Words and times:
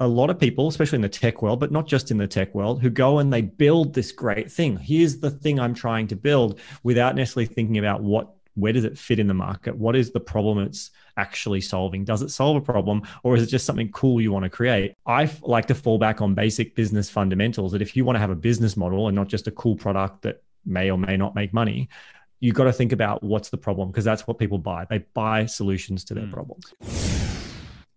a 0.00 0.08
lot 0.08 0.30
of 0.30 0.38
people, 0.38 0.68
especially 0.68 0.96
in 0.96 1.02
the 1.02 1.08
tech 1.08 1.42
world, 1.42 1.60
but 1.60 1.72
not 1.72 1.86
just 1.86 2.10
in 2.10 2.18
the 2.18 2.26
tech 2.26 2.54
world, 2.54 2.80
who 2.80 2.90
go 2.90 3.18
and 3.18 3.32
they 3.32 3.42
build 3.42 3.94
this 3.94 4.12
great 4.12 4.50
thing. 4.50 4.76
Here's 4.76 5.18
the 5.18 5.30
thing 5.30 5.58
I'm 5.58 5.74
trying 5.74 6.06
to 6.08 6.16
build 6.16 6.60
without 6.82 7.14
necessarily 7.14 7.46
thinking 7.46 7.78
about 7.78 8.02
what 8.02 8.30
where 8.54 8.72
does 8.72 8.84
it 8.84 8.96
fit 8.96 9.18
in 9.18 9.26
the 9.26 9.34
market? 9.34 9.76
What 9.76 9.96
is 9.96 10.12
the 10.12 10.20
problem 10.20 10.58
it's 10.60 10.90
actually 11.16 11.60
solving? 11.60 12.04
Does 12.04 12.22
it 12.22 12.30
solve 12.30 12.56
a 12.56 12.60
problem 12.60 13.02
or 13.24 13.34
is 13.34 13.42
it 13.42 13.46
just 13.46 13.66
something 13.66 13.90
cool 13.90 14.20
you 14.20 14.32
want 14.32 14.44
to 14.44 14.50
create? 14.50 14.94
I 15.06 15.28
like 15.42 15.66
to 15.66 15.74
fall 15.74 15.98
back 15.98 16.20
on 16.20 16.34
basic 16.34 16.74
business 16.76 17.10
fundamentals 17.10 17.72
that 17.72 17.82
if 17.82 17.96
you 17.96 18.04
want 18.04 18.16
to 18.16 18.20
have 18.20 18.30
a 18.30 18.36
business 18.36 18.76
model 18.76 19.08
and 19.08 19.16
not 19.16 19.28
just 19.28 19.48
a 19.48 19.50
cool 19.50 19.74
product 19.74 20.22
that 20.22 20.42
may 20.64 20.90
or 20.90 20.98
may 20.98 21.16
not 21.16 21.34
make 21.34 21.52
money, 21.52 21.88
you've 22.40 22.54
got 22.54 22.64
to 22.64 22.72
think 22.72 22.92
about 22.92 23.22
what's 23.22 23.50
the 23.50 23.56
problem 23.56 23.88
because 23.88 24.04
that's 24.04 24.26
what 24.26 24.38
people 24.38 24.58
buy. 24.58 24.86
They 24.88 24.98
buy 24.98 25.46
solutions 25.46 26.04
to 26.04 26.14
their 26.14 26.26
mm. 26.26 26.32
problems. 26.32 26.74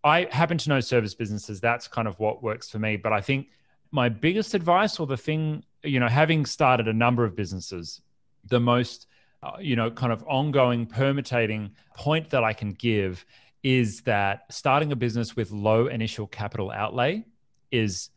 I 0.08 0.28
happen 0.32 0.58
to 0.58 0.70
know 0.70 0.80
service 0.80 1.14
businesses. 1.14 1.60
That's 1.60 1.88
kind 1.88 2.07
of 2.07 2.20
what 2.20 2.42
works 2.42 2.70
for 2.70 2.80
me. 2.80 2.98
But 2.98 3.14
I 3.14 3.21
think 3.21 3.50
my 3.92 4.10
biggest 4.10 4.54
advice 4.54 5.00
or 5.00 5.07
the 5.07 5.18
thing, 5.18 5.64
you 5.84 6.00
know, 6.00 6.07
having 6.07 6.46
started 6.46 6.88
a 6.88 6.93
number 6.93 7.24
of 7.25 7.36
businesses, 7.36 8.02
the 8.46 8.60
most 8.60 9.07
uh, 9.43 9.51
you 9.60 9.75
know, 9.75 9.92
kind 9.92 10.12
of 10.12 10.24
ongoing 10.28 10.88
permutating 10.88 11.71
point 11.96 12.32
that 12.32 12.43
I 12.43 12.54
can 12.54 12.71
give 12.71 13.24
is 13.62 14.01
that 14.01 14.46
starting 14.50 14.92
a 14.92 14.96
business 14.96 15.36
with 15.36 15.51
low 15.51 15.88
initial 15.88 16.26
capital 16.26 16.71
outlay 16.71 17.24
is 17.71 18.10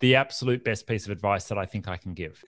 the 0.00 0.14
absolute 0.14 0.62
best 0.62 0.86
piece 0.86 1.04
of 1.04 1.10
advice 1.10 1.44
that 1.48 1.58
I 1.58 1.66
think 1.66 1.88
I 1.88 1.96
can 1.96 2.14
give. 2.14 2.44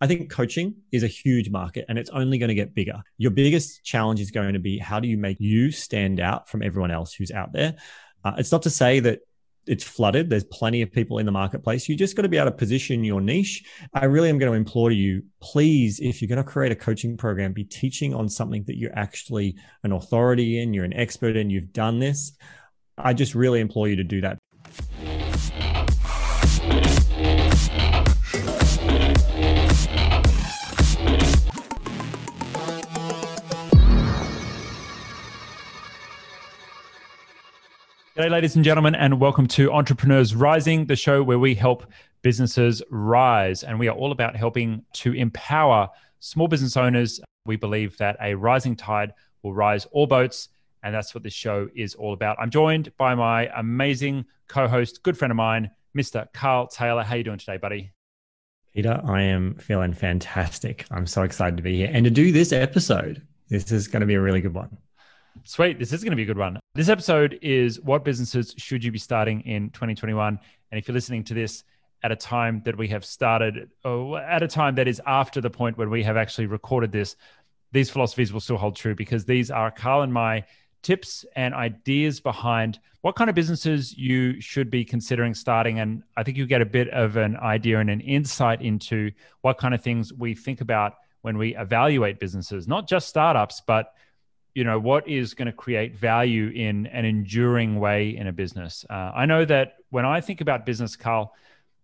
I 0.00 0.06
think 0.06 0.30
coaching 0.30 0.76
is 0.92 1.02
a 1.02 1.08
huge 1.08 1.50
market 1.50 1.84
and 1.88 1.98
it's 1.98 2.10
only 2.10 2.38
going 2.38 2.48
to 2.48 2.54
get 2.54 2.74
bigger. 2.74 3.02
Your 3.16 3.30
biggest 3.30 3.84
challenge 3.84 4.20
is 4.20 4.30
going 4.30 4.52
to 4.52 4.60
be 4.60 4.78
how 4.78 5.00
do 5.00 5.08
you 5.08 5.18
make 5.18 5.38
you 5.40 5.70
stand 5.70 6.20
out 6.20 6.48
from 6.48 6.62
everyone 6.62 6.90
else 6.90 7.12
who's 7.12 7.32
out 7.32 7.52
there? 7.52 7.74
Uh, 8.24 8.34
it's 8.38 8.52
not 8.52 8.62
to 8.62 8.70
say 8.70 9.00
that 9.00 9.20
it's 9.66 9.84
flooded. 9.84 10.30
There's 10.30 10.44
plenty 10.44 10.82
of 10.82 10.90
people 10.90 11.18
in 11.18 11.26
the 11.26 11.32
marketplace. 11.32 11.88
You 11.88 11.96
just 11.96 12.16
got 12.16 12.22
to 12.22 12.28
be 12.28 12.38
able 12.38 12.50
to 12.50 12.56
position 12.56 13.04
your 13.04 13.20
niche. 13.20 13.64
I 13.92 14.06
really 14.06 14.30
am 14.30 14.38
going 14.38 14.50
to 14.50 14.56
implore 14.56 14.90
you, 14.90 15.24
please, 15.40 16.00
if 16.00 16.22
you're 16.22 16.28
going 16.28 16.42
to 16.42 16.50
create 16.50 16.72
a 16.72 16.76
coaching 16.76 17.16
program, 17.16 17.52
be 17.52 17.64
teaching 17.64 18.14
on 18.14 18.28
something 18.28 18.64
that 18.64 18.78
you're 18.78 18.96
actually 18.96 19.56
an 19.82 19.92
authority 19.92 20.60
in, 20.60 20.72
you're 20.72 20.84
an 20.84 20.94
expert 20.94 21.36
in, 21.36 21.50
you've 21.50 21.72
done 21.72 21.98
this. 21.98 22.32
I 22.96 23.12
just 23.12 23.34
really 23.34 23.60
implore 23.60 23.88
you 23.88 23.96
to 23.96 24.04
do 24.04 24.20
that. 24.22 24.38
G'day, 38.18 38.30
ladies 38.30 38.56
and 38.56 38.64
gentlemen, 38.64 38.96
and 38.96 39.20
welcome 39.20 39.46
to 39.46 39.72
Entrepreneurs 39.72 40.34
Rising, 40.34 40.86
the 40.86 40.96
show 40.96 41.22
where 41.22 41.38
we 41.38 41.54
help 41.54 41.86
businesses 42.22 42.82
rise. 42.90 43.62
And 43.62 43.78
we 43.78 43.86
are 43.86 43.94
all 43.94 44.10
about 44.10 44.34
helping 44.34 44.84
to 44.94 45.12
empower 45.12 45.88
small 46.18 46.48
business 46.48 46.76
owners. 46.76 47.20
We 47.46 47.54
believe 47.54 47.96
that 47.98 48.16
a 48.20 48.34
rising 48.34 48.74
tide 48.74 49.14
will 49.44 49.54
rise 49.54 49.84
all 49.92 50.08
boats. 50.08 50.48
And 50.82 50.92
that's 50.92 51.14
what 51.14 51.22
this 51.22 51.32
show 51.32 51.68
is 51.76 51.94
all 51.94 52.12
about. 52.12 52.36
I'm 52.40 52.50
joined 52.50 52.90
by 52.96 53.14
my 53.14 53.52
amazing 53.56 54.24
co 54.48 54.66
host, 54.66 55.04
good 55.04 55.16
friend 55.16 55.30
of 55.30 55.36
mine, 55.36 55.70
Mr. 55.96 56.26
Carl 56.32 56.66
Taylor. 56.66 57.04
How 57.04 57.14
you 57.14 57.22
doing 57.22 57.38
today, 57.38 57.56
buddy? 57.56 57.92
Peter, 58.74 59.00
I 59.06 59.22
am 59.22 59.54
feeling 59.54 59.92
fantastic. 59.92 60.86
I'm 60.90 61.06
so 61.06 61.22
excited 61.22 61.56
to 61.58 61.62
be 61.62 61.76
here 61.76 61.90
and 61.92 62.04
to 62.04 62.10
do 62.10 62.32
this 62.32 62.52
episode. 62.52 63.22
This 63.48 63.70
is 63.70 63.86
going 63.86 64.00
to 64.00 64.06
be 64.06 64.14
a 64.14 64.20
really 64.20 64.40
good 64.40 64.54
one. 64.54 64.76
Sweet. 65.44 65.78
This 65.78 65.92
is 65.92 66.02
going 66.02 66.10
to 66.10 66.16
be 66.16 66.24
a 66.24 66.26
good 66.26 66.36
one. 66.36 66.58
This 66.78 66.88
episode 66.88 67.40
is 67.42 67.80
what 67.80 68.04
businesses 68.04 68.54
should 68.56 68.84
you 68.84 68.92
be 68.92 69.00
starting 69.00 69.40
in 69.40 69.70
2021? 69.70 70.38
And 70.70 70.78
if 70.78 70.86
you're 70.86 70.92
listening 70.92 71.24
to 71.24 71.34
this 71.34 71.64
at 72.04 72.12
a 72.12 72.14
time 72.14 72.62
that 72.66 72.78
we 72.78 72.86
have 72.86 73.04
started, 73.04 73.68
or 73.84 74.20
at 74.20 74.44
a 74.44 74.46
time 74.46 74.76
that 74.76 74.86
is 74.86 75.02
after 75.04 75.40
the 75.40 75.50
point 75.50 75.76
when 75.76 75.90
we 75.90 76.04
have 76.04 76.16
actually 76.16 76.46
recorded 76.46 76.92
this, 76.92 77.16
these 77.72 77.90
philosophies 77.90 78.32
will 78.32 78.38
still 78.38 78.58
hold 78.58 78.76
true 78.76 78.94
because 78.94 79.24
these 79.24 79.50
are 79.50 79.72
Carl 79.72 80.02
and 80.02 80.14
my 80.14 80.44
tips 80.82 81.24
and 81.34 81.52
ideas 81.52 82.20
behind 82.20 82.78
what 83.00 83.16
kind 83.16 83.28
of 83.28 83.34
businesses 83.34 83.98
you 83.98 84.40
should 84.40 84.70
be 84.70 84.84
considering 84.84 85.34
starting. 85.34 85.80
And 85.80 86.04
I 86.16 86.22
think 86.22 86.36
you 86.36 86.46
get 86.46 86.62
a 86.62 86.64
bit 86.64 86.90
of 86.90 87.16
an 87.16 87.38
idea 87.38 87.80
and 87.80 87.90
an 87.90 88.02
insight 88.02 88.62
into 88.62 89.10
what 89.40 89.58
kind 89.58 89.74
of 89.74 89.82
things 89.82 90.12
we 90.12 90.32
think 90.32 90.60
about 90.60 90.94
when 91.22 91.38
we 91.38 91.56
evaluate 91.56 92.20
businesses, 92.20 92.68
not 92.68 92.88
just 92.88 93.08
startups, 93.08 93.62
but 93.66 93.94
you 94.58 94.64
know 94.64 94.76
what 94.76 95.06
is 95.06 95.34
going 95.34 95.46
to 95.46 95.52
create 95.52 95.96
value 95.96 96.48
in 96.48 96.88
an 96.88 97.04
enduring 97.04 97.78
way 97.78 98.16
in 98.16 98.26
a 98.26 98.32
business? 98.32 98.84
Uh, 98.90 99.12
i 99.14 99.24
know 99.24 99.44
that 99.44 99.76
when 99.90 100.04
i 100.04 100.20
think 100.20 100.40
about 100.40 100.66
business 100.66 100.96
carl 100.96 101.32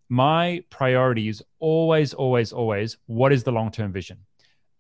my 0.09 0.62
priority 0.71 1.29
is 1.29 1.41
always 1.61 2.13
always 2.15 2.53
always 2.53 2.97
what 3.07 3.33
is 3.33 3.45
the 3.45 3.53
long-term 3.53 3.93
vision? 3.93 4.19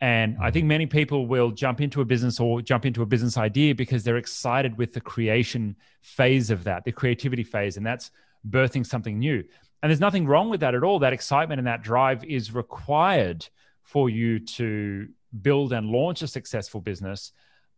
And 0.00 0.36
i 0.40 0.50
think 0.50 0.64
mm-hmm. 0.64 0.76
many 0.76 0.86
people 0.86 1.28
will 1.28 1.52
jump 1.52 1.80
into 1.80 2.00
a 2.00 2.04
business 2.04 2.40
or 2.40 2.60
jump 2.62 2.84
into 2.84 3.02
a 3.02 3.06
business 3.06 3.38
idea 3.38 3.76
because 3.76 4.02
they're 4.02 4.22
excited 4.26 4.76
with 4.76 4.92
the 4.92 5.00
creation 5.00 5.76
phase 6.02 6.50
of 6.50 6.64
that 6.64 6.84
the 6.84 6.92
creativity 7.00 7.44
phase 7.44 7.76
and 7.76 7.86
that's 7.86 8.10
birthing 8.56 8.84
something 8.84 9.18
new. 9.18 9.42
And 9.82 9.90
there's 9.90 10.00
nothing 10.00 10.26
wrong 10.26 10.48
with 10.50 10.60
that 10.60 10.74
at 10.74 10.82
all. 10.82 10.98
That 10.98 11.12
excitement 11.12 11.58
and 11.58 11.66
that 11.66 11.82
drive 11.82 12.24
is 12.24 12.54
required 12.54 13.46
for 13.82 14.10
you 14.10 14.40
to 14.40 15.08
build 15.42 15.72
and 15.72 15.86
launch 15.86 16.22
a 16.22 16.28
successful 16.28 16.80
business 16.80 17.32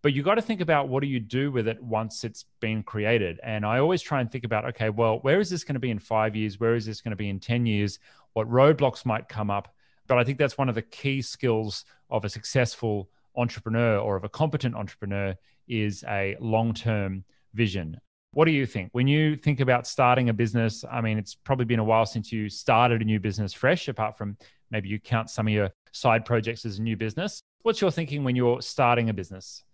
but 0.06 0.14
you 0.14 0.22
got 0.22 0.36
to 0.36 0.40
think 0.40 0.60
about 0.60 0.88
what 0.88 1.00
do 1.00 1.08
you 1.08 1.18
do 1.18 1.50
with 1.50 1.66
it 1.66 1.82
once 1.82 2.22
it's 2.22 2.44
been 2.60 2.84
created. 2.84 3.40
And 3.42 3.66
i 3.66 3.80
always 3.80 4.00
try 4.00 4.20
and 4.20 4.30
think 4.30 4.44
about 4.44 4.64
okay 4.66 4.88
well 4.88 5.18
where 5.22 5.40
is 5.40 5.50
this 5.50 5.64
going 5.64 5.74
to 5.74 5.80
be 5.80 5.90
in 5.90 5.98
five 5.98 6.36
years? 6.36 6.60
Where 6.60 6.76
is 6.76 6.86
this 6.86 7.00
going 7.00 7.10
to 7.10 7.16
be 7.16 7.28
in 7.28 7.40
10 7.40 7.66
years? 7.66 7.98
What 8.34 8.48
roadblocks 8.48 9.04
might 9.04 9.28
come 9.28 9.50
up? 9.50 9.74
But 10.06 10.18
i 10.18 10.22
think 10.22 10.38
that's 10.38 10.56
one 10.56 10.68
of 10.68 10.76
the 10.76 10.82
key 10.82 11.22
skills 11.22 11.84
of 12.08 12.24
a 12.24 12.28
successful 12.28 13.10
entrepreneur 13.34 13.98
or 13.98 14.14
of 14.14 14.22
a 14.22 14.28
competent 14.28 14.76
entrepreneur 14.76 15.34
is 15.66 16.04
a 16.06 16.36
long-term 16.38 17.24
vision. 17.54 18.00
What 18.30 18.44
do 18.44 18.52
you 18.52 18.64
think? 18.64 18.90
When 18.92 19.08
you 19.08 19.34
think 19.34 19.58
about 19.58 19.88
starting 19.88 20.28
a 20.28 20.32
business 20.32 20.84
i 20.88 21.00
mean 21.00 21.18
it's 21.18 21.34
probably 21.34 21.64
been 21.64 21.80
a 21.80 21.90
while 21.92 22.06
since 22.06 22.30
you 22.30 22.48
started 22.48 23.02
a 23.02 23.04
new 23.04 23.18
business 23.18 23.52
fresh 23.52 23.88
apart 23.88 24.16
from 24.16 24.36
maybe 24.70 24.88
you 24.88 25.00
count 25.00 25.30
some 25.30 25.48
of 25.48 25.52
your 25.52 25.70
side 25.90 26.24
projects 26.24 26.64
as 26.64 26.78
a 26.78 26.82
new 26.82 26.96
business. 26.96 27.42
What's 27.62 27.80
your 27.80 27.90
thinking 27.90 28.22
when 28.22 28.36
you're 28.36 28.62
starting 28.62 29.08
a 29.08 29.12
business 29.12 29.64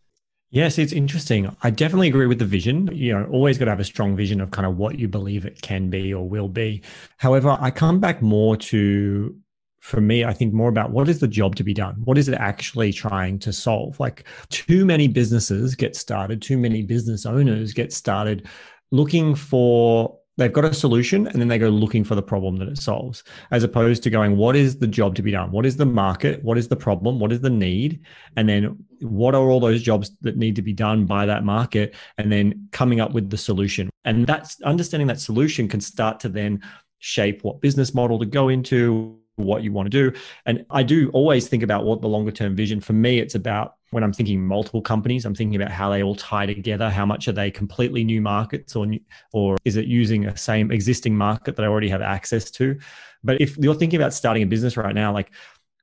Yes, 0.54 0.76
it's 0.78 0.92
interesting. 0.92 1.56
I 1.62 1.70
definitely 1.70 2.08
agree 2.08 2.26
with 2.26 2.38
the 2.38 2.44
vision. 2.44 2.90
You 2.92 3.14
know, 3.14 3.24
always 3.30 3.56
got 3.56 3.64
to 3.64 3.70
have 3.70 3.80
a 3.80 3.84
strong 3.84 4.14
vision 4.14 4.38
of 4.38 4.50
kind 4.50 4.66
of 4.66 4.76
what 4.76 4.98
you 4.98 5.08
believe 5.08 5.46
it 5.46 5.62
can 5.62 5.88
be 5.88 6.12
or 6.12 6.28
will 6.28 6.48
be. 6.48 6.82
However, 7.16 7.56
I 7.58 7.70
come 7.70 8.00
back 8.00 8.20
more 8.20 8.54
to, 8.58 9.34
for 9.80 10.02
me, 10.02 10.26
I 10.26 10.34
think 10.34 10.52
more 10.52 10.68
about 10.68 10.90
what 10.90 11.08
is 11.08 11.20
the 11.20 11.26
job 11.26 11.56
to 11.56 11.64
be 11.64 11.72
done? 11.72 12.02
What 12.04 12.18
is 12.18 12.28
it 12.28 12.34
actually 12.34 12.92
trying 12.92 13.38
to 13.38 13.52
solve? 13.52 13.98
Like, 13.98 14.24
too 14.50 14.84
many 14.84 15.08
businesses 15.08 15.74
get 15.74 15.96
started, 15.96 16.42
too 16.42 16.58
many 16.58 16.82
business 16.82 17.24
owners 17.24 17.72
get 17.72 17.90
started 17.90 18.46
looking 18.90 19.34
for 19.34 20.19
they've 20.38 20.53
got 20.53 20.65
a 20.65 20.72
solution 20.72 21.26
and 21.26 21.41
then 21.41 21.48
they 21.48 21.59
go 21.59 21.69
looking 21.69 22.04
for 22.04 22.15
the 22.15 22.22
problem 22.22 22.56
that 22.56 22.69
it 22.69 22.78
solves 22.78 23.22
as 23.50 23.62
opposed 23.62 24.03
to 24.03 24.10
going 24.10 24.37
what 24.37 24.56
is 24.56 24.78
the 24.78 24.87
job 24.87 25.15
to 25.15 25.22
be 25.22 25.31
done? 25.31 25.50
What 25.50 25.66
is 25.66 25.76
the 25.76 25.87
market? 25.87 26.43
What 26.43 26.56
is 26.59 26.69
the 26.69 26.76
problem? 26.76 27.20
What 27.20 27.32
is 27.32 27.41
the 27.41 27.50
need? 27.50 28.00
And 28.37 28.48
then 28.48 28.84
what 29.00 29.34
are 29.34 29.50
all 29.50 29.60
those 29.60 29.82
jobs 29.82 30.10
that 30.22 30.37
need 30.37 30.56
to 30.56 30.62
be 30.62 30.72
done 30.72 31.04
by 31.04 31.26
that 31.26 31.44
market? 31.44 31.94
And 32.19 32.32
then 32.32 32.69
coming 32.72 33.00
up 33.00 33.12
with 33.12 33.31
the 33.31 33.37
solution. 33.37 33.91
And 34.04 34.26
that's 34.26 34.60
understanding 34.62 35.06
that 35.09 35.20
solution 35.20 35.69
can 35.69 35.81
start 35.81 36.19
to 36.20 36.28
then 36.28 36.62
shape 36.99 37.44
what 37.44 37.60
business 37.60 37.94
model 37.94 38.19
to 38.19 38.26
go 38.26 38.49
into 38.49 39.19
what 39.37 39.62
you 39.62 39.72
want 39.72 39.91
to 39.91 40.10
do. 40.10 40.19
And 40.47 40.64
I 40.70 40.82
do 40.82 41.10
always 41.10 41.49
think 41.49 41.62
about 41.62 41.84
what 41.84 42.00
the 42.00 42.09
longer 42.09 42.32
term 42.32 42.54
vision 42.54 42.81
for 42.81 42.93
me, 42.93 43.19
it's 43.19 43.34
about 43.34 43.75
when 43.92 44.03
I'm 44.03 44.12
thinking 44.12 44.41
multiple 44.41 44.80
companies, 44.80 45.26
I'm 45.26 45.34
thinking 45.34 45.60
about 45.60 45.70
how 45.70 45.91
they 45.91 46.03
all 46.03 46.14
tie 46.14 46.47
together. 46.47 46.88
How 46.88 47.04
much 47.04 47.28
are 47.28 47.32
they 47.32 47.50
completely 47.50 48.04
new 48.04 48.22
markets 48.22 48.75
or, 48.75 48.86
or 49.34 49.58
is 49.66 49.76
it 49.76 49.84
using 49.84 50.25
a 50.25 50.36
same 50.36 50.70
existing 50.70 51.14
market 51.14 51.56
that 51.56 51.62
I 51.62 51.69
already 51.69 51.90
have 51.90 52.00
access 52.00 52.50
to? 52.52 52.78
But 53.22 53.43
if 53.43 53.58
you're 53.58 53.75
thinking 53.75 54.00
about 54.00 54.14
starting 54.14 54.43
a 54.43 54.46
business 54.46 54.78
right 54.78 54.94
now, 54.94 55.12
like 55.12 55.31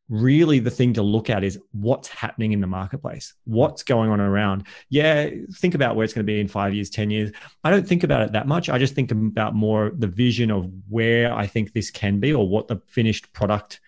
really 0.10 0.58
the 0.58 0.72
thing 0.72 0.92
to 0.94 1.04
look 1.04 1.30
at 1.30 1.44
is 1.44 1.60
what's 1.72 2.08
happening 2.08 2.52
in 2.52 2.60
the 2.60 2.66
marketplace 2.66 3.36
what's 3.44 3.84
going 3.84 4.10
on 4.10 4.20
around 4.20 4.66
yeah 4.90 5.30
think 5.58 5.76
about 5.76 5.96
where 5.96 6.04
it's 6.04 6.16
going 6.16 6.26
to 6.26 6.34
be 6.34 6.40
in 6.40 6.48
five 6.48 6.74
years 6.74 6.90
ten 6.90 7.12
years 7.12 7.32
i 7.64 7.70
don't 7.70 7.88
think 7.88 8.04
about 8.04 8.24
it 8.24 8.32
that 8.32 8.48
much 8.48 8.72
i 8.72 8.80
just 8.80 8.96
think 8.96 9.12
about 9.12 9.54
more 9.54 9.92
the 10.00 10.08
vision 10.08 10.50
of 10.50 10.68
where 10.90 11.32
i 11.36 11.46
think 11.46 11.74
this 11.74 11.92
can 11.92 12.20
be 12.20 12.34
or 12.34 12.50
what 12.50 12.68
the 12.68 12.82
finished 12.88 13.32
product 13.34 13.82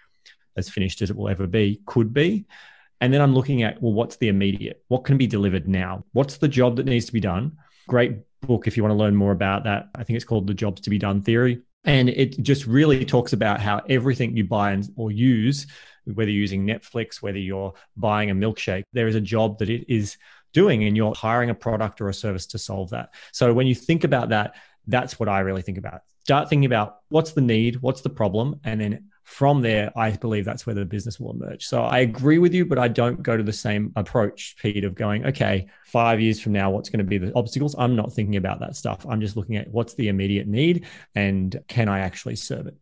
as 0.58 0.70
finished 0.70 1.02
as 1.02 1.10
it 1.10 1.16
will 1.16 1.28
ever 1.28 1.48
be 1.48 1.82
could 1.88 2.14
be 2.14 2.46
and 3.02 3.14
then 3.14 3.22
i'm 3.22 3.34
looking 3.34 3.64
at 3.64 3.82
well 3.82 3.94
what's 3.94 4.16
the 4.18 4.30
immediate 4.30 4.84
what 4.88 5.04
can 5.04 5.18
be 5.18 5.28
delivered 5.28 5.68
now 5.68 6.04
what's 6.14 6.38
the 6.38 6.48
job 6.48 6.78
that 6.78 6.86
needs 6.86 7.06
to 7.06 7.14
be 7.14 7.20
done 7.20 7.58
great 7.88 8.20
book 8.42 8.68
if 8.68 8.78
you 8.78 8.84
want 8.84 8.92
to 8.92 8.98
learn 8.98 9.16
more 9.16 9.32
about 9.34 9.66
that 9.66 9.90
i 9.96 10.04
think 10.04 10.16
it's 10.16 10.26
called 10.26 10.48
the 10.48 10.54
jobs 10.54 10.82
to 10.82 10.90
be 10.90 10.98
done 10.98 11.22
theory 11.22 11.62
and 11.84 12.10
it 12.10 12.40
just 12.42 12.68
really 12.68 13.04
talks 13.04 13.34
about 13.34 13.60
how 13.60 13.82
everything 13.90 14.38
you 14.38 14.44
buy 14.44 14.72
and, 14.72 14.88
or 14.96 15.12
use 15.12 15.66
whether 16.06 16.32
you're 16.32 16.42
using 16.42 16.66
Netflix, 16.66 17.22
whether 17.22 17.38
you're 17.38 17.74
buying 17.96 18.30
a 18.32 18.36
milkshake, 18.36 18.84
there 18.94 19.08
is 19.08 19.16
a 19.16 19.22
job 19.22 19.60
that 19.60 19.70
it 19.70 19.86
is 19.88 20.18
doing 20.54 20.84
and 20.84 20.98
you're 20.98 21.14
hiring 21.14 21.50
a 21.50 21.56
product 21.56 22.02
or 22.02 22.10
a 22.10 22.14
service 22.14 22.48
to 22.48 22.58
solve 22.58 22.90
that. 22.90 23.14
So 23.32 23.54
when 23.54 23.68
you 23.68 23.76
think 23.76 24.04
about 24.04 24.30
that, 24.30 24.56
That's 24.88 25.20
what 25.20 25.30
I 25.30 25.42
really 25.42 25.62
think 25.62 25.78
about. 25.78 26.02
Start 26.24 26.50
thinking 26.50 26.66
about 26.66 27.02
what's 27.10 27.34
the 27.34 27.42
need, 27.42 27.82
what's 27.82 28.02
the 28.02 28.10
problem, 28.10 28.60
and 28.64 28.82
then 28.82 29.11
from 29.32 29.62
there, 29.62 29.98
I 29.98 30.12
believe 30.12 30.44
that's 30.44 30.66
where 30.66 30.76
the 30.76 30.84
business 30.84 31.18
will 31.18 31.32
emerge. 31.32 31.66
So 31.66 31.84
I 31.84 32.00
agree 32.00 32.38
with 32.38 32.54
you, 32.54 32.66
but 32.66 32.78
I 32.78 32.90
don't 32.90 33.24
go 33.24 33.38
to 33.38 33.44
the 33.44 33.54
same 33.54 33.94
approach, 33.96 34.58
Pete, 34.62 34.84
of 34.84 34.94
going, 34.94 35.26
okay, 35.26 35.68
five 35.86 36.20
years 36.20 36.42
from 36.42 36.52
now, 36.52 36.70
what's 36.70 36.90
going 36.90 37.00
to 37.00 37.06
be 37.06 37.18
the 37.18 37.34
obstacles? 37.34 37.74
I'm 37.80 37.96
not 37.96 38.12
thinking 38.12 38.36
about 38.36 38.60
that 38.60 38.76
stuff. 38.76 39.06
I'm 39.10 39.22
just 39.22 39.38
looking 39.38 39.56
at 39.56 39.70
what's 39.70 39.94
the 39.94 40.10
immediate 40.10 40.48
need 40.48 40.86
and 41.16 41.58
can 41.70 41.88
I 41.88 42.00
actually 42.00 42.36
serve 42.36 42.68
it? 42.68 42.76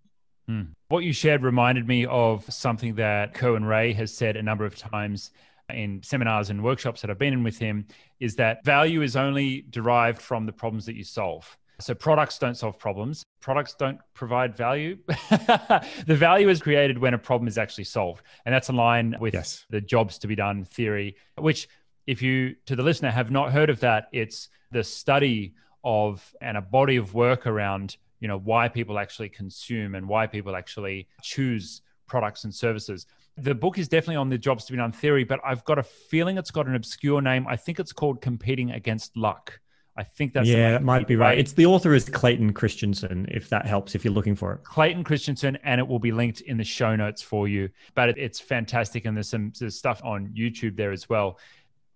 Hmm. 0.47 0.63
What 0.87 1.03
you 1.03 1.13
shared 1.13 1.43
reminded 1.43 1.87
me 1.87 2.07
of 2.07 2.51
something 2.51 2.95
that 2.95 3.35
Kerwin 3.35 3.63
Rae 3.63 3.93
has 3.93 4.11
said 4.11 4.35
a 4.35 4.41
number 4.41 4.65
of 4.65 4.75
times 4.75 5.29
in 5.71 6.01
seminars 6.01 6.49
and 6.49 6.63
workshops 6.63 7.01
that 7.01 7.11
I've 7.11 7.19
been 7.19 7.33
in 7.33 7.43
with 7.43 7.59
him 7.59 7.85
is 8.19 8.35
that 8.37 8.65
value 8.65 9.03
is 9.03 9.15
only 9.15 9.65
derived 9.69 10.19
from 10.19 10.47
the 10.47 10.51
problems 10.51 10.87
that 10.87 10.95
you 10.95 11.03
solve. 11.03 11.58
So 11.79 11.93
products 11.93 12.37
don't 12.37 12.55
solve 12.55 12.77
problems. 12.77 13.23
Products 13.41 13.73
don't 13.73 13.99
provide 14.13 14.55
value. 14.55 14.97
the 15.07 16.15
value 16.15 16.49
is 16.49 16.61
created 16.61 16.97
when 16.97 17.13
a 17.13 17.17
problem 17.17 17.47
is 17.47 17.57
actually 17.57 17.85
solved. 17.85 18.23
And 18.45 18.53
that's 18.53 18.69
in 18.69 18.75
line 18.75 19.15
with 19.19 19.33
yes. 19.33 19.65
the 19.69 19.79
jobs 19.79 20.17
to 20.19 20.27
be 20.27 20.35
done 20.35 20.65
theory, 20.65 21.15
which 21.37 21.69
if 22.05 22.21
you 22.21 22.55
to 22.65 22.75
the 22.75 22.83
listener 22.83 23.11
have 23.11 23.31
not 23.31 23.51
heard 23.51 23.69
of 23.69 23.79
that, 23.81 24.09
it's 24.11 24.49
the 24.71 24.83
study 24.83 25.53
of 25.83 26.35
and 26.41 26.57
a 26.57 26.61
body 26.61 26.97
of 26.97 27.13
work 27.13 27.47
around, 27.47 27.97
you 28.19 28.27
know, 28.27 28.37
why 28.37 28.67
people 28.67 28.99
actually 28.99 29.29
consume 29.29 29.95
and 29.95 30.07
why 30.07 30.27
people 30.27 30.55
actually 30.55 31.07
choose 31.21 31.81
products 32.07 32.43
and 32.43 32.53
services. 32.53 33.05
The 33.37 33.55
book 33.55 33.77
is 33.77 33.87
definitely 33.87 34.17
on 34.17 34.29
the 34.29 34.37
jobs 34.37 34.65
to 34.65 34.73
be 34.73 34.77
done 34.77 34.91
theory, 34.91 35.23
but 35.23 35.39
I've 35.45 35.63
got 35.63 35.79
a 35.79 35.83
feeling 35.83 36.37
it's 36.37 36.51
got 36.51 36.67
an 36.67 36.75
obscure 36.75 37.21
name. 37.21 37.47
I 37.47 37.55
think 37.55 37.79
it's 37.79 37.93
called 37.93 38.21
Competing 38.21 38.71
Against 38.71 39.15
Luck. 39.15 39.59
I 39.99 40.03
think 40.03 40.31
that's 40.31 40.47
yeah, 40.47 40.71
that 40.71 40.81
might 40.81 41.07
be 41.07 41.17
right. 41.17 41.37
It's 41.37 41.51
the 41.51 41.65
author 41.65 41.93
is 41.93 42.07
Clayton 42.07 42.53
Christensen. 42.53 43.27
If 43.29 43.49
that 43.49 43.65
helps, 43.65 43.95
if 43.95 44.05
you're 44.05 44.13
looking 44.13 44.33
for 44.33 44.53
it, 44.53 44.63
Clayton 44.63 45.03
Christensen, 45.03 45.57
and 45.65 45.77
it 45.81 45.85
will 45.85 45.99
be 45.99 46.13
linked 46.13 46.39
in 46.39 46.55
the 46.55 46.63
show 46.63 46.95
notes 46.95 47.21
for 47.21 47.49
you. 47.49 47.69
But 47.95 48.17
it's 48.17 48.39
fantastic, 48.39 49.03
and 49.03 49.17
there's 49.17 49.27
some 49.27 49.51
there's 49.59 49.75
stuff 49.75 49.99
on 50.05 50.29
YouTube 50.29 50.77
there 50.77 50.93
as 50.93 51.09
well. 51.09 51.37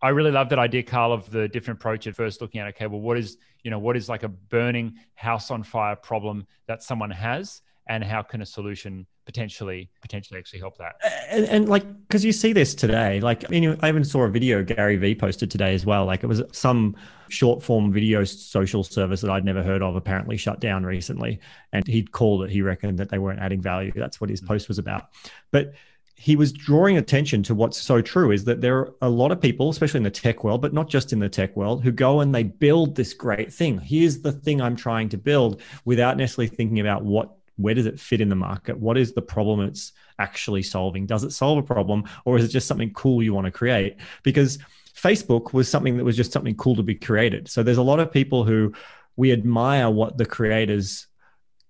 I 0.01 0.09
really 0.09 0.31
love 0.31 0.49
that 0.49 0.59
idea, 0.59 0.83
Carl, 0.83 1.13
of 1.13 1.31
the 1.31 1.47
different 1.47 1.79
approach 1.79 2.05
at 2.05 2.13
first 2.13 2.41
looking 2.41 2.59
at 2.59 2.67
okay, 2.75 2.87
well, 2.87 2.99
what 2.99 3.17
is 3.17 3.37
you 3.63 3.71
know 3.71 3.79
what 3.79 3.95
is 3.95 4.09
like 4.09 4.23
a 4.23 4.27
burning 4.27 4.95
house 5.15 5.49
on 5.49 5.63
fire 5.63 5.95
problem 5.95 6.45
that 6.67 6.83
someone 6.83 7.09
has, 7.09 7.61
and 7.87 8.03
how 8.03 8.21
can 8.21 8.41
a 8.41 8.45
solution 8.45 9.05
potentially 9.25 9.89
potentially 10.01 10.37
actually 10.37 10.59
help 10.59 10.77
that? 10.77 10.95
And, 11.29 11.45
and 11.45 11.69
like 11.69 11.85
because 12.07 12.23
you 12.23 12.31
see 12.31 12.53
this 12.53 12.75
today 12.75 13.21
like 13.21 13.45
i 13.45 13.47
mean 13.49 13.77
i 13.81 13.87
even 13.87 14.03
saw 14.03 14.23
a 14.23 14.29
video 14.29 14.63
gary 14.63 14.97
vee 14.97 15.15
posted 15.15 15.49
today 15.49 15.73
as 15.73 15.85
well. 15.85 16.05
Like 16.05 16.23
it 16.23 16.27
was 16.27 16.41
some 16.51 16.95
short 17.29 17.63
form 17.63 17.91
video 17.91 18.23
social 18.23 18.83
service 18.83 19.21
that 19.21 19.31
i'd 19.31 19.45
never 19.45 19.63
heard 19.63 19.81
of 19.81 19.95
apparently 19.95 20.37
shut 20.37 20.59
down 20.59 20.85
recently. 20.85 21.39
And 21.71 21.85
he'd 21.87 22.11
called 22.11 22.43
it 22.43 22.49
he 22.49 22.61
reckoned 22.61 22.99
that 22.99 23.09
they 23.09 23.19
weren't 23.19 23.39
adding 23.39 23.61
value. 23.61 23.91
That's 23.95 24.21
what 24.21 24.29
his 24.29 24.41
mm. 24.41 24.47
post 24.47 24.67
was 24.67 24.77
about. 24.77 25.09
But 25.51 25.73
he 26.15 26.35
was 26.37 26.53
drawing 26.53 26.97
attention 26.97 27.43
to 27.43 27.53
what's 27.53 27.81
so 27.81 28.01
true 28.01 28.31
is 28.31 28.45
that 28.45 28.61
there 28.61 28.77
are 28.77 28.93
a 29.01 29.09
lot 29.09 29.31
of 29.31 29.41
people, 29.41 29.69
especially 29.69 29.97
in 29.97 30.03
the 30.03 30.09
tech 30.09 30.43
world, 30.43 30.61
but 30.61 30.73
not 30.73 30.87
just 30.87 31.11
in 31.11 31.19
the 31.19 31.27
tech 31.27 31.53
world, 31.57 31.83
who 31.83 31.91
go 31.91 32.21
and 32.21 32.33
they 32.33 32.43
build 32.43 32.95
this 32.95 33.13
great 33.13 33.51
thing. 33.51 33.77
Here's 33.79 34.21
the 34.21 34.31
thing 34.31 34.61
I'm 34.61 34.77
trying 34.77 35.09
to 35.09 35.17
build 35.17 35.61
without 35.83 36.15
necessarily 36.15 36.47
thinking 36.47 36.79
about 36.79 37.03
what 37.03 37.35
where 37.57 37.73
does 37.73 37.85
it 37.85 37.99
fit 37.99 38.21
in 38.21 38.29
the 38.29 38.35
market? 38.35 38.77
What 38.77 38.97
is 38.97 39.13
the 39.13 39.21
problem 39.21 39.61
it's 39.61 39.91
actually 40.19 40.63
solving? 40.63 41.05
Does 41.05 41.23
it 41.23 41.31
solve 41.31 41.57
a 41.57 41.63
problem 41.63 42.03
or 42.25 42.37
is 42.37 42.43
it 42.43 42.49
just 42.49 42.67
something 42.67 42.93
cool 42.93 43.21
you 43.21 43.33
want 43.33 43.45
to 43.45 43.51
create? 43.51 43.97
Because 44.23 44.57
Facebook 44.95 45.53
was 45.53 45.69
something 45.69 45.97
that 45.97 46.03
was 46.03 46.17
just 46.17 46.31
something 46.31 46.55
cool 46.55 46.75
to 46.75 46.83
be 46.83 46.95
created. 46.95 47.49
So 47.49 47.63
there's 47.63 47.77
a 47.77 47.83
lot 47.83 47.99
of 47.99 48.11
people 48.11 48.43
who 48.43 48.73
we 49.15 49.31
admire 49.31 49.89
what 49.89 50.17
the 50.17 50.25
creators 50.25 51.07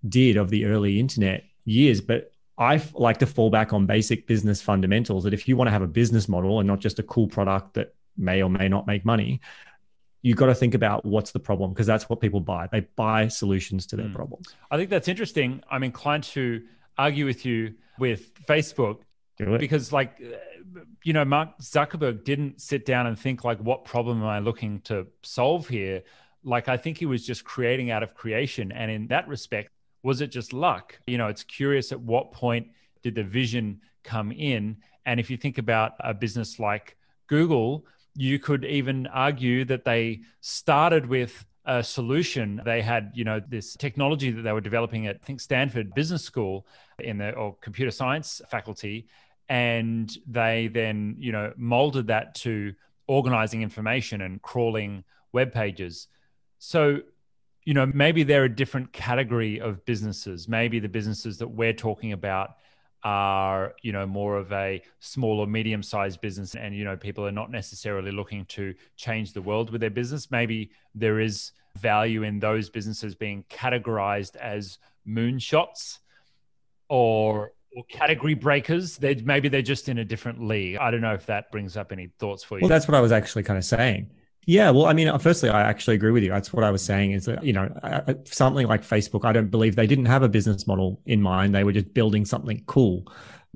did 0.08 0.38
of 0.38 0.50
the 0.50 0.66
early 0.66 1.00
internet 1.00 1.44
years, 1.66 2.02
but 2.02 2.32
I 2.58 2.82
like 2.94 3.20
to 3.20 3.26
fall 3.26 3.50
back 3.50 3.74
on 3.74 3.86
basic 3.86 4.28
business 4.28 4.62
fundamentals 4.62 5.24
that 5.24 5.34
if 5.34 5.48
you 5.48 5.58
want 5.58 5.68
to 5.68 5.72
have 5.72 5.82
a 5.82 5.88
business 5.88 6.30
model 6.30 6.60
and 6.60 6.68
not 6.68 6.80
just 6.80 7.00
a 7.00 7.04
cool 7.04 7.28
product 7.28 7.74
that 7.74 7.96
may 8.18 8.44
or 8.44 8.50
may 8.50 8.70
not 8.70 8.86
make 8.86 9.06
money, 9.06 9.42
you've 10.24 10.38
got 10.38 10.48
to 10.48 10.56
think 10.56 10.74
about 10.74 11.06
what's 11.06 11.32
the 11.32 11.40
problem 11.40 11.72
because 11.72 11.86
that's 11.86 12.10
what 12.10 12.20
people 12.20 12.40
buy. 12.40 12.68
They 12.72 12.80
buy 12.96 13.28
solutions 13.28 13.86
to 13.88 13.96
their 13.96 14.08
mm. 14.08 14.16
problems. 14.16 14.56
I 14.72 14.78
think 14.78 14.90
that's 14.90 15.08
interesting. 15.08 15.62
I'm 15.70 15.84
inclined 15.84 16.24
to 16.24 16.64
argue 16.98 17.26
with 17.26 17.46
you 17.46 17.76
with 18.00 18.34
Facebook 18.46 19.02
because, 19.38 19.92
like, 19.92 20.22
you 21.04 21.14
know, 21.14 21.26
Mark 21.26 21.60
Zuckerberg 21.60 22.24
didn't 22.24 22.62
sit 22.62 22.86
down 22.86 23.06
and 23.06 23.20
think 23.20 23.44
like, 23.44 23.60
what 23.60 23.84
problem 23.84 24.22
am 24.22 24.28
I 24.28 24.40
looking 24.40 24.80
to 24.82 25.08
solve 25.22 25.68
here? 25.68 26.04
Like, 26.44 26.70
I 26.70 26.78
think 26.78 26.98
he 26.98 27.06
was 27.06 27.26
just 27.26 27.44
creating 27.44 27.92
out 27.92 28.02
of 28.02 28.16
creation, 28.16 28.72
and 28.72 28.90
in 28.90 29.08
that 29.08 29.28
respect, 29.28 29.70
was 30.04 30.22
it 30.22 30.28
just 30.28 30.54
luck? 30.54 31.00
You 31.08 31.18
know, 31.18 31.28
it's 31.28 31.44
curious 31.44 31.92
at 31.92 32.00
what 32.00 32.32
point 32.32 32.68
did 33.02 33.16
the 33.16 33.24
vision 33.24 33.82
come 34.04 34.32
in, 34.32 34.78
and 35.06 35.20
if 35.20 35.30
you 35.30 35.38
think 35.38 35.58
about 35.58 35.94
a 36.00 36.14
business 36.14 36.60
like 36.60 36.98
Google 37.28 37.86
you 38.16 38.40
could 38.40 38.66
even 38.66 39.08
argue 39.08 39.66
that 39.66 39.86
they 39.86 40.22
started 40.42 41.06
with 41.06 41.46
a 41.66 41.84
solution. 41.84 42.62
They 42.66 42.82
had, 42.82 43.12
you 43.14 43.24
know, 43.24 43.42
this 43.48 43.76
technology 43.76 44.32
that 44.32 44.42
they 44.42 44.52
were 44.52 44.62
developing 44.62 45.08
at, 45.08 45.18
I 45.22 45.26
think, 45.26 45.40
Stanford 45.40 45.94
Business 45.94 46.24
School 46.24 46.68
in 47.00 47.18
the 47.18 47.32
or 47.32 47.56
computer 47.62 47.92
science 47.92 48.42
faculty. 48.50 49.08
And 49.50 50.16
they 50.28 50.68
then, 50.68 51.16
you 51.20 51.32
know, 51.32 51.54
molded 51.58 52.08
that 52.08 52.36
to 52.36 52.74
organizing 53.08 53.62
information 53.62 54.22
and 54.22 54.42
crawling 54.42 55.04
web 55.32 55.54
pages. 55.54 56.08
So, 56.60 57.00
you 57.66 57.74
know, 57.74 57.86
maybe 57.86 58.24
they're 58.24 58.46
a 58.46 58.56
different 58.56 58.94
category 58.94 59.60
of 59.60 59.86
businesses. 59.86 60.48
Maybe 60.48 60.80
the 60.80 60.90
businesses 60.90 61.38
that 61.40 61.48
we're 61.48 61.74
talking 61.74 62.12
about 62.12 62.56
are 63.04 63.74
you 63.82 63.92
know 63.92 64.06
more 64.06 64.38
of 64.38 64.52
a 64.54 64.82
small 65.00 65.40
or 65.40 65.48
medium 65.48 65.84
sized 65.84 66.22
business 66.22 66.56
and 66.56 66.76
you 66.76 66.86
know 66.86 66.96
people 66.96 67.26
are 67.26 67.32
not 67.32 67.52
necessarily 67.52 68.12
looking 68.12 68.46
to 68.46 68.74
change 68.96 69.34
the 69.34 69.42
world 69.42 69.70
with 69.70 69.82
their 69.82 69.90
business. 69.90 70.32
Maybe 70.32 70.72
there 70.96 71.20
is 71.20 71.52
value 71.78 72.24
in 72.24 72.40
those 72.40 72.70
businesses 72.70 73.16
being 73.16 73.44
categorized 73.50 74.36
as 74.38 74.78
moonshots 75.08 76.00
or 76.90 77.54
or 77.76 77.84
category 77.90 78.36
breakers. 78.36 78.98
They 78.98 79.16
maybe 79.16 79.50
they're 79.50 79.62
just 79.62 79.90
in 79.90 79.98
a 79.98 80.06
different 80.06 80.42
league. 80.42 80.78
I 80.78 80.92
don't 80.92 81.02
know 81.02 81.14
if 81.14 81.26
that 81.26 81.52
brings 81.52 81.76
up 81.76 81.92
any 81.92 82.08
thoughts 82.20 82.44
for 82.44 82.58
you. 82.58 82.62
Well 82.62 82.70
that's 82.70 82.88
what 82.88 82.96
i 82.96 83.02
was 83.02 83.12
actually 83.12 83.44
kind 83.44 83.58
of 83.58 83.66
saying 83.66 84.10
yeah, 84.46 84.70
well, 84.70 84.86
I 84.86 84.94
mean, 84.94 85.08
uh, 85.08 85.18
firstly, 85.18 85.50
I 85.50 85.62
actually 85.62 85.96
agree 85.96 86.12
with 86.12 86.24
you. 86.24 86.30
That's 86.30 86.52
what 86.52 86.64
I 86.64 86.72
was 86.72 86.84
saying 86.84 87.12
is 87.12 87.26
that, 87.26 87.44
you 87.44 87.54
know, 87.54 87.74
uh, 87.84 88.02
uh, 88.08 88.14
something 88.26 88.68
like 88.68 88.82
Facebook, 88.82 89.26
I 89.26 89.32
don't 89.32 89.50
believe 89.50 89.76
they 89.76 89.88
didn't 89.88 90.06
have 90.06 90.24
a 90.24 90.30
business 90.30 90.68
model 90.68 91.02
in 91.06 91.22
mind. 91.22 91.56
They 91.56 91.64
were 91.64 91.72
just 91.72 91.94
building 91.94 92.26
something 92.26 92.64
cool 92.66 93.12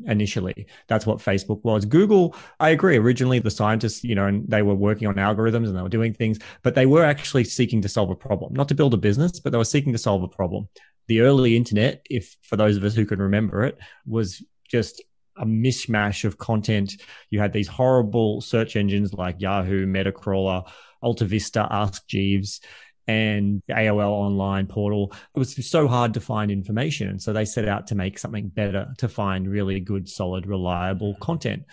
initially. 0.05 0.67
That's 0.87 1.05
what 1.05 1.17
Facebook 1.17 1.63
was. 1.63 1.85
Google, 1.85 2.35
I 2.59 2.69
agree. 2.69 2.97
Originally, 2.97 3.39
the 3.39 3.51
scientists, 3.51 4.03
you 4.03 4.15
know, 4.15 4.25
and 4.25 4.47
they 4.47 4.61
were 4.61 4.75
working 4.75 5.07
on 5.07 5.15
algorithms 5.15 5.67
and 5.67 5.75
they 5.75 5.81
were 5.81 5.89
doing 5.89 6.13
things, 6.13 6.39
but 6.63 6.75
they 6.75 6.85
were 6.85 7.03
actually 7.03 7.43
seeking 7.43 7.81
to 7.81 7.89
solve 7.89 8.09
a 8.09 8.15
problem, 8.15 8.53
not 8.53 8.67
to 8.69 8.75
build 8.75 8.93
a 8.93 8.97
business, 8.97 9.39
but 9.39 9.51
they 9.51 9.57
were 9.57 9.65
seeking 9.65 9.93
to 9.93 9.97
solve 9.97 10.23
a 10.23 10.27
problem. 10.27 10.67
The 11.07 11.21
early 11.21 11.55
internet, 11.55 12.05
if 12.09 12.35
for 12.43 12.57
those 12.57 12.77
of 12.77 12.83
us 12.83 12.95
who 12.95 13.05
can 13.05 13.19
remember 13.19 13.63
it, 13.63 13.77
was 14.05 14.43
just 14.69 15.01
a 15.39 15.45
mishmash 15.45 16.23
of 16.25 16.37
content. 16.37 17.01
You 17.29 17.39
had 17.39 17.53
these 17.53 17.67
horrible 17.67 18.41
search 18.41 18.75
engines 18.75 19.13
like 19.13 19.41
Yahoo, 19.41 19.85
Metacrawler, 19.85 20.67
AltaVista, 21.03 21.67
Ask 21.69 22.07
Jeeves, 22.07 22.61
and 23.07 23.61
AOL 23.69 24.09
online 24.09 24.67
portal. 24.67 25.13
It 25.35 25.39
was 25.39 25.65
so 25.69 25.87
hard 25.87 26.13
to 26.15 26.19
find 26.19 26.51
information. 26.51 27.07
And 27.09 27.21
so 27.21 27.31
they 27.31 27.45
set 27.45 27.67
out 27.67 27.87
to 27.87 27.95
make 27.95 28.19
something 28.19 28.49
better 28.49 28.93
to 28.97 29.07
find 29.07 29.47
really 29.47 29.79
good, 29.79 30.09
solid, 30.09 30.45
reliable 30.45 31.15
content. 31.21 31.63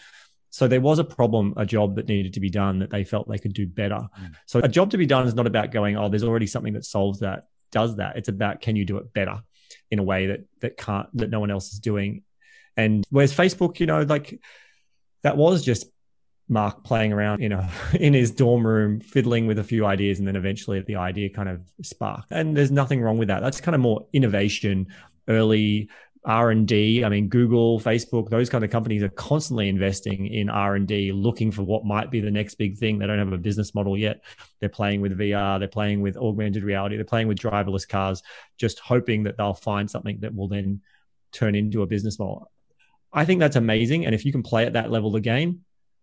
So 0.51 0.69
there 0.69 0.81
was 0.81 1.01
a 1.01 1.05
problem, 1.05 1.55
a 1.57 1.67
job 1.67 1.97
that 1.97 2.07
needed 2.07 2.35
to 2.35 2.41
be 2.41 2.51
done 2.51 2.79
that 2.79 2.91
they 2.91 3.03
felt 3.03 3.29
they 3.29 3.39
could 3.39 3.55
do 3.55 3.67
better. 3.67 3.97
Mm. 3.97 4.35
So 4.47 4.61
a 4.61 4.69
job 4.69 4.93
to 4.93 4.97
be 4.97 5.07
done 5.07 5.27
is 5.27 5.35
not 5.35 5.49
about 5.49 5.73
going, 5.73 5.97
oh, 5.97 6.09
there's 6.09 6.23
already 6.23 6.47
something 6.47 6.75
that 6.75 6.85
solves 6.85 7.19
that, 7.21 7.49
does 7.73 7.97
that. 7.97 8.17
It's 8.17 8.29
about 8.29 8.61
can 8.61 8.77
you 8.77 8.85
do 8.85 8.99
it 8.99 9.13
better 9.13 9.43
in 9.91 9.99
a 9.99 10.03
way 10.03 10.29
that 10.29 10.41
that 10.61 10.77
can't 10.77 11.09
that 11.15 11.31
no 11.31 11.41
one 11.41 11.51
else 11.51 11.73
is 11.73 11.81
doing 11.81 12.23
and 12.77 13.05
whereas 13.11 13.33
Facebook, 13.35 13.81
you 13.81 13.87
know, 13.87 14.03
like 14.03 14.41
that 15.23 15.37
was 15.37 15.65
just 15.65 15.87
Mark 16.49 16.85
playing 16.85 17.13
around, 17.13 17.41
you 17.41 17.49
know, 17.49 17.67
in 17.99 18.15
his 18.15 18.31
dorm 18.31 18.67
room, 18.67 19.01
fiddling 19.01 19.47
with 19.47 19.59
a 19.59 19.65
few 19.65 19.87
ideas, 19.87 20.19
and 20.19 20.29
then 20.29 20.37
eventually 20.37 20.81
the 20.81 20.97
idea 20.97 21.31
kind 21.31 21.49
of 21.49 21.61
sparked. 21.83 22.31
And 22.31 22.57
there's 22.57 22.71
nothing 22.71 23.01
wrong 23.01 23.19
with 23.19 23.29
that. 23.29 23.41
That's 23.41 23.61
kind 23.61 23.75
of 23.75 23.81
more 23.81 24.07
innovation, 24.13 24.89
early 25.29 25.89
R 26.25 26.51
and 26.51 26.67
D. 26.67 27.05
I 27.05 27.09
mean, 27.11 27.29
Google, 27.29 27.79
Facebook, 27.79 28.31
those 28.31 28.49
kind 28.49 28.65
of 28.65 28.71
companies 28.71 29.03
are 29.03 29.11
constantly 29.11 29.69
investing 29.69 30.27
in 30.27 30.49
R 30.49 30.75
and 30.75 30.89
D, 30.89 31.13
looking 31.13 31.51
for 31.51 31.63
what 31.63 31.85
might 31.85 32.11
be 32.11 32.21
the 32.21 32.31
next 32.31 32.55
big 32.55 32.79
thing. 32.79 32.99
They 32.99 33.07
don't 33.07 33.19
have 33.19 33.33
a 33.33 33.39
business 33.39 33.75
model 33.75 33.97
yet. 33.97 34.23
They're 34.61 34.71
playing 34.71 35.03
with 35.03 35.19
VR, 35.19 35.59
they're 35.59 35.69
playing 35.69 36.01
with 36.01 36.17
augmented 36.17 36.65
reality, 36.65 36.97
they're 36.97 37.05
playing 37.05 37.29
with 37.29 37.39
driverless 37.39 37.87
cars, 37.87 38.23
just 38.57 38.79
hoping 38.79 39.25
that 39.25 39.37
they'll 39.37 39.55
find 39.55 39.91
something 39.91 40.21
that 40.21 40.35
will 40.35 40.49
then 40.49 40.81
turn 41.33 41.55
into 41.55 41.83
a 41.83 41.87
business 41.87 42.19
model. 42.19 42.51
I 43.15 43.25
think 43.25 43.41
that's 43.41 43.57
amazing. 43.57 44.05
And 44.05 44.15
if 44.15 44.25
you 44.25 44.33
can 44.33 44.43
play 44.43 44.67
at 44.67 44.73
that 44.73 44.91
level 44.91 45.15
of 45.15 45.23
game, 45.23 45.61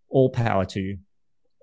all 0.10 0.30
power 0.30 0.66
to 0.66 0.80
you. 0.80 0.98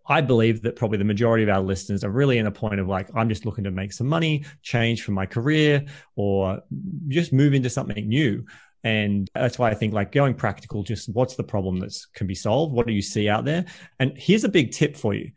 I 0.07 0.21
believe 0.23 0.63
that 0.63 0.77
probably 0.77 0.99
the 0.99 1.05
majority 1.05 1.43
of 1.43 1.51
our 1.51 1.61
listeners 1.61 2.03
are 2.03 2.11
really 2.11 2.39
in 2.39 2.47
a 2.47 2.51
point 2.51 2.81
of 2.81 2.89
like, 2.89 3.09
I'm 3.15 3.29
just 3.29 3.45
looking 3.45 3.65
to 3.65 3.71
make 3.71 3.93
some 3.93 4.07
money, 4.07 4.45
change 4.63 5.03
from 5.03 5.15
my 5.15 5.27
career, 5.27 5.85
or 6.17 6.63
just 7.09 7.33
move 7.33 7.53
into 7.53 7.69
something 7.69 8.09
new. 8.09 8.47
And 8.85 9.29
that's 9.35 9.59
why 9.59 9.71
I 9.71 9.75
think 9.75 9.93
like 9.93 10.13
going 10.13 10.35
practical, 10.35 10.83
just 10.83 11.13
what's 11.13 11.37
the 11.37 11.45
problem 11.45 11.81
that 11.81 11.95
can 12.15 12.27
be 12.27 12.35
solved? 12.35 12.73
What 12.73 12.87
do 12.87 12.93
you 12.93 13.03
see 13.03 13.29
out 13.29 13.45
there? 13.45 13.67
And 13.99 14.17
here's 14.17 14.45
a 14.45 14.49
big 14.49 14.73
tip 14.73 14.97
for 14.97 15.13
you. 15.13 15.33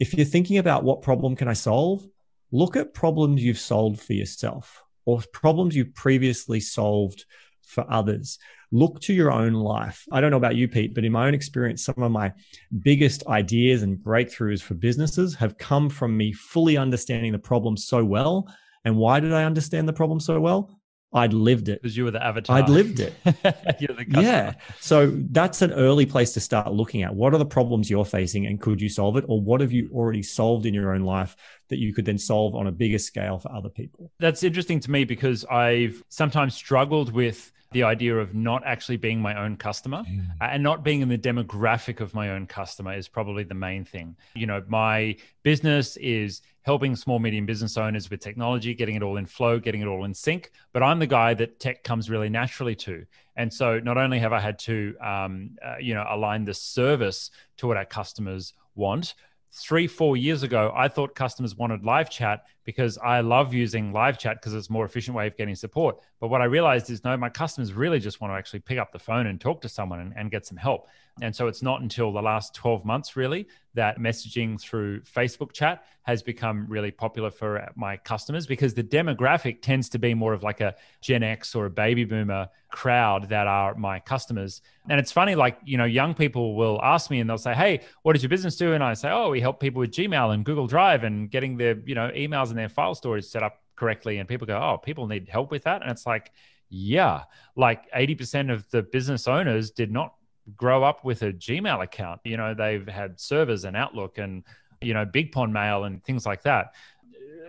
If 0.00 0.12
you're 0.14 0.26
thinking 0.26 0.58
about 0.58 0.82
what 0.82 1.02
problem 1.02 1.36
can 1.36 1.46
I 1.46 1.52
solve, 1.52 2.04
look 2.50 2.74
at 2.74 2.94
problems 2.94 3.44
you've 3.44 3.58
solved 3.58 4.00
for 4.00 4.12
yourself 4.12 4.82
or 5.04 5.22
problems 5.32 5.76
you've 5.76 5.94
previously 5.94 6.58
solved 6.58 7.26
for 7.62 7.84
others 7.88 8.38
look 8.72 9.00
to 9.00 9.14
your 9.14 9.30
own 9.30 9.52
life. 9.52 10.04
I 10.10 10.20
don't 10.20 10.30
know 10.30 10.36
about 10.36 10.56
you, 10.56 10.68
Pete, 10.68 10.94
but 10.94 11.04
in 11.04 11.12
my 11.12 11.26
own 11.26 11.34
experience, 11.34 11.84
some 11.84 12.02
of 12.02 12.10
my 12.10 12.32
biggest 12.80 13.26
ideas 13.26 13.82
and 13.82 13.98
breakthroughs 13.98 14.62
for 14.62 14.74
businesses 14.74 15.34
have 15.36 15.58
come 15.58 15.88
from 15.88 16.16
me 16.16 16.32
fully 16.32 16.76
understanding 16.76 17.32
the 17.32 17.38
problem 17.38 17.76
so 17.76 18.04
well. 18.04 18.48
And 18.84 18.96
why 18.96 19.20
did 19.20 19.32
I 19.32 19.44
understand 19.44 19.88
the 19.88 19.92
problem 19.92 20.20
so 20.20 20.40
well? 20.40 20.70
I'd 21.12 21.32
lived 21.32 21.68
it. 21.68 21.80
Because 21.82 21.96
you 21.96 22.04
were 22.04 22.10
the 22.10 22.24
avatar. 22.24 22.56
I'd 22.56 22.68
lived 22.68 23.00
it. 23.00 23.14
yeah. 24.10 24.54
So 24.80 25.12
that's 25.30 25.62
an 25.62 25.72
early 25.72 26.04
place 26.04 26.32
to 26.34 26.40
start 26.40 26.72
looking 26.72 27.02
at 27.02 27.14
what 27.14 27.32
are 27.32 27.38
the 27.38 27.46
problems 27.46 27.88
you're 27.88 28.04
facing 28.04 28.46
and 28.46 28.60
could 28.60 28.80
you 28.80 28.88
solve 28.88 29.16
it? 29.16 29.24
Or 29.28 29.40
what 29.40 29.60
have 29.60 29.72
you 29.72 29.84
mm. 29.84 29.92
already 29.92 30.22
solved 30.22 30.66
in 30.66 30.74
your 30.74 30.94
own 30.94 31.02
life 31.02 31.36
that 31.68 31.78
you 31.78 31.94
could 31.94 32.04
then 32.04 32.18
solve 32.18 32.54
on 32.54 32.66
a 32.66 32.72
bigger 32.72 32.98
scale 32.98 33.38
for 33.38 33.50
other 33.52 33.70
people? 33.70 34.12
That's 34.18 34.42
interesting 34.42 34.80
to 34.80 34.90
me 34.90 35.04
because 35.04 35.44
I've 35.46 36.02
sometimes 36.08 36.54
struggled 36.54 37.12
with 37.12 37.50
the 37.72 37.82
idea 37.82 38.16
of 38.16 38.34
not 38.34 38.62
actually 38.64 38.96
being 38.96 39.20
my 39.20 39.38
own 39.38 39.56
customer 39.56 40.02
mm. 40.04 40.24
and 40.40 40.62
not 40.62 40.84
being 40.84 41.00
in 41.00 41.08
the 41.08 41.18
demographic 41.18 42.00
of 42.00 42.14
my 42.14 42.30
own 42.30 42.46
customer 42.46 42.94
is 42.94 43.08
probably 43.08 43.44
the 43.44 43.54
main 43.54 43.84
thing. 43.84 44.16
You 44.34 44.46
know, 44.46 44.62
my 44.68 45.16
business 45.42 45.96
is 45.96 46.42
helping 46.62 46.96
small 46.96 47.18
medium 47.18 47.46
business 47.46 47.76
owners 47.76 48.10
with 48.10 48.20
technology, 48.20 48.74
getting 48.74 48.96
it 48.96 49.02
all 49.02 49.16
in 49.16 49.26
flow, 49.26 49.58
getting 49.58 49.82
it 49.82 49.86
all 49.86 50.04
in 50.04 50.14
sync. 50.14 50.50
But 50.72 50.82
I'm 50.82 50.98
the 50.98 51.06
guy 51.06 51.34
that 51.34 51.60
tech 51.60 51.84
comes 51.84 52.08
really 52.08 52.28
naturally 52.28 52.74
to. 52.76 53.04
And 53.36 53.52
so 53.52 53.78
not 53.80 53.98
only 53.98 54.18
have 54.18 54.32
I 54.32 54.40
had 54.40 54.58
to, 54.60 54.94
um, 55.00 55.50
uh, 55.64 55.76
you 55.78 55.94
know, 55.94 56.06
align 56.08 56.44
the 56.44 56.54
service 56.54 57.30
to 57.58 57.66
what 57.66 57.76
our 57.76 57.84
customers 57.84 58.52
want, 58.74 59.14
three, 59.52 59.86
four 59.86 60.16
years 60.16 60.42
ago, 60.42 60.72
I 60.74 60.88
thought 60.88 61.14
customers 61.14 61.56
wanted 61.56 61.84
live 61.84 62.10
chat 62.10 62.44
because 62.66 62.98
I 62.98 63.20
love 63.20 63.54
using 63.54 63.92
live 63.92 64.18
chat 64.18 64.38
because 64.38 64.52
it's 64.52 64.68
a 64.68 64.72
more 64.72 64.84
efficient 64.84 65.16
way 65.16 65.28
of 65.28 65.36
getting 65.36 65.54
support. 65.54 65.98
But 66.20 66.28
what 66.28 66.42
I 66.42 66.44
realized 66.44 66.90
is 66.90 67.04
no, 67.04 67.16
my 67.16 67.30
customers 67.30 67.72
really 67.72 68.00
just 68.00 68.20
want 68.20 68.32
to 68.32 68.36
actually 68.36 68.60
pick 68.60 68.76
up 68.76 68.92
the 68.92 68.98
phone 68.98 69.28
and 69.28 69.40
talk 69.40 69.62
to 69.62 69.68
someone 69.68 70.00
and, 70.00 70.12
and 70.16 70.30
get 70.30 70.44
some 70.44 70.58
help. 70.58 70.88
And 71.22 71.34
so 71.34 71.46
it's 71.46 71.62
not 71.62 71.80
until 71.80 72.12
the 72.12 72.20
last 72.20 72.54
12 72.54 72.84
months, 72.84 73.16
really, 73.16 73.48
that 73.72 73.98
messaging 73.98 74.60
through 74.60 75.00
Facebook 75.02 75.52
chat 75.52 75.84
has 76.02 76.22
become 76.22 76.66
really 76.68 76.90
popular 76.90 77.30
for 77.30 77.70
my 77.74 77.96
customers 77.96 78.46
because 78.46 78.74
the 78.74 78.82
demographic 78.82 79.62
tends 79.62 79.88
to 79.90 79.98
be 79.98 80.12
more 80.12 80.34
of 80.34 80.42
like 80.42 80.60
a 80.60 80.74
Gen 81.00 81.22
X 81.22 81.54
or 81.54 81.66
a 81.66 81.70
baby 81.70 82.04
boomer 82.04 82.48
crowd 82.70 83.30
that 83.30 83.46
are 83.46 83.74
my 83.74 83.98
customers. 83.98 84.60
And 84.88 85.00
it's 85.00 85.10
funny, 85.10 85.34
like, 85.34 85.58
you 85.64 85.78
know, 85.78 85.84
young 85.84 86.14
people 86.14 86.54
will 86.54 86.80
ask 86.82 87.10
me 87.10 87.20
and 87.20 87.28
they'll 87.28 87.38
say, 87.38 87.54
Hey, 87.54 87.80
what 88.02 88.12
does 88.12 88.22
your 88.22 88.30
business 88.30 88.56
do? 88.56 88.74
And 88.74 88.84
I 88.84 88.92
say, 88.92 89.10
Oh, 89.10 89.30
we 89.30 89.40
help 89.40 89.58
people 89.58 89.80
with 89.80 89.92
Gmail 89.92 90.34
and 90.34 90.44
Google 90.44 90.66
Drive 90.66 91.02
and 91.02 91.30
getting 91.30 91.56
their, 91.56 91.78
you 91.86 91.94
know, 91.94 92.10
emails 92.10 92.50
and 92.56 92.62
their 92.62 92.68
file 92.70 92.94
storage 92.94 93.24
set 93.24 93.42
up 93.42 93.62
correctly. 93.76 94.18
And 94.18 94.28
people 94.28 94.46
go, 94.46 94.58
Oh, 94.58 94.78
people 94.78 95.06
need 95.06 95.28
help 95.28 95.50
with 95.50 95.64
that. 95.64 95.82
And 95.82 95.90
it's 95.90 96.06
like, 96.06 96.32
yeah, 96.70 97.24
like 97.54 97.90
80% 97.92 98.52
of 98.52 98.68
the 98.70 98.82
business 98.82 99.28
owners 99.28 99.70
did 99.70 99.92
not 99.92 100.14
grow 100.56 100.82
up 100.82 101.04
with 101.04 101.22
a 101.22 101.32
Gmail 101.32 101.82
account. 101.82 102.20
You 102.24 102.36
know, 102.36 102.54
they've 102.54 102.86
had 102.88 103.20
servers 103.20 103.64
and 103.64 103.76
Outlook 103.76 104.18
and, 104.18 104.42
you 104.80 104.94
know, 104.94 105.04
Big 105.04 105.32
Pond 105.32 105.52
Mail 105.52 105.84
and 105.84 106.02
things 106.04 106.24
like 106.24 106.42
that. 106.42 106.72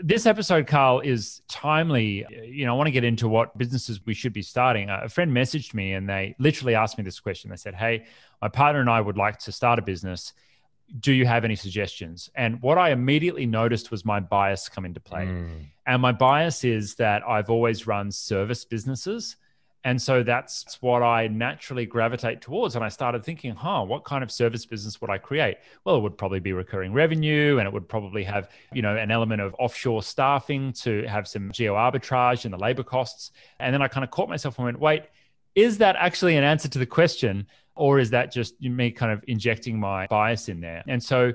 This 0.02 0.28
episode, 0.28 0.68
Carl, 0.68 1.00
is 1.00 1.42
timely. 1.48 2.26
You 2.30 2.66
know, 2.66 2.74
I 2.74 2.78
want 2.78 2.88
to 2.88 2.92
get 2.92 3.04
into 3.04 3.28
what 3.28 3.58
businesses 3.58 4.06
we 4.06 4.14
should 4.14 4.34
be 4.34 4.44
starting. 4.44 4.90
A 4.90 5.10
friend 5.10 5.32
messaged 5.32 5.74
me 5.74 5.94
and 5.94 6.08
they 6.08 6.36
literally 6.38 6.76
asked 6.76 7.00
me 7.00 7.04
this 7.04 7.20
question. 7.20 7.50
They 7.50 7.56
said, 7.56 7.74
Hey, 7.74 8.06
my 8.42 8.50
partner 8.50 8.82
and 8.82 8.90
I 8.90 9.02
would 9.02 9.18
like 9.18 9.40
to 9.40 9.52
start 9.52 9.80
a 9.80 9.82
business. 9.82 10.34
Do 11.00 11.12
you 11.12 11.26
have 11.26 11.44
any 11.44 11.56
suggestions? 11.56 12.30
And 12.36 12.62
what 12.62 12.78
I 12.78 12.92
immediately 12.92 13.46
noticed 13.46 13.92
was 13.92 14.06
my 14.06 14.20
bias 14.20 14.70
come 14.70 14.86
into 14.86 15.00
play. 15.00 15.26
Mm. 15.26 15.66
And 15.86 16.02
my 16.02 16.12
bias 16.12 16.64
is 16.64 16.96
that 16.96 17.28
I've 17.28 17.50
always 17.50 17.88
run 17.88 18.12
service 18.12 18.64
businesses 18.64 19.36
and 19.88 20.02
so 20.02 20.22
that's 20.22 20.82
what 20.82 21.02
I 21.02 21.28
naturally 21.28 21.86
gravitate 21.86 22.42
towards. 22.42 22.76
And 22.76 22.84
I 22.84 22.90
started 22.90 23.24
thinking, 23.24 23.56
huh, 23.56 23.84
what 23.84 24.04
kind 24.04 24.22
of 24.22 24.30
service 24.30 24.66
business 24.66 25.00
would 25.00 25.10
I 25.10 25.18
create? 25.18 25.60
Well, 25.86 25.96
it 25.96 26.02
would 26.02 26.18
probably 26.18 26.42
be 26.42 26.52
recurring 26.52 26.92
revenue 26.92 27.58
and 27.58 27.66
it 27.66 27.72
would 27.72 27.88
probably 27.88 28.26
have, 28.26 28.50
you 28.74 28.82
know, 28.82 28.98
an 28.98 29.12
element 29.12 29.42
of 29.42 29.56
offshore 29.60 30.04
staffing 30.04 30.74
to 30.82 31.04
have 31.04 31.26
some 31.26 31.54
geo 31.54 31.76
arbitrage 31.76 32.44
and 32.44 32.54
the 32.54 32.58
labor 32.58 32.84
costs. 32.84 33.32
And 33.62 33.74
then 33.74 33.82
I 33.82 33.88
kind 33.88 34.04
of 34.04 34.12
caught 34.12 34.28
myself 34.28 34.58
and 34.58 34.66
went, 34.66 34.80
wait, 34.80 35.04
is 35.56 35.78
that 35.78 35.96
actually 35.96 36.36
an 36.36 36.44
answer 36.44 36.68
to 36.68 36.80
the 36.80 36.86
question? 36.86 37.48
Or 37.78 38.00
is 38.00 38.10
that 38.12 38.32
just 38.32 38.60
me 38.62 38.92
kind 38.92 39.12
of 39.12 39.24
injecting 39.28 39.80
my 39.80 40.08
bias 40.08 40.50
in 40.50 40.62
there? 40.62 40.84
And 40.88 41.02
so 41.02 41.34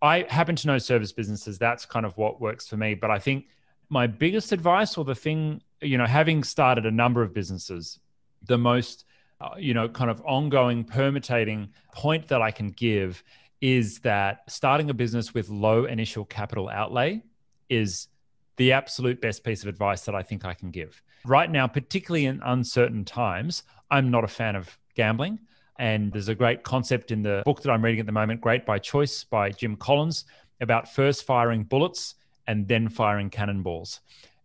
I 0.00 0.26
happen 0.28 0.56
to 0.56 0.66
know 0.66 0.78
service 0.78 1.12
businesses. 1.12 1.58
That's 1.58 1.84
kind 1.86 2.06
of 2.06 2.16
what 2.16 2.40
works 2.40 2.68
for 2.68 2.76
me. 2.76 2.94
But 2.94 3.10
I 3.10 3.18
think 3.18 3.46
my 3.88 4.06
biggest 4.06 4.52
advice 4.52 4.96
or 4.96 5.04
the 5.04 5.14
thing 5.14 5.60
you 5.82 5.98
know, 5.98 6.06
having 6.06 6.44
started 6.44 6.86
a 6.86 6.90
number 6.90 7.22
of 7.22 7.34
businesses, 7.34 7.98
the 8.44 8.56
most, 8.56 9.04
uh, 9.40 9.50
you 9.58 9.74
know, 9.74 9.88
kind 9.88 10.10
of 10.10 10.22
ongoing 10.24 10.84
permutating 10.84 11.68
point 11.92 12.28
that 12.28 12.40
I 12.40 12.50
can 12.50 12.70
give 12.70 13.22
is 13.60 14.00
that 14.00 14.42
starting 14.48 14.90
a 14.90 14.94
business 14.94 15.34
with 15.34 15.48
low 15.48 15.84
initial 15.84 16.24
capital 16.24 16.68
outlay 16.68 17.22
is 17.68 18.08
the 18.56 18.72
absolute 18.72 19.20
best 19.20 19.44
piece 19.44 19.62
of 19.62 19.68
advice 19.68 20.04
that 20.04 20.14
I 20.14 20.22
think 20.22 20.44
I 20.44 20.54
can 20.54 20.70
give. 20.70 21.02
Right 21.24 21.50
now, 21.50 21.66
particularly 21.66 22.26
in 22.26 22.40
uncertain 22.44 23.04
times, 23.04 23.62
I'm 23.90 24.10
not 24.10 24.24
a 24.24 24.28
fan 24.28 24.56
of 24.56 24.78
gambling. 24.94 25.38
And 25.78 26.12
there's 26.12 26.28
a 26.28 26.34
great 26.34 26.62
concept 26.62 27.10
in 27.10 27.22
the 27.22 27.42
book 27.44 27.62
that 27.62 27.70
I'm 27.70 27.84
reading 27.84 28.00
at 28.00 28.06
the 28.06 28.12
moment, 28.12 28.40
Great 28.40 28.66
by 28.66 28.78
Choice 28.78 29.24
by 29.24 29.50
Jim 29.50 29.76
Collins, 29.76 30.24
about 30.60 30.92
first 30.92 31.24
firing 31.24 31.64
bullets 31.64 32.14
and 32.46 32.68
then 32.68 32.88
firing 32.88 33.30
cannonballs. 33.30 34.00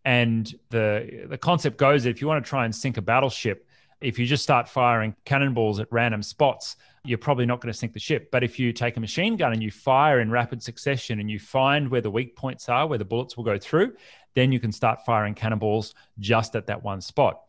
And 0.05 0.53
the 0.69 1.25
the 1.29 1.37
concept 1.37 1.77
goes 1.77 2.03
that 2.03 2.11
if 2.11 2.21
you 2.21 2.27
want 2.27 2.43
to 2.43 2.49
try 2.49 2.65
and 2.65 2.73
sink 2.73 2.97
a 2.97 3.01
battleship, 3.01 3.67
if 3.99 4.17
you 4.17 4.25
just 4.25 4.43
start 4.43 4.69
firing 4.69 5.15
cannonballs 5.25 5.79
at 5.79 5.87
random 5.91 6.23
spots, 6.23 6.77
you're 7.03 7.17
probably 7.17 7.45
not 7.45 7.61
going 7.61 7.71
to 7.71 7.77
sink 7.77 7.93
the 7.93 7.99
ship. 7.99 8.29
But 8.31 8.43
if 8.43 8.59
you 8.59 8.71
take 8.71 8.97
a 8.97 8.99
machine 8.99 9.37
gun 9.37 9.53
and 9.53 9.63
you 9.63 9.71
fire 9.71 10.19
in 10.19 10.29
rapid 10.29 10.61
succession 10.61 11.19
and 11.19 11.29
you 11.29 11.39
find 11.39 11.89
where 11.89 12.01
the 12.01 12.11
weak 12.11 12.35
points 12.35 12.69
are, 12.69 12.85
where 12.85 12.97
the 12.97 13.05
bullets 13.05 13.35
will 13.37 13.43
go 13.43 13.57
through, 13.57 13.95
then 14.35 14.51
you 14.51 14.59
can 14.59 14.71
start 14.71 15.03
firing 15.05 15.33
cannonballs 15.33 15.95
just 16.19 16.55
at 16.55 16.67
that 16.67 16.83
one 16.83 17.01
spot. 17.01 17.41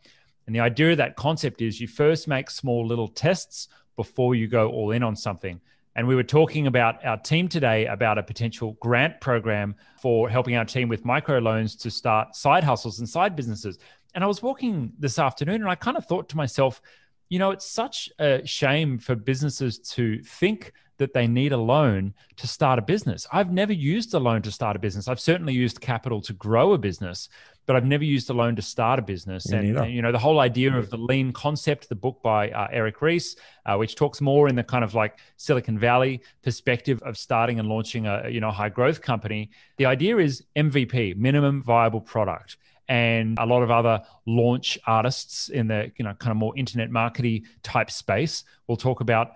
And 0.49 0.55
the 0.55 0.61
idea 0.61 0.93
of 0.93 0.97
that 0.97 1.15
concept 1.15 1.61
is 1.61 1.79
you 1.79 1.87
first 1.87 2.27
make 2.27 2.49
small 2.49 2.87
little 2.87 3.09
tests 3.09 3.69
before 3.97 4.35
you 4.35 4.49
go 4.49 4.71
all 4.71 4.93
in 4.93 5.03
on 5.03 5.15
something. 5.15 5.61
And 5.95 6.09
we 6.09 6.15
were 6.15 6.23
talking 6.23 6.67
about 6.67 7.05
our 7.05 7.19
team 7.19 7.49
today 7.49 7.85
about 7.85 8.17
a 8.17 8.23
potential 8.23 8.79
grant 8.81 9.21
program 9.21 9.77
for 10.01 10.31
helping 10.31 10.57
our 10.57 10.65
team 10.65 10.89
with 10.89 11.05
microloans 11.05 11.79
to 11.83 11.91
start 11.91 12.35
side 12.35 12.65
hustles 12.65 12.99
and 12.99 13.07
side 13.07 13.37
businesses. 13.37 13.79
And 14.15 14.25
I 14.25 14.27
was 14.27 14.43
walking 14.43 14.91
this 14.99 15.19
afternoon 15.19 15.57
and 15.57 15.69
I 15.69 15.75
kind 15.75 15.99
of 15.99 16.07
thought 16.07 16.31
to 16.31 16.37
myself, 16.39 16.81
you 17.29 17.39
know, 17.39 17.51
it's 17.51 17.71
such 17.71 18.11
a 18.19 18.47
shame 18.47 18.99
for 18.99 19.15
businesses 19.15 19.79
to 19.79 20.23
think 20.23 20.73
that 20.99 21.15
they 21.15 21.27
need 21.27 21.53
a 21.53 21.57
loan 21.57 22.13
to 22.37 22.47
start 22.47 22.79
a 22.79 22.83
business. 22.83 23.27
I've 23.33 23.53
never 23.53 23.73
used 23.73 24.13
a 24.15 24.19
loan 24.19 24.43
to 24.43 24.51
start 24.51 24.75
a 24.77 24.79
business. 24.79 25.09
I've 25.09 25.21
certainly 25.21 25.55
used 25.55 25.81
capital 25.81 26.21
to 26.23 26.33
grow 26.33 26.73
a 26.73 26.79
business, 26.79 27.29
but 27.67 27.77
I've 27.77 27.85
never 27.85 28.03
used 28.03 28.29
a 28.31 28.33
loan 28.33 28.57
to 28.57 28.63
start 28.63 28.99
a 28.99 29.03
business. 29.03 29.47
And, 29.53 29.77
and, 29.79 29.93
you 29.93 30.03
know, 30.03 30.11
the 30.11 30.19
whole 30.19 30.41
idea 30.41 30.77
of 30.77 30.91
the 30.91 30.97
lean 30.97 31.33
concept, 31.33 31.89
the 31.89 31.95
book 31.95 32.21
by 32.23 32.51
uh, 32.51 32.67
Eric 32.73 33.01
Ries, 33.01 33.37
uh, 33.65 33.77
which 33.77 33.95
talks 33.95 34.21
more 34.21 34.49
in 34.49 34.57
the 34.57 34.65
kind 34.65 34.83
of 34.83 34.95
like 34.95 35.21
Silicon 35.37 35.79
Valley 35.79 36.21
perspective 36.43 37.01
of 37.03 37.17
starting 37.17 37.61
and 37.61 37.69
launching 37.69 38.07
a 38.07 38.29
you 38.29 38.41
know 38.41 38.51
high 38.51 38.69
growth 38.69 39.01
company. 39.01 39.51
The 39.77 39.87
idea 39.87 40.19
is 40.19 40.45
MVP, 40.57 41.17
minimum 41.17 41.63
viable 41.63 42.01
product 42.01 42.57
and 42.89 43.39
a 43.39 43.47
lot 43.47 43.63
of 43.63 43.71
other 43.71 44.03
launch 44.27 44.79
artists 44.87 45.49
in 45.51 45.69
the 45.69 45.93
you 45.97 46.05
know 46.05 46.15
kind 46.15 46.31
of 46.31 46.37
more 46.37 46.57
internet 46.57 46.91
marketing 46.91 47.47
type 47.63 47.91
space 47.91 48.45
will 48.67 48.77
talk 48.77 49.01
about 49.01 49.33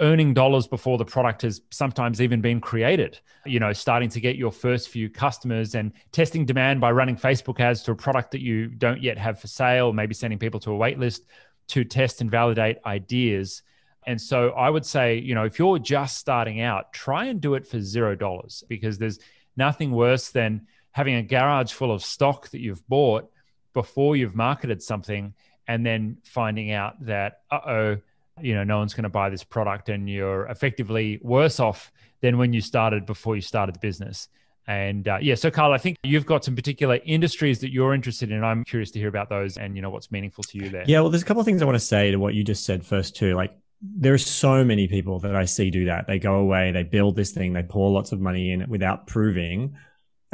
earning 0.00 0.34
dollars 0.34 0.66
before 0.66 0.98
the 0.98 1.04
product 1.04 1.42
has 1.42 1.60
sometimes 1.70 2.20
even 2.20 2.40
been 2.40 2.60
created. 2.60 3.18
You 3.46 3.60
know, 3.60 3.72
starting 3.72 4.08
to 4.10 4.20
get 4.20 4.36
your 4.36 4.50
first 4.50 4.88
few 4.88 5.08
customers 5.08 5.74
and 5.74 5.92
testing 6.10 6.44
demand 6.44 6.80
by 6.80 6.90
running 6.90 7.16
Facebook 7.16 7.60
ads 7.60 7.82
to 7.84 7.92
a 7.92 7.94
product 7.94 8.32
that 8.32 8.40
you 8.40 8.66
don't 8.68 9.02
yet 9.02 9.18
have 9.18 9.38
for 9.38 9.46
sale, 9.46 9.92
maybe 9.92 10.14
sending 10.14 10.38
people 10.38 10.58
to 10.60 10.72
a 10.72 10.76
wait 10.76 10.98
list 10.98 11.26
to 11.68 11.84
test 11.84 12.20
and 12.20 12.30
validate 12.30 12.78
ideas. 12.84 13.62
And 14.06 14.20
so 14.20 14.50
I 14.50 14.68
would 14.68 14.84
say, 14.84 15.18
you 15.18 15.34
know, 15.34 15.44
if 15.44 15.58
you're 15.58 15.78
just 15.78 16.18
starting 16.18 16.60
out, 16.60 16.92
try 16.92 17.26
and 17.26 17.40
do 17.40 17.54
it 17.54 17.66
for 17.66 17.80
zero 17.80 18.14
dollars 18.14 18.64
because 18.68 18.98
there's 18.98 19.18
nothing 19.56 19.92
worse 19.92 20.30
than 20.30 20.66
having 20.94 21.16
a 21.16 21.22
garage 21.22 21.72
full 21.72 21.90
of 21.90 22.02
stock 22.02 22.48
that 22.50 22.60
you've 22.60 22.86
bought 22.88 23.28
before 23.72 24.14
you've 24.14 24.36
marketed 24.36 24.80
something 24.80 25.34
and 25.66 25.84
then 25.84 26.16
finding 26.24 26.70
out 26.70 27.04
that, 27.04 27.40
uh 27.50 27.58
oh, 27.66 27.96
you 28.40 28.54
know, 28.54 28.62
no 28.62 28.78
one's 28.78 28.94
going 28.94 29.02
to 29.02 29.08
buy 29.08 29.28
this 29.28 29.42
product 29.42 29.88
and 29.88 30.08
you're 30.08 30.46
effectively 30.46 31.18
worse 31.20 31.58
off 31.58 31.92
than 32.20 32.38
when 32.38 32.52
you 32.52 32.60
started 32.60 33.06
before 33.06 33.34
you 33.34 33.42
started 33.42 33.74
the 33.74 33.80
business. 33.80 34.28
And 34.68 35.08
uh, 35.08 35.18
yeah, 35.20 35.34
so 35.34 35.50
Carl, 35.50 35.72
I 35.72 35.78
think 35.78 35.98
you've 36.04 36.26
got 36.26 36.44
some 36.44 36.54
particular 36.54 37.00
industries 37.04 37.58
that 37.58 37.72
you're 37.72 37.92
interested 37.92 38.30
in. 38.30 38.44
I'm 38.44 38.62
curious 38.64 38.92
to 38.92 39.00
hear 39.00 39.08
about 39.08 39.28
those 39.28 39.58
and 39.58 39.74
you 39.74 39.82
know 39.82 39.90
what's 39.90 40.12
meaningful 40.12 40.44
to 40.44 40.58
you 40.58 40.70
there. 40.70 40.84
Yeah, 40.86 41.00
well, 41.00 41.10
there's 41.10 41.22
a 41.22 41.26
couple 41.26 41.40
of 41.40 41.44
things 41.44 41.60
I 41.60 41.64
want 41.64 41.76
to 41.76 41.84
say 41.84 42.12
to 42.12 42.18
what 42.18 42.34
you 42.34 42.44
just 42.44 42.64
said 42.64 42.86
first 42.86 43.16
too. 43.16 43.34
Like 43.34 43.52
there 43.82 44.14
are 44.14 44.18
so 44.18 44.64
many 44.64 44.86
people 44.86 45.18
that 45.20 45.34
I 45.34 45.44
see 45.44 45.70
do 45.70 45.86
that. 45.86 46.06
They 46.06 46.20
go 46.20 46.36
away, 46.36 46.70
they 46.70 46.84
build 46.84 47.16
this 47.16 47.32
thing, 47.32 47.52
they 47.52 47.64
pour 47.64 47.90
lots 47.90 48.12
of 48.12 48.20
money 48.20 48.52
in 48.52 48.68
without 48.68 49.08
proving. 49.08 49.76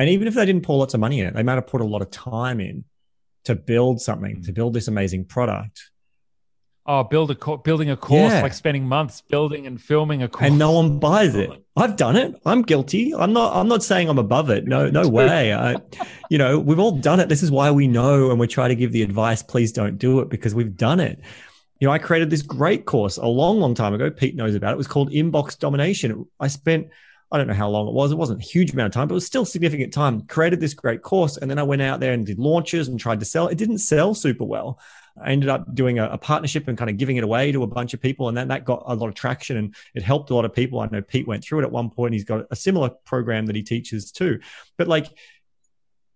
And 0.00 0.08
even 0.08 0.26
if 0.26 0.34
they 0.34 0.46
didn't 0.46 0.62
pour 0.62 0.78
lots 0.78 0.94
of 0.94 1.00
money 1.00 1.20
in 1.20 1.26
it, 1.26 1.34
they 1.34 1.42
might 1.42 1.54
have 1.54 1.66
put 1.66 1.80
a 1.80 1.84
lot 1.84 2.02
of 2.02 2.10
time 2.10 2.58
in 2.58 2.84
to 3.44 3.54
build 3.54 4.00
something, 4.00 4.36
mm. 4.36 4.46
to 4.46 4.52
build 4.52 4.74
this 4.74 4.88
amazing 4.88 5.26
product 5.26 5.90
oh, 6.90 7.04
build 7.04 7.30
a 7.30 7.34
co- 7.34 7.56
building 7.56 7.90
a 7.90 7.96
course, 7.96 8.32
yeah. 8.32 8.42
like 8.42 8.52
spending 8.52 8.84
months 8.84 9.20
building 9.20 9.66
and 9.66 9.80
filming 9.80 10.22
a 10.22 10.28
course, 10.28 10.46
and 10.46 10.58
no 10.58 10.72
one 10.72 10.98
buys 10.98 11.34
it. 11.34 11.50
I've 11.76 11.96
done 11.96 12.16
it. 12.16 12.34
I'm 12.44 12.62
guilty. 12.62 13.14
I'm 13.14 13.32
not. 13.32 13.54
I'm 13.54 13.68
not 13.68 13.82
saying 13.82 14.08
I'm 14.08 14.18
above 14.18 14.50
it. 14.50 14.66
No, 14.66 14.90
no 14.90 15.08
way. 15.08 15.54
I, 15.54 15.76
you 16.30 16.38
know, 16.38 16.58
we've 16.58 16.78
all 16.78 16.92
done 16.92 17.20
it. 17.20 17.28
This 17.28 17.42
is 17.42 17.50
why 17.50 17.70
we 17.70 17.86
know, 17.86 18.30
and 18.30 18.38
we 18.38 18.46
try 18.46 18.68
to 18.68 18.74
give 18.74 18.92
the 18.92 19.02
advice. 19.02 19.42
Please 19.42 19.72
don't 19.72 19.98
do 19.98 20.20
it 20.20 20.28
because 20.28 20.54
we've 20.54 20.76
done 20.76 21.00
it. 21.00 21.20
You 21.78 21.86
know, 21.86 21.92
I 21.92 21.98
created 21.98 22.28
this 22.28 22.42
great 22.42 22.84
course 22.84 23.16
a 23.16 23.26
long, 23.26 23.58
long 23.58 23.74
time 23.74 23.94
ago. 23.94 24.10
Pete 24.10 24.36
knows 24.36 24.54
about 24.54 24.70
it. 24.70 24.74
It 24.74 24.78
was 24.78 24.86
called 24.86 25.10
Inbox 25.10 25.58
Domination. 25.58 26.26
I 26.38 26.48
spent 26.48 26.88
I 27.32 27.38
don't 27.38 27.46
know 27.46 27.54
how 27.54 27.68
long 27.68 27.86
it 27.86 27.94
was. 27.94 28.10
It 28.10 28.18
wasn't 28.18 28.42
a 28.42 28.44
huge 28.44 28.72
amount 28.72 28.86
of 28.86 28.92
time, 28.92 29.06
but 29.06 29.14
it 29.14 29.22
was 29.22 29.26
still 29.26 29.44
significant 29.44 29.92
time. 29.92 30.22
Created 30.22 30.58
this 30.58 30.74
great 30.74 31.02
course. 31.02 31.36
And 31.36 31.50
then 31.50 31.58
I 31.58 31.62
went 31.62 31.80
out 31.80 32.00
there 32.00 32.12
and 32.12 32.26
did 32.26 32.38
launches 32.38 32.88
and 32.88 32.98
tried 32.98 33.20
to 33.20 33.26
sell. 33.26 33.46
It 33.46 33.58
didn't 33.58 33.78
sell 33.78 34.14
super 34.14 34.44
well. 34.44 34.80
I 35.20 35.30
ended 35.30 35.48
up 35.48 35.72
doing 35.74 35.98
a, 35.98 36.08
a, 36.08 36.18
partnership 36.18 36.66
and 36.66 36.78
kind 36.78 36.90
of 36.90 36.96
giving 36.96 37.16
it 37.16 37.24
away 37.24 37.52
to 37.52 37.62
a 37.62 37.66
bunch 37.66 37.94
of 37.94 38.00
people. 38.00 38.28
And 38.28 38.36
then 38.36 38.48
that 38.48 38.64
got 38.64 38.82
a 38.86 38.94
lot 38.94 39.08
of 39.08 39.14
traction 39.14 39.56
and 39.56 39.74
it 39.94 40.02
helped 40.02 40.30
a 40.30 40.34
lot 40.34 40.44
of 40.44 40.54
people. 40.54 40.80
I 40.80 40.86
know 40.86 41.02
Pete 41.02 41.26
went 41.26 41.44
through 41.44 41.60
it 41.60 41.64
at 41.64 41.72
one 41.72 41.90
point. 41.90 42.14
He's 42.14 42.24
got 42.24 42.46
a 42.50 42.56
similar 42.56 42.90
program 43.04 43.46
that 43.46 43.56
he 43.56 43.62
teaches 43.62 44.12
too. 44.12 44.40
But 44.76 44.88
like 44.88 45.06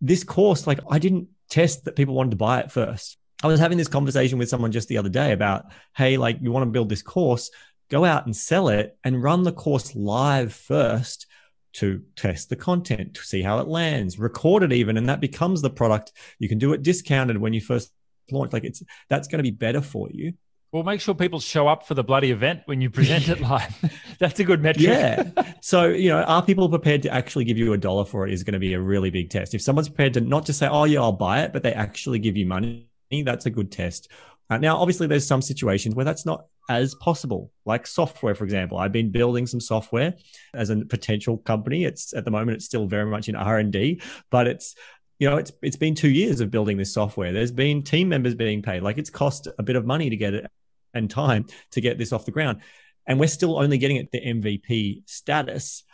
this 0.00 0.24
course, 0.24 0.66
like 0.66 0.80
I 0.90 0.98
didn't 0.98 1.28
test 1.48 1.84
that 1.84 1.96
people 1.96 2.14
wanted 2.14 2.30
to 2.30 2.36
buy 2.36 2.60
it 2.60 2.72
first. 2.72 3.18
I 3.42 3.46
was 3.46 3.60
having 3.60 3.78
this 3.78 3.88
conversation 3.88 4.38
with 4.38 4.48
someone 4.48 4.72
just 4.72 4.88
the 4.88 4.98
other 4.98 5.08
day 5.08 5.32
about, 5.32 5.66
hey, 5.94 6.16
like 6.16 6.38
you 6.40 6.50
want 6.50 6.64
to 6.64 6.70
build 6.70 6.88
this 6.88 7.02
course, 7.02 7.50
go 7.94 8.04
out 8.04 8.26
and 8.26 8.34
sell 8.34 8.68
it 8.68 8.98
and 9.04 9.22
run 9.22 9.44
the 9.44 9.52
course 9.52 9.94
live 9.94 10.52
first 10.52 11.26
to 11.74 12.02
test 12.16 12.48
the 12.48 12.56
content, 12.56 13.14
to 13.14 13.22
see 13.22 13.40
how 13.40 13.60
it 13.60 13.68
lands, 13.68 14.18
record 14.18 14.64
it 14.64 14.72
even, 14.72 14.96
and 14.96 15.08
that 15.08 15.20
becomes 15.20 15.62
the 15.62 15.70
product. 15.70 16.10
You 16.40 16.48
can 16.48 16.58
do 16.58 16.72
it 16.72 16.82
discounted 16.82 17.38
when 17.38 17.52
you 17.52 17.60
first 17.60 17.92
launch. 18.32 18.52
Like 18.52 18.64
it's 18.64 18.82
that's 19.08 19.28
going 19.28 19.38
to 19.38 19.44
be 19.44 19.52
better 19.52 19.80
for 19.80 20.08
you. 20.10 20.32
Well, 20.72 20.82
make 20.82 21.00
sure 21.00 21.14
people 21.14 21.38
show 21.38 21.68
up 21.68 21.86
for 21.86 21.94
the 21.94 22.02
bloody 22.02 22.32
event 22.32 22.62
when 22.64 22.80
you 22.80 22.90
present 22.90 23.28
it 23.28 23.40
live. 23.52 23.72
That's 24.18 24.40
a 24.40 24.44
good 24.44 24.60
metric. 24.60 24.88
Yeah. 24.88 25.30
So, 25.60 25.84
you 25.84 26.08
know, 26.08 26.20
are 26.22 26.42
people 26.42 26.68
prepared 26.68 27.02
to 27.02 27.10
actually 27.10 27.44
give 27.44 27.56
you 27.56 27.74
a 27.74 27.78
dollar 27.78 28.04
for 28.04 28.26
it 28.26 28.32
is 28.32 28.42
going 28.42 28.54
to 28.54 28.58
be 28.58 28.74
a 28.74 28.80
really 28.80 29.10
big 29.10 29.30
test. 29.30 29.54
If 29.54 29.62
someone's 29.62 29.88
prepared 29.88 30.14
to 30.14 30.20
not 30.20 30.46
just 30.46 30.58
say, 30.58 30.66
oh, 30.66 30.82
yeah, 30.82 30.98
I'll 30.98 31.12
buy 31.12 31.42
it, 31.42 31.52
but 31.52 31.62
they 31.62 31.72
actually 31.72 32.18
give 32.18 32.36
you 32.36 32.44
money, 32.46 32.88
that's 33.24 33.46
a 33.46 33.50
good 33.50 33.70
test. 33.70 34.10
Uh, 34.50 34.58
now, 34.58 34.78
obviously, 34.78 35.06
there's 35.06 35.24
some 35.24 35.42
situations 35.42 35.94
where 35.94 36.04
that's 36.04 36.26
not 36.26 36.46
as 36.68 36.94
possible, 36.94 37.50
like 37.64 37.86
software, 37.86 38.34
for 38.34 38.44
example. 38.44 38.78
I've 38.78 38.92
been 38.92 39.10
building 39.10 39.46
some 39.46 39.60
software 39.60 40.14
as 40.54 40.70
a 40.70 40.76
potential 40.76 41.38
company. 41.38 41.84
It's 41.84 42.14
at 42.14 42.24
the 42.24 42.30
moment, 42.30 42.56
it's 42.56 42.64
still 42.64 42.86
very 42.86 43.06
much 43.06 43.28
in 43.28 43.36
R 43.36 43.58
and 43.58 43.72
D, 43.72 44.00
but 44.30 44.46
it's 44.46 44.74
you 45.18 45.30
know, 45.30 45.36
it's 45.36 45.52
it's 45.62 45.76
been 45.76 45.94
two 45.94 46.10
years 46.10 46.40
of 46.40 46.50
building 46.50 46.76
this 46.76 46.92
software. 46.92 47.32
There's 47.32 47.52
been 47.52 47.82
team 47.82 48.08
members 48.08 48.34
being 48.34 48.62
paid. 48.62 48.82
Like 48.82 48.98
it's 48.98 49.10
cost 49.10 49.48
a 49.58 49.62
bit 49.62 49.76
of 49.76 49.86
money 49.86 50.10
to 50.10 50.16
get 50.16 50.34
it 50.34 50.46
and 50.92 51.10
time 51.10 51.46
to 51.72 51.80
get 51.80 51.98
this 51.98 52.12
off 52.12 52.24
the 52.24 52.30
ground. 52.30 52.60
And 53.06 53.20
we're 53.20 53.26
still 53.28 53.58
only 53.58 53.78
getting 53.78 53.96
it 53.96 54.10
the 54.10 54.20
MVP 54.20 55.02
status. 55.06 55.84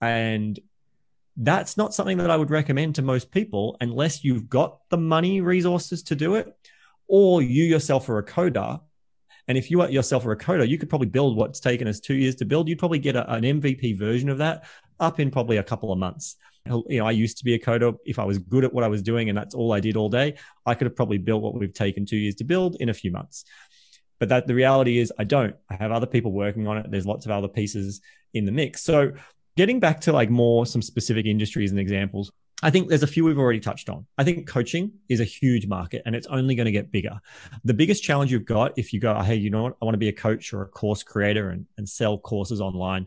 And 0.00 0.58
that's 1.36 1.76
not 1.76 1.94
something 1.94 2.18
that 2.18 2.30
I 2.30 2.36
would 2.36 2.50
recommend 2.50 2.96
to 2.96 3.02
most 3.02 3.30
people 3.30 3.76
unless 3.80 4.24
you've 4.24 4.48
got 4.48 4.80
the 4.90 4.98
money 4.98 5.40
resources 5.40 6.02
to 6.04 6.14
do 6.14 6.34
it, 6.34 6.52
or 7.06 7.42
you 7.42 7.64
yourself 7.64 8.08
are 8.08 8.18
a 8.18 8.24
coder. 8.24 8.80
And 9.48 9.58
if 9.58 9.70
you 9.70 9.80
are 9.80 9.90
yourself 9.90 10.24
are 10.26 10.32
a 10.32 10.36
coder, 10.36 10.68
you 10.68 10.78
could 10.78 10.88
probably 10.88 11.08
build 11.08 11.36
what's 11.36 11.58
taken 11.58 11.88
us 11.88 12.00
two 12.00 12.14
years 12.14 12.36
to 12.36 12.44
build. 12.44 12.68
You'd 12.68 12.78
probably 12.78 12.98
get 12.98 13.16
a, 13.16 13.30
an 13.32 13.42
MVP 13.42 13.98
version 13.98 14.28
of 14.28 14.38
that 14.38 14.66
up 15.00 15.20
in 15.20 15.30
probably 15.30 15.56
a 15.56 15.62
couple 15.62 15.92
of 15.92 15.98
months 15.98 16.36
you 16.88 16.98
know, 16.98 17.06
I 17.06 17.12
used 17.12 17.38
to 17.38 17.44
be 17.44 17.54
a 17.54 17.58
coder. 17.58 17.96
If 18.04 18.18
I 18.18 18.24
was 18.24 18.38
good 18.38 18.64
at 18.64 18.72
what 18.72 18.84
I 18.84 18.88
was 18.88 19.02
doing 19.02 19.28
and 19.28 19.36
that's 19.38 19.54
all 19.54 19.72
I 19.72 19.80
did 19.80 19.96
all 19.96 20.08
day, 20.08 20.34
I 20.66 20.74
could 20.74 20.86
have 20.86 20.96
probably 20.96 21.18
built 21.18 21.42
what 21.42 21.54
we've 21.54 21.72
taken 21.72 22.06
two 22.06 22.16
years 22.16 22.34
to 22.36 22.44
build 22.44 22.76
in 22.80 22.88
a 22.88 22.94
few 22.94 23.10
months. 23.10 23.44
But 24.18 24.28
that 24.30 24.46
the 24.46 24.54
reality 24.54 24.98
is 24.98 25.12
I 25.18 25.24
don't. 25.24 25.54
I 25.70 25.76
have 25.76 25.92
other 25.92 26.06
people 26.06 26.32
working 26.32 26.66
on 26.66 26.78
it. 26.78 26.90
There's 26.90 27.06
lots 27.06 27.24
of 27.24 27.32
other 27.32 27.48
pieces 27.48 28.00
in 28.34 28.44
the 28.44 28.52
mix. 28.52 28.82
So 28.82 29.12
getting 29.56 29.80
back 29.80 30.00
to 30.02 30.12
like 30.12 30.30
more 30.30 30.66
some 30.66 30.82
specific 30.82 31.26
industries 31.26 31.70
and 31.70 31.80
examples, 31.80 32.32
I 32.62 32.70
think 32.70 32.88
there's 32.88 33.04
a 33.04 33.06
few 33.06 33.24
we've 33.24 33.38
already 33.38 33.60
touched 33.60 33.88
on. 33.88 34.06
I 34.16 34.24
think 34.24 34.48
coaching 34.48 34.92
is 35.08 35.20
a 35.20 35.24
huge 35.24 35.66
market 35.68 36.02
and 36.04 36.16
it's 36.16 36.26
only 36.26 36.56
going 36.56 36.66
to 36.66 36.72
get 36.72 36.90
bigger. 36.90 37.20
The 37.64 37.74
biggest 37.74 38.02
challenge 38.02 38.32
you've 38.32 38.44
got 38.44 38.76
if 38.76 38.92
you 38.92 38.98
go, 38.98 39.14
hey, 39.20 39.36
you 39.36 39.48
know 39.50 39.62
what? 39.62 39.76
I 39.80 39.84
want 39.84 39.94
to 39.94 39.98
be 39.98 40.08
a 40.08 40.12
coach 40.12 40.52
or 40.52 40.62
a 40.62 40.66
course 40.66 41.04
creator 41.04 41.50
and, 41.50 41.66
and 41.76 41.88
sell 41.88 42.18
courses 42.18 42.60
online 42.60 43.06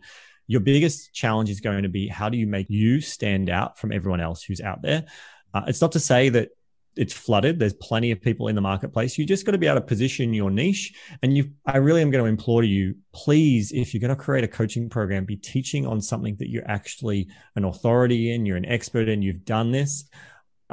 your 0.52 0.60
biggest 0.60 1.14
challenge 1.14 1.50
is 1.50 1.62
going 1.62 1.84
to 1.84 1.88
be 1.88 2.10
how 2.10 2.28
do 2.28 2.38
you 2.38 2.46
make 2.46 2.70
you 2.70 3.00
stand 3.00 3.50
out 3.50 3.80
from 3.80 3.94
everyone 3.94 4.20
else 4.20 4.44
who's 4.44 4.60
out 4.60 4.82
there? 4.82 5.06
Uh, 5.54 5.64
it's 5.68 5.80
not 5.80 5.94
to 5.94 6.00
say 6.00 6.28
that 6.28 6.50
it's 6.96 7.14
flooded. 7.14 7.60
There's 7.60 7.74
plenty 7.74 8.12
of 8.12 8.22
people 8.22 8.48
in 8.48 8.56
the 8.56 8.62
marketplace. 8.62 9.18
You 9.18 9.26
just 9.26 9.46
got 9.46 9.54
to 9.54 9.58
be 9.58 9.68
able 9.68 9.80
to 9.80 9.86
position 9.86 10.34
your 10.34 10.52
niche. 10.52 10.94
And 11.22 11.36
you, 11.36 11.52
I 11.66 11.78
really 11.78 12.02
am 12.02 12.12
going 12.12 12.24
to 12.24 12.30
implore 12.30 12.64
you, 12.64 12.96
please, 13.14 13.72
if 13.72 13.94
you're 13.94 14.02
going 14.02 14.16
to 14.16 14.22
create 14.22 14.44
a 14.44 14.48
coaching 14.48 14.90
program, 14.90 15.26
be 15.26 15.38
teaching 15.38 15.88
on 15.88 16.02
something 16.02 16.36
that 16.38 16.50
you're 16.50 16.70
actually 16.70 17.28
an 17.56 17.64
authority 17.64 18.32
in, 18.32 18.46
you're 18.46 18.58
an 18.58 18.66
expert 18.66 19.08
in, 19.08 19.22
you've 19.22 19.46
done 19.46 19.72
this. 19.72 20.06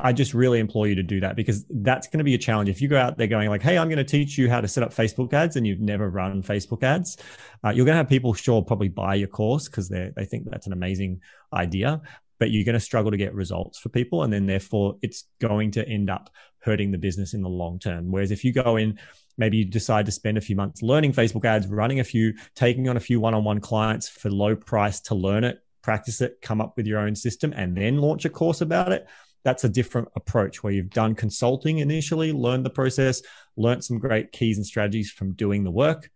I 0.01 0.13
just 0.13 0.33
really 0.33 0.61
implore 0.61 0.87
you 0.87 0.95
to 0.95 1.03
do 1.03 1.21
that 1.21 1.35
because 1.35 1.65
that's 1.69 2.07
going 2.07 2.19
to 2.19 2.25
be 2.25 2.35
a 2.35 2.39
challenge. 2.39 2.69
If 2.69 2.81
you 2.81 2.89
go 2.89 2.97
out 2.97 3.19
there 3.19 3.27
going 3.27 3.49
like, 3.49 3.63
"Hey, 3.63 3.77
I'm 3.77 3.89
going 3.89 3.99
to 3.99 4.05
teach 4.05 4.39
you 4.39 4.49
how 4.49 4.61
to 4.61 4.69
set 4.69 4.85
up 4.85 4.95
Facebook 4.95 5.33
ads," 5.33 5.57
and 5.57 5.67
you've 5.67 5.81
never 5.81 6.09
run 6.09 6.41
Facebook 6.41 6.85
ads, 6.85 7.17
uh, 7.65 7.71
you're 7.71 7.85
going 7.85 7.95
to 7.95 7.99
have 7.99 8.09
people 8.09 8.33
sure 8.33 8.63
probably 8.63 8.89
buy 8.89 9.17
your 9.17 9.27
course 9.27 9.69
because 9.69 9.89
they 9.89 10.13
they 10.15 10.25
think 10.25 10.49
that's 10.49 10.69
an 10.69 10.73
amazing 10.73 11.21
idea, 11.53 12.01
but 12.39 12.51
you're 12.51 12.65
going 12.65 12.75
to 12.75 12.81
struggle 12.81 13.11
to 13.11 13.17
get 13.17 13.35
results 13.35 13.79
for 13.79 13.89
people, 13.89 14.23
and 14.23 14.33
then 14.33 14.47
therefore 14.47 14.97
it's 15.03 15.25
going 15.41 15.71
to 15.73 15.89
end 15.89 16.11
up 16.11 16.31
hurting 16.61 16.91
the 16.91 16.99
business 16.99 17.35
in 17.35 17.43
the 17.43 17.49
long 17.49 17.79
term. 17.79 18.11
Whereas 18.11 18.31
if 18.31 18.45
you 18.45 18.53
go 18.53 18.77
in 18.77 18.99
maybe 19.37 19.57
you 19.57 19.65
decide 19.65 20.05
to 20.05 20.11
spend 20.11 20.37
a 20.37 20.41
few 20.41 20.57
months 20.57 20.83
learning 20.83 21.13
Facebook 21.13 21.45
ads, 21.45 21.69
running 21.69 22.01
a 22.01 22.05
few, 22.05 22.35
taking 22.57 22.89
on 22.89 22.97
a 22.97 23.01
few 23.01 23.21
one-on-one 23.21 23.61
clients 23.61 24.09
for 24.09 24.31
low 24.31 24.57
price 24.57 24.99
to 24.99 25.15
learn 25.15 25.45
it, 25.45 25.61
practice 25.81 26.21
it, 26.21 26.39
come 26.43 26.61
up 26.61 26.77
with 26.77 26.89
your 26.89 26.99
own 26.99 27.15
system, 27.15 27.53
and 27.55 27.77
then 27.77 27.99
launch 27.99 28.25
a 28.25 28.31
course 28.31 28.61
about 28.61 28.91
it 28.91 29.07
that's 29.45 29.65
a 29.65 29.69
different 29.69 30.09
approach 30.17 30.63
where 30.63 30.73
you've 30.73 30.91
done 30.91 31.15
consulting 31.15 31.79
initially, 31.79 32.33
learned 32.33 32.67
the 32.67 32.71
process, 32.71 33.23
learned 33.57 33.85
some 33.85 33.99
great 33.99 34.33
keys 34.33 34.57
and 34.57 34.67
strategies 34.67 35.11
from 35.11 35.33
doing 35.33 35.65
the 35.65 35.71
work. 35.71 36.11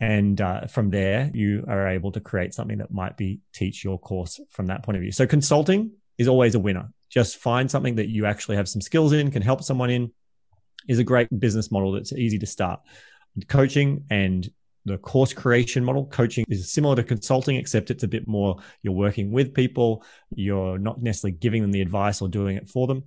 And 0.00 0.40
uh, 0.40 0.66
from 0.66 0.90
there, 0.90 1.30
you 1.34 1.64
are 1.68 1.88
able 1.88 2.10
to 2.12 2.20
create 2.20 2.54
something 2.54 2.78
that 2.78 2.90
might 2.90 3.16
be 3.16 3.40
teach 3.52 3.84
your 3.84 3.98
course 3.98 4.40
from 4.50 4.66
that 4.66 4.82
point 4.82 4.96
of 4.96 5.02
view. 5.02 5.12
So 5.12 5.26
consulting 5.26 5.92
is 6.16 6.26
always 6.26 6.54
a 6.54 6.58
winner. 6.58 6.88
Just 7.10 7.36
find 7.36 7.70
something 7.70 7.96
that 7.96 8.08
you 8.08 8.24
actually 8.24 8.56
have 8.56 8.68
some 8.68 8.80
skills 8.80 9.12
in, 9.12 9.30
can 9.30 9.42
help 9.42 9.62
someone 9.62 9.90
in, 9.90 10.10
is 10.88 10.98
a 10.98 11.04
great 11.04 11.28
business 11.38 11.70
model 11.70 11.92
that's 11.92 12.12
easy 12.12 12.38
to 12.38 12.46
start. 12.46 12.80
Coaching 13.48 14.04
and 14.10 14.50
the 14.86 14.96
course 14.96 15.32
creation 15.34 15.84
model. 15.84 16.06
Coaching 16.06 16.44
is 16.48 16.72
similar 16.72 16.96
to 16.96 17.02
consulting, 17.02 17.56
except 17.56 17.90
it's 17.90 18.02
a 18.02 18.08
bit 18.08 18.26
more 18.26 18.56
you're 18.82 18.94
working 18.94 19.30
with 19.30 19.52
people. 19.52 20.02
You're 20.34 20.78
not 20.78 21.02
necessarily 21.02 21.36
giving 21.36 21.62
them 21.62 21.72
the 21.72 21.82
advice 21.82 22.22
or 22.22 22.28
doing 22.28 22.56
it 22.56 22.68
for 22.68 22.86
them. 22.86 23.04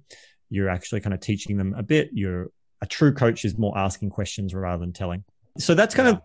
You're 0.50 0.70
actually 0.70 1.02
kind 1.02 1.14
of 1.14 1.20
teaching 1.20 1.58
them 1.58 1.74
a 1.76 1.82
bit. 1.82 2.12
You're 2.14 2.52
a 2.82 2.86
true 2.86 3.14
coach 3.14 3.46
is 3.46 3.58
more 3.58 3.76
asking 3.78 4.12
questions 4.12 4.54
rather 4.54 4.80
than 4.80 4.94
telling. 4.94 5.24
So 5.58 5.74
that's 5.74 5.96
kind 5.96 6.10
of, 6.10 6.22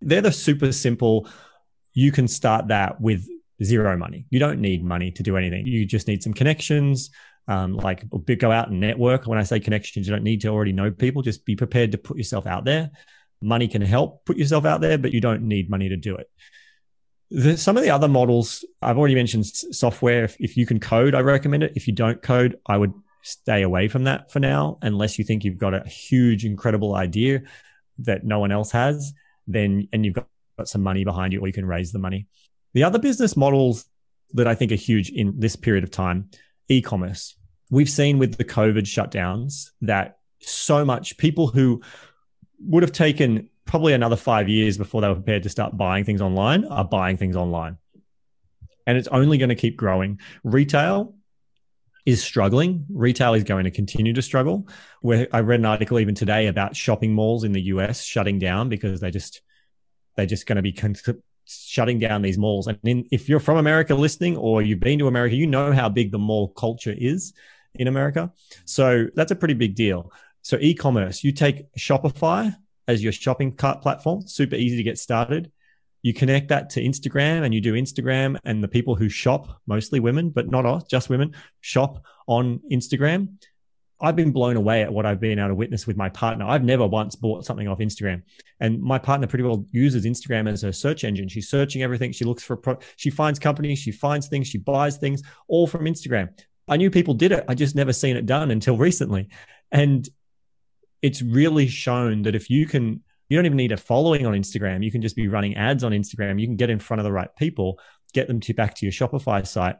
they're 0.00 0.20
the 0.20 0.32
super 0.32 0.72
simple. 0.72 1.28
You 1.92 2.12
can 2.12 2.28
start 2.28 2.68
that 2.68 3.00
with 3.00 3.26
zero 3.62 3.96
money. 3.96 4.26
You 4.30 4.38
don't 4.38 4.60
need 4.60 4.84
money 4.84 5.10
to 5.12 5.22
do 5.22 5.36
anything. 5.36 5.66
You 5.66 5.84
just 5.84 6.08
need 6.08 6.22
some 6.22 6.32
connections. 6.32 7.10
Um, 7.48 7.76
like 7.76 8.04
go 8.38 8.52
out 8.52 8.68
and 8.68 8.78
network. 8.78 9.26
When 9.26 9.38
I 9.38 9.42
say 9.42 9.58
connections, 9.58 10.06
you 10.06 10.12
don't 10.14 10.22
need 10.22 10.40
to 10.42 10.48
already 10.48 10.72
know 10.72 10.90
people. 10.90 11.22
Just 11.22 11.44
be 11.44 11.56
prepared 11.56 11.92
to 11.92 11.98
put 11.98 12.16
yourself 12.16 12.46
out 12.46 12.64
there 12.64 12.90
money 13.42 13.68
can 13.68 13.82
help 13.82 14.24
put 14.24 14.36
yourself 14.36 14.64
out 14.64 14.80
there, 14.80 14.98
but 14.98 15.12
you 15.12 15.20
don't 15.20 15.42
need 15.42 15.70
money 15.70 15.88
to 15.88 15.96
do 15.96 16.16
it. 16.16 16.30
The, 17.30 17.56
some 17.56 17.76
of 17.76 17.82
the 17.82 17.90
other 17.90 18.08
models, 18.08 18.64
I've 18.82 18.98
already 18.98 19.14
mentioned 19.14 19.46
software. 19.46 20.24
If, 20.24 20.36
if 20.40 20.56
you 20.56 20.66
can 20.66 20.80
code, 20.80 21.14
I 21.14 21.20
recommend 21.20 21.62
it. 21.62 21.72
If 21.76 21.86
you 21.86 21.94
don't 21.94 22.20
code, 22.20 22.58
I 22.66 22.76
would 22.76 22.92
stay 23.22 23.62
away 23.62 23.88
from 23.88 24.04
that 24.04 24.32
for 24.32 24.40
now, 24.40 24.78
unless 24.82 25.18
you 25.18 25.24
think 25.24 25.44
you've 25.44 25.58
got 25.58 25.74
a 25.74 25.88
huge, 25.88 26.44
incredible 26.44 26.94
idea 26.94 27.42
that 27.98 28.24
no 28.24 28.38
one 28.38 28.50
else 28.50 28.72
has, 28.72 29.12
then, 29.52 29.88
and 29.92 30.04
you've 30.04 30.14
got, 30.14 30.26
some 30.64 30.82
money 30.82 31.04
behind 31.04 31.32
you, 31.32 31.40
or 31.40 31.46
you 31.46 31.54
can 31.54 31.64
raise 31.64 31.90
the 31.90 31.98
money. 31.98 32.26
The 32.74 32.84
other 32.84 32.98
business 32.98 33.34
models 33.34 33.86
that 34.34 34.46
I 34.46 34.54
think 34.54 34.72
are 34.72 34.74
huge 34.74 35.08
in 35.08 35.32
this 35.38 35.56
period 35.56 35.84
of 35.84 35.90
time, 35.90 36.28
e-commerce. 36.68 37.34
We've 37.70 37.88
seen 37.88 38.18
with 38.18 38.36
the 38.36 38.44
COVID 38.44 38.82
shutdowns 38.82 39.70
that 39.80 40.18
so 40.40 40.84
much 40.84 41.16
people 41.16 41.46
who 41.46 41.80
would 42.60 42.82
have 42.82 42.92
taken 42.92 43.48
probably 43.64 43.94
another 43.94 44.16
five 44.16 44.50
years 44.50 44.76
before 44.76 45.00
they 45.00 45.08
were 45.08 45.14
prepared 45.14 45.44
to 45.44 45.48
start 45.48 45.78
buying 45.78 46.04
things 46.04 46.20
online, 46.20 46.66
are 46.66 46.84
buying 46.84 47.16
things 47.16 47.36
online. 47.36 47.78
And 48.86 48.98
it's 48.98 49.08
only 49.08 49.38
going 49.38 49.48
to 49.48 49.54
keep 49.54 49.76
growing. 49.78 50.20
Retail 50.44 51.14
is 52.10 52.22
struggling. 52.22 52.86
Retail 52.90 53.34
is 53.34 53.44
going 53.44 53.64
to 53.64 53.70
continue 53.70 54.12
to 54.12 54.22
struggle. 54.22 54.68
Where 55.00 55.28
I 55.32 55.40
read 55.40 55.60
an 55.60 55.66
article 55.66 55.98
even 55.98 56.14
today 56.14 56.46
about 56.46 56.76
shopping 56.76 57.12
malls 57.12 57.44
in 57.44 57.52
the 57.52 57.62
US 57.62 58.02
shutting 58.02 58.38
down 58.38 58.68
because 58.68 59.00
they 59.00 59.10
just 59.10 59.40
they're 60.16 60.26
just 60.26 60.46
going 60.46 60.56
to 60.56 60.62
be 60.62 60.72
con- 60.72 60.96
shutting 61.46 61.98
down 61.98 62.22
these 62.22 62.38
malls. 62.38 62.66
And 62.66 62.78
in, 62.84 63.06
if 63.10 63.28
you're 63.28 63.40
from 63.40 63.56
America 63.56 63.94
listening 63.94 64.36
or 64.36 64.62
you've 64.62 64.80
been 64.80 64.98
to 64.98 65.08
America, 65.08 65.34
you 65.34 65.46
know 65.46 65.72
how 65.72 65.88
big 65.88 66.12
the 66.12 66.18
mall 66.18 66.48
culture 66.48 66.94
is 66.96 67.32
in 67.74 67.88
America. 67.88 68.32
So 68.64 69.06
that's 69.14 69.32
a 69.32 69.36
pretty 69.36 69.54
big 69.54 69.74
deal. 69.74 70.12
So 70.42 70.58
e-commerce, 70.60 71.22
you 71.22 71.32
take 71.32 71.72
Shopify 71.74 72.54
as 72.88 73.02
your 73.02 73.12
shopping 73.12 73.54
cart 73.54 73.82
platform, 73.82 74.26
super 74.26 74.56
easy 74.56 74.76
to 74.76 74.82
get 74.82 74.98
started. 74.98 75.52
You 76.02 76.14
connect 76.14 76.48
that 76.48 76.70
to 76.70 76.82
Instagram 76.82 77.44
and 77.44 77.52
you 77.52 77.60
do 77.60 77.74
Instagram 77.74 78.38
and 78.44 78.62
the 78.62 78.68
people 78.68 78.94
who 78.94 79.08
shop, 79.08 79.60
mostly 79.66 80.00
women, 80.00 80.30
but 80.30 80.48
not 80.48 80.64
all, 80.64 80.80
just 80.80 81.10
women, 81.10 81.34
shop 81.60 82.04
on 82.26 82.60
Instagram. 82.70 83.34
I've 84.02 84.16
been 84.16 84.32
blown 84.32 84.56
away 84.56 84.82
at 84.82 84.92
what 84.92 85.04
I've 85.04 85.20
been 85.20 85.38
able 85.38 85.48
to 85.48 85.54
witness 85.54 85.86
with 85.86 85.96
my 85.96 86.08
partner. 86.08 86.46
I've 86.46 86.64
never 86.64 86.86
once 86.86 87.16
bought 87.16 87.44
something 87.44 87.68
off 87.68 87.78
Instagram. 87.80 88.22
And 88.58 88.80
my 88.80 88.98
partner 88.98 89.26
pretty 89.26 89.44
well 89.44 89.66
uses 89.72 90.06
Instagram 90.06 90.50
as 90.50 90.62
her 90.62 90.72
search 90.72 91.04
engine. 91.04 91.28
She's 91.28 91.50
searching 91.50 91.82
everything. 91.82 92.12
She 92.12 92.24
looks 92.24 92.42
for, 92.42 92.56
pro- 92.56 92.78
she 92.96 93.10
finds 93.10 93.38
companies, 93.38 93.78
she 93.78 93.92
finds 93.92 94.28
things, 94.28 94.46
she 94.48 94.56
buys 94.56 94.96
things 94.96 95.22
all 95.48 95.66
from 95.66 95.84
Instagram. 95.84 96.30
I 96.66 96.78
knew 96.78 96.90
people 96.90 97.14
did 97.14 97.32
it. 97.32 97.44
I 97.46 97.54
just 97.54 97.74
never 97.74 97.92
seen 97.92 98.16
it 98.16 98.24
done 98.24 98.50
until 98.50 98.76
recently. 98.78 99.28
And 99.70 100.08
it's 101.02 101.20
really 101.20 101.66
shown 101.66 102.22
that 102.22 102.34
if 102.34 102.48
you 102.48 102.66
can, 102.66 103.02
you 103.30 103.38
don't 103.38 103.46
even 103.46 103.56
need 103.56 103.72
a 103.72 103.76
following 103.76 104.26
on 104.26 104.34
Instagram. 104.34 104.84
You 104.84 104.90
can 104.90 105.00
just 105.00 105.16
be 105.16 105.28
running 105.28 105.56
ads 105.56 105.84
on 105.84 105.92
Instagram. 105.92 106.40
You 106.40 106.46
can 106.48 106.56
get 106.56 106.68
in 106.68 106.80
front 106.80 107.00
of 107.00 107.04
the 107.04 107.12
right 107.12 107.34
people, 107.36 107.80
get 108.12 108.26
them 108.26 108.40
to 108.40 108.52
back 108.52 108.74
to 108.74 108.86
your 108.86 108.92
Shopify 108.92 109.46
site. 109.46 109.76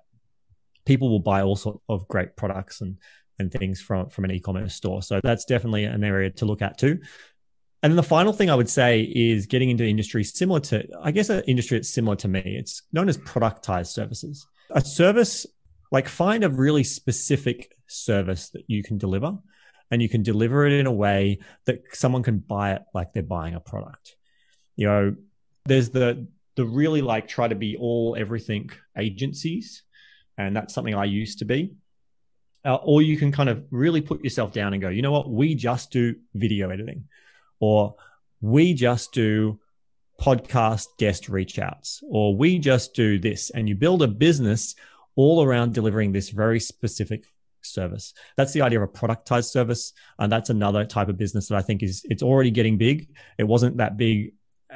People 0.87 1.11
will 1.11 1.21
buy 1.21 1.43
all 1.43 1.57
sorts 1.57 1.81
of 1.89 2.09
great 2.09 2.37
products 2.37 2.81
and 2.81 2.97
and 3.41 3.51
things 3.51 3.81
from 3.81 4.09
from 4.09 4.25
an 4.25 4.31
e-commerce 4.31 4.75
store. 4.75 5.03
So 5.03 5.21
that's 5.23 5.45
definitely 5.45 5.85
an 5.85 6.05
area 6.05 6.31
to 6.31 6.45
look 6.45 6.63
at 6.63 6.79
too. 6.79 7.01
And 7.83 7.91
then 7.91 7.97
the 7.97 8.03
final 8.03 8.33
thing 8.33 8.51
I 8.51 8.55
would 8.55 8.69
say 8.69 9.01
is 9.01 9.47
getting 9.47 9.71
into 9.71 9.85
industry 9.85 10.23
similar 10.23 10.61
to, 10.61 10.87
I 11.03 11.11
guess, 11.11 11.31
an 11.31 11.43
industry 11.47 11.79
that's 11.79 11.89
similar 11.89 12.17
to 12.17 12.29
me. 12.29 12.43
It's 12.45 12.83
known 12.93 13.09
as 13.09 13.19
productized 13.19 13.89
services. 13.89 14.47
A 14.71 14.83
service, 14.83 15.47
like 15.91 16.07
find 16.07 16.45
a 16.45 16.51
really 16.51 16.85
specific 16.85 17.75
service 17.87 18.51
that 18.51 18.65
you 18.69 18.83
can 18.83 18.99
deliver 18.99 19.39
and 19.91 20.01
you 20.01 20.09
can 20.09 20.23
deliver 20.23 20.67
it 20.67 20.73
in 20.73 20.87
a 20.87 20.93
way 20.93 21.41
that 21.67 21.83
someone 21.93 22.23
can 22.23 22.39
buy 22.39 22.73
it 22.73 22.83
like 22.95 23.13
they're 23.13 23.23
buying 23.23 23.55
a 23.55 23.61
product. 23.61 24.17
You 24.77 24.87
know, 24.87 25.17
there's 25.65 25.91
the, 25.91 26.27
the 26.57 26.65
really 26.65 27.03
like 27.03 27.29
try 27.29 27.49
to 27.49 27.55
be 27.55 27.77
all 27.77 28.17
everything 28.19 28.71
agencies. 28.97 29.83
And 30.39 30.57
that's 30.57 30.73
something 30.73 30.95
I 30.95 31.05
used 31.05 31.41
to 31.41 31.45
be 31.45 31.75
uh, 32.65 32.77
or 32.77 33.03
you 33.03 33.17
can 33.17 33.33
kind 33.33 33.49
of 33.49 33.65
really 33.71 34.01
put 34.01 34.23
yourself 34.23 34.53
down 34.53 34.73
and 34.73 34.83
go, 34.83 34.89
you 34.89 35.03
know 35.03 35.13
what, 35.13 35.31
we 35.31 35.55
just 35.55 35.91
do 35.91 36.15
video 36.35 36.71
editing, 36.71 37.05
or 37.59 37.95
we 38.41 38.75
just 38.75 39.13
do 39.13 39.59
podcast 40.21 40.87
guest 40.99 41.29
reach 41.29 41.59
outs, 41.59 42.03
or 42.09 42.37
we 42.37 42.59
just 42.59 42.95
do 42.95 43.19
this. 43.19 43.51
And 43.51 43.69
you 43.69 43.75
build 43.75 44.03
a 44.03 44.09
business 44.09 44.75
all 45.17 45.43
around 45.43 45.73
delivering 45.73 46.13
this 46.13 46.31
very 46.31 46.61
specific 46.61 47.25
service. 47.63 48.15
That's 48.37 48.53
the 48.53 48.63
idea 48.63 48.81
of 48.81 48.89
a 48.89 48.93
productized 48.93 49.51
service. 49.51 49.93
And 50.19 50.31
that's 50.31 50.51
another 50.51 50.85
type 50.85 51.09
of 51.09 51.17
business 51.17 51.49
that 51.49 51.57
I 51.57 51.63
think 51.63 51.83
is, 51.83 52.03
it's 52.09 52.23
already 52.23 52.51
getting 52.51 52.79
big. 52.79 53.09
It 53.39 53.45
wasn't 53.45 53.79
that 53.79 53.97
big, 53.97 54.35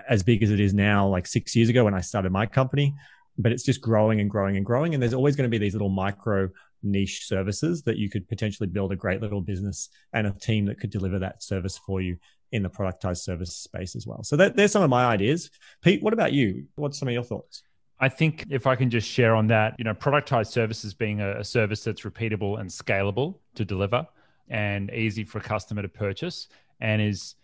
as 0.09 0.23
big 0.23 0.43
as 0.43 0.51
it 0.51 0.61
is 0.61 0.75
now, 0.75 1.07
like 1.09 1.27
six 1.27 1.55
years 1.55 1.69
ago 1.69 1.85
when 1.85 1.95
I 1.95 2.01
started 2.01 2.33
my 2.33 2.47
company 2.47 2.95
but 3.39 3.53
it's 3.53 3.65
just 3.65 3.81
growing 3.81 4.21
and 4.21 4.31
growing 4.31 4.57
and 4.57 4.65
growing. 4.65 4.95
And 4.95 5.03
there's 5.03 5.15
always 5.15 5.37
going 5.37 5.51
to 5.51 5.51
be 5.51 5.59
these 5.59 5.75
little 5.75 5.89
micro 5.89 6.51
niche 6.83 7.27
services 7.27 7.83
that 7.83 7.97
you 7.97 8.11
could 8.11 8.29
potentially 8.29 8.69
build 8.69 8.93
a 8.93 8.97
great 8.97 9.21
little 9.21 9.41
business 9.41 9.89
and 10.13 10.27
a 10.27 10.33
team 10.33 10.67
that 10.67 10.79
could 10.79 10.91
deliver 10.91 11.19
that 11.19 11.43
service 11.43 11.79
for 11.79 12.01
you 12.01 12.17
in 12.53 12.63
the 12.63 12.71
productized 12.71 13.19
service 13.19 13.57
space 13.57 13.97
as 13.97 14.07
well. 14.07 14.23
So 14.23 14.37
that, 14.37 14.57
there's 14.57 14.73
some 14.73 14.83
of 14.83 14.91
my 14.91 15.07
ideas. 15.07 15.51
Pete, 15.83 16.03
what 16.03 16.13
about 16.13 16.33
you? 16.33 16.67
What's 16.77 16.99
some 16.99 17.09
of 17.09 17.15
your 17.15 17.25
thoughts? 17.25 17.63
I 18.01 18.09
think 18.09 18.47
if 18.51 18.67
I 18.67 18.77
can 18.77 18.91
just 18.91 19.09
share 19.09 19.35
on 19.35 19.47
that, 19.49 19.77
you 19.79 19.85
know, 19.85 19.95
productized 19.95 20.49
services 20.49 20.95
being 20.95 21.21
a, 21.21 21.41
a 21.41 21.45
service 21.45 21.85
that's 21.85 22.03
repeatable 22.03 22.61
and 22.61 22.69
scalable 22.69 23.37
to 23.55 23.65
deliver 23.65 24.07
and 24.49 24.91
easy 24.91 25.25
for 25.25 25.39
a 25.39 25.41
customer 25.41 25.83
to 25.83 25.89
purchase 25.89 26.49
and 26.81 27.01
is, 27.01 27.35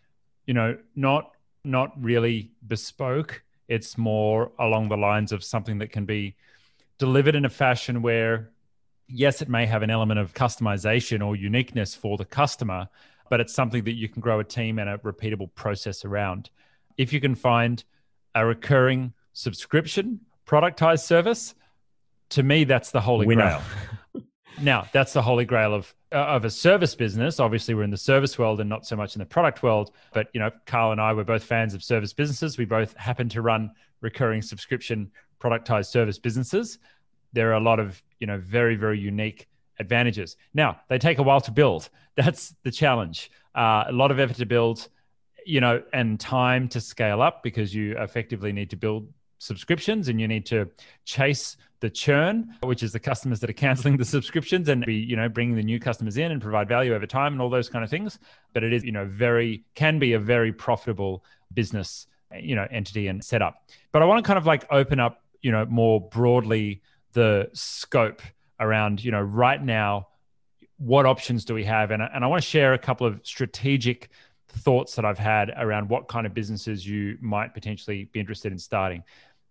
you 0.47 0.55
know, 0.55 0.77
not 0.97 1.33
not 1.65 1.93
really 2.03 2.51
bespoke. 2.67 3.43
It's 3.69 3.97
more 3.97 4.51
along 4.59 4.89
the 4.89 4.97
lines 4.97 5.31
of 5.31 5.45
something 5.45 5.79
that 5.79 5.93
can 5.93 6.05
be 6.05 6.35
delivered 6.99 7.35
in 7.35 7.45
a 7.45 7.51
fashion 7.51 8.03
where 8.03 8.51
yes, 9.11 9.43
it 9.43 9.49
may 9.49 9.67
have 9.67 9.83
an 9.83 9.91
element 9.91 10.21
of 10.21 10.35
customization 10.35 11.25
or 11.25 11.37
uniqueness 11.37 11.95
for 11.95 12.17
the 12.17 12.25
customer, 12.25 12.89
but 13.29 13.41
it's 13.41 13.55
something 13.55 13.85
that 13.85 13.95
you 13.95 14.09
can 14.09 14.21
grow 14.21 14.41
a 14.41 14.45
team 14.45 14.79
and 14.79 14.89
a 14.89 14.99
repeatable 14.99 15.53
process 15.55 16.05
around. 16.05 16.51
If 16.97 17.13
you 17.13 17.21
can 17.21 17.35
find 17.35 17.83
a 18.35 18.47
recurring 18.47 19.13
subscription 19.33 20.21
productized 20.51 21.05
service, 21.05 21.55
to 22.31 22.43
me, 22.43 22.65
that's 22.65 22.91
the 22.91 23.01
holy 23.01 23.27
Winner. 23.27 23.61
grail. 24.13 24.25
now, 24.61 24.87
that's 24.93 25.13
the 25.13 25.23
holy 25.23 25.45
grail 25.45 25.75
of 25.75 25.95
uh, 26.13 26.17
of 26.17 26.45
a 26.45 26.51
service 26.51 26.95
business. 26.95 27.39
Obviously, 27.39 27.75
we're 27.75 27.85
in 27.85 27.91
the 27.91 27.97
service 27.97 28.39
world 28.39 28.61
and 28.61 28.69
not 28.69 28.85
so 28.87 28.97
much 28.97 29.15
in 29.15 29.21
the 29.21 29.27
product 29.27 29.63
world. 29.63 29.93
But 30.13 30.29
you 30.33 30.41
know, 30.41 30.51
Carl 30.67 30.93
and 30.93 31.01
I 31.01 31.13
were 31.13 31.25
both 31.25 31.45
fans 31.45 31.75
of 31.75 31.85
service 31.85 32.13
businesses. 32.13 32.59
We 32.59 32.65
both 32.65 32.97
happen 32.97 33.29
to 33.31 33.43
run 33.43 33.71
recurring 34.01 34.43
subscription 34.43 35.11
productized 35.41 35.87
service 35.87 36.19
businesses 36.19 36.79
there 37.33 37.51
are 37.51 37.55
a 37.55 37.61
lot 37.61 37.79
of 37.79 38.03
you 38.19 38.27
know 38.27 38.39
very 38.39 38.77
very 38.77 38.99
unique 38.99 39.49
advantages. 39.79 40.37
Now 40.55 40.81
they 40.89 40.99
take 40.99 41.19
a 41.19 41.23
while 41.23 41.41
to 41.43 41.51
build. 41.51 41.89
That's 42.17 42.55
the 42.65 42.71
challenge. 42.71 43.31
Uh, 43.55 43.85
a 43.87 43.93
lot 43.93 44.11
of 44.11 44.21
effort 44.21 44.37
to 44.37 44.47
build, 44.47 44.89
you 45.47 45.61
know, 45.61 45.83
and 45.93 46.21
time 46.21 46.69
to 46.69 46.81
scale 46.81 47.23
up 47.23 47.43
because 47.43 47.75
you 47.75 47.97
effectively 47.99 48.53
need 48.53 48.71
to 48.71 48.77
build 48.77 49.09
subscriptions 49.41 50.09
and 50.09 50.21
you 50.21 50.29
need 50.29 50.47
to 50.47 50.71
chase 51.05 51.57
the 51.81 51.91
churn, 51.91 52.55
which 52.63 52.83
is 52.83 52.93
the 52.93 53.01
customers 53.01 53.41
that 53.41 53.49
are 53.49 53.55
canceling 53.55 53.97
the 53.97 54.05
subscriptions 54.17 54.69
and 54.69 54.85
be, 54.85 54.95
you 54.95 55.17
know, 55.17 55.29
bringing 55.29 55.57
the 55.57 55.63
new 55.63 55.81
customers 55.81 56.19
in 56.19 56.31
and 56.31 56.41
provide 56.41 56.69
value 56.69 56.95
over 56.95 57.07
time 57.07 57.33
and 57.33 57.43
all 57.43 57.49
those 57.49 57.69
kind 57.69 57.83
of 57.83 57.91
things. 57.91 58.19
But 58.53 58.63
it 58.63 58.73
is, 58.73 58.85
you 58.85 58.93
know, 58.93 59.07
very, 59.07 59.65
can 59.75 59.99
be 59.99 60.13
a 60.13 60.19
very 60.19 60.53
profitable 60.53 61.25
business, 61.55 62.07
you 62.39 62.55
know, 62.55 62.69
entity 62.71 63.09
and 63.09 63.25
setup. 63.25 63.65
But 63.93 64.03
I 64.03 64.05
want 64.05 64.23
to 64.23 64.27
kind 64.27 64.39
of 64.39 64.47
like 64.47 64.67
open 64.71 65.01
up, 65.01 65.25
you 65.41 65.51
know, 65.51 65.65
more 65.65 66.01
broadly 66.01 66.83
the 67.13 67.49
scope 67.55 68.21
around, 68.61 69.03
you 69.03 69.11
know, 69.11 69.23
right 69.23 69.63
now, 69.63 70.09
what 70.77 71.07
options 71.07 71.47
do 71.47 71.55
we 71.55 71.65
have? 71.65 71.91
And, 71.91 72.03
and 72.03 72.25
I 72.25 72.27
want 72.27 72.43
to 72.43 72.49
share 72.49 72.75
a 72.75 72.79
couple 72.79 73.07
of 73.07 73.21
strategic 73.23 74.11
thoughts 74.49 74.97
that 74.97 75.05
I've 75.05 75.19
had 75.19 75.53
around 75.57 75.89
what 75.89 76.09
kind 76.09 76.27
of 76.27 76.35
businesses 76.35 76.87
you 76.87 77.17
might 77.21 77.55
potentially 77.55 78.05
be 78.13 78.21
interested 78.21 78.53
in 78.53 78.59
starting. 78.59 79.03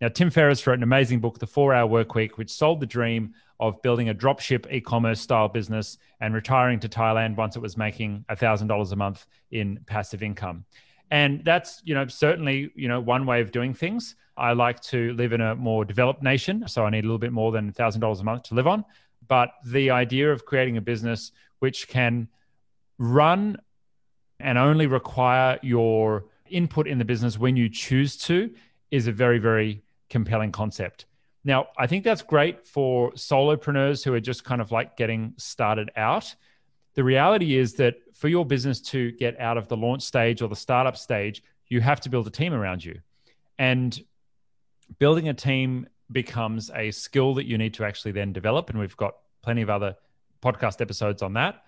Now, 0.02 0.08
Tim 0.08 0.30
Ferriss 0.30 0.66
wrote 0.66 0.78
an 0.78 0.84
amazing 0.84 1.20
book, 1.20 1.40
The 1.40 1.48
Four 1.48 1.74
Hour 1.74 1.86
Work 1.86 2.16
Week, 2.16 2.38
which 2.38 2.50
sold 2.50 2.80
the 2.80 2.86
dream 2.86 3.34
of 3.60 3.82
building 3.82 4.08
a 4.08 4.16
dropship 4.16 4.72
e 4.72 4.80
commerce 4.80 5.20
style 5.20 5.50
business 5.50 5.98
and 6.22 6.34
retiring 6.34 6.80
to 6.80 6.88
Thailand 6.88 7.36
once 7.36 7.58
it 7.58 7.62
was 7.62 7.76
making 7.76 8.24
$1,000 8.30 8.92
a 8.92 8.96
month 8.96 9.28
in 9.52 9.78
passive 9.88 10.24
income. 10.24 10.64
And 11.12 11.44
that's, 11.44 11.82
you 11.84 11.96
know, 11.96 12.08
certainly, 12.08 12.72
you 12.76 12.88
know, 12.88 13.02
one 13.02 13.26
way 13.26 13.42
of 13.42 13.52
doing 13.52 13.74
things. 13.74 14.16
I 14.38 14.54
like 14.54 14.80
to 14.84 15.12
live 15.14 15.34
in 15.34 15.42
a 15.42 15.56
more 15.56 15.84
developed 15.84 16.24
nation, 16.24 16.66
so 16.68 16.86
I 16.86 16.90
need 16.90 17.04
a 17.04 17.08
little 17.08 17.18
bit 17.18 17.34
more 17.34 17.52
than 17.52 17.74
$1,000 17.74 18.20
a 18.20 18.24
month 18.24 18.44
to 18.44 18.56
live 18.56 18.68
on. 18.68 18.86
But 19.28 19.52
the 19.66 19.90
idea 19.90 20.32
of 20.32 20.46
creating 20.46 20.78
a 20.78 20.82
business 20.82 21.34
which 21.60 21.90
can 21.90 22.30
run 22.98 23.58
and 24.40 24.58
only 24.58 24.88
require 24.88 25.60
your 25.62 26.26
input 26.50 26.88
in 26.88 27.00
the 27.00 27.06
business 27.06 27.38
when 27.38 27.58
you 27.58 27.68
choose 27.68 28.16
to 28.16 28.50
is 28.92 29.08
a 29.08 29.12
very, 29.12 29.40
very 29.40 29.84
compelling 30.10 30.52
concept. 30.52 31.06
Now, 31.44 31.68
I 31.78 31.88
think 31.88 32.04
that's 32.04 32.22
great 32.22 32.68
for 32.68 33.12
solopreneurs 33.14 34.04
who 34.04 34.14
are 34.14 34.20
just 34.20 34.44
kind 34.44 34.62
of 34.62 34.72
like 34.72 34.98
getting 34.98 35.34
started 35.38 35.90
out. 35.96 36.36
The 36.96 37.04
reality 37.04 37.56
is 37.56 37.76
that 37.76 37.96
for 38.14 38.28
your 38.28 38.46
business 38.46 38.82
to 38.82 39.12
get 39.14 39.40
out 39.40 39.58
of 39.58 39.68
the 39.68 39.78
launch 39.78 40.04
stage 40.04 40.42
or 40.42 40.50
the 40.50 40.56
startup 40.56 40.98
stage, 40.98 41.42
you 41.68 41.80
have 41.82 42.02
to 42.02 42.10
build 42.10 42.28
a 42.28 42.32
team 42.32 42.54
around 42.54 42.84
you. 42.84 43.00
And 43.58 43.98
building 44.98 45.30
a 45.30 45.34
team 45.34 45.88
becomes 46.12 46.72
a 46.76 46.92
skill 46.92 47.36
that 47.36 47.46
you 47.46 47.58
need 47.58 47.74
to 47.76 47.86
actually 47.86 48.12
then 48.12 48.34
develop. 48.34 48.70
And 48.70 48.80
we've 48.80 48.98
got 48.98 49.16
plenty 49.42 49.62
of 49.62 49.70
other 49.70 49.96
podcast 50.42 50.82
episodes 50.82 51.22
on 51.22 51.34
that. 51.34 51.64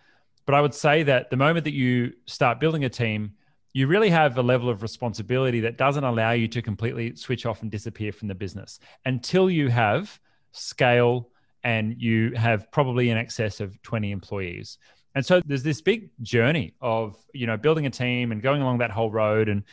But 0.45 0.55
I 0.55 0.61
would 0.61 0.73
say 0.73 1.03
that 1.03 1.29
the 1.29 1.37
moment 1.37 1.65
that 1.65 1.73
you 1.73 2.13
start 2.25 2.59
building 2.59 2.83
a 2.83 2.89
team, 2.89 3.35
you 3.73 3.87
really 3.87 4.09
have 4.09 4.37
a 4.37 4.41
level 4.41 4.69
of 4.69 4.81
responsibility 4.81 5.61
that 5.61 5.77
doesn't 5.77 6.03
allow 6.03 6.31
you 6.31 6.47
to 6.49 6.61
completely 6.61 7.15
switch 7.15 7.45
off 7.45 7.61
and 7.61 7.71
disappear 7.71 8.11
from 8.11 8.27
the 8.27 8.35
business 8.35 8.79
until 9.05 9.49
you 9.49 9.69
have 9.69 10.19
scale 10.51 11.29
and 11.63 12.01
you 12.01 12.33
have 12.35 12.71
probably 12.71 13.09
in 13.09 13.17
excess 13.17 13.59
of 13.59 13.81
20 13.83 14.11
employees. 14.11 14.77
And 15.15 15.25
so 15.25 15.41
there's 15.45 15.63
this 15.63 15.81
big 15.81 16.09
journey 16.21 16.73
of, 16.81 17.15
you 17.33 17.47
know, 17.47 17.57
building 17.57 17.85
a 17.85 17.89
team 17.89 18.31
and 18.31 18.41
going 18.41 18.61
along 18.61 18.79
that 18.79 18.91
whole 18.91 19.11
road 19.11 19.49
and 19.49 19.63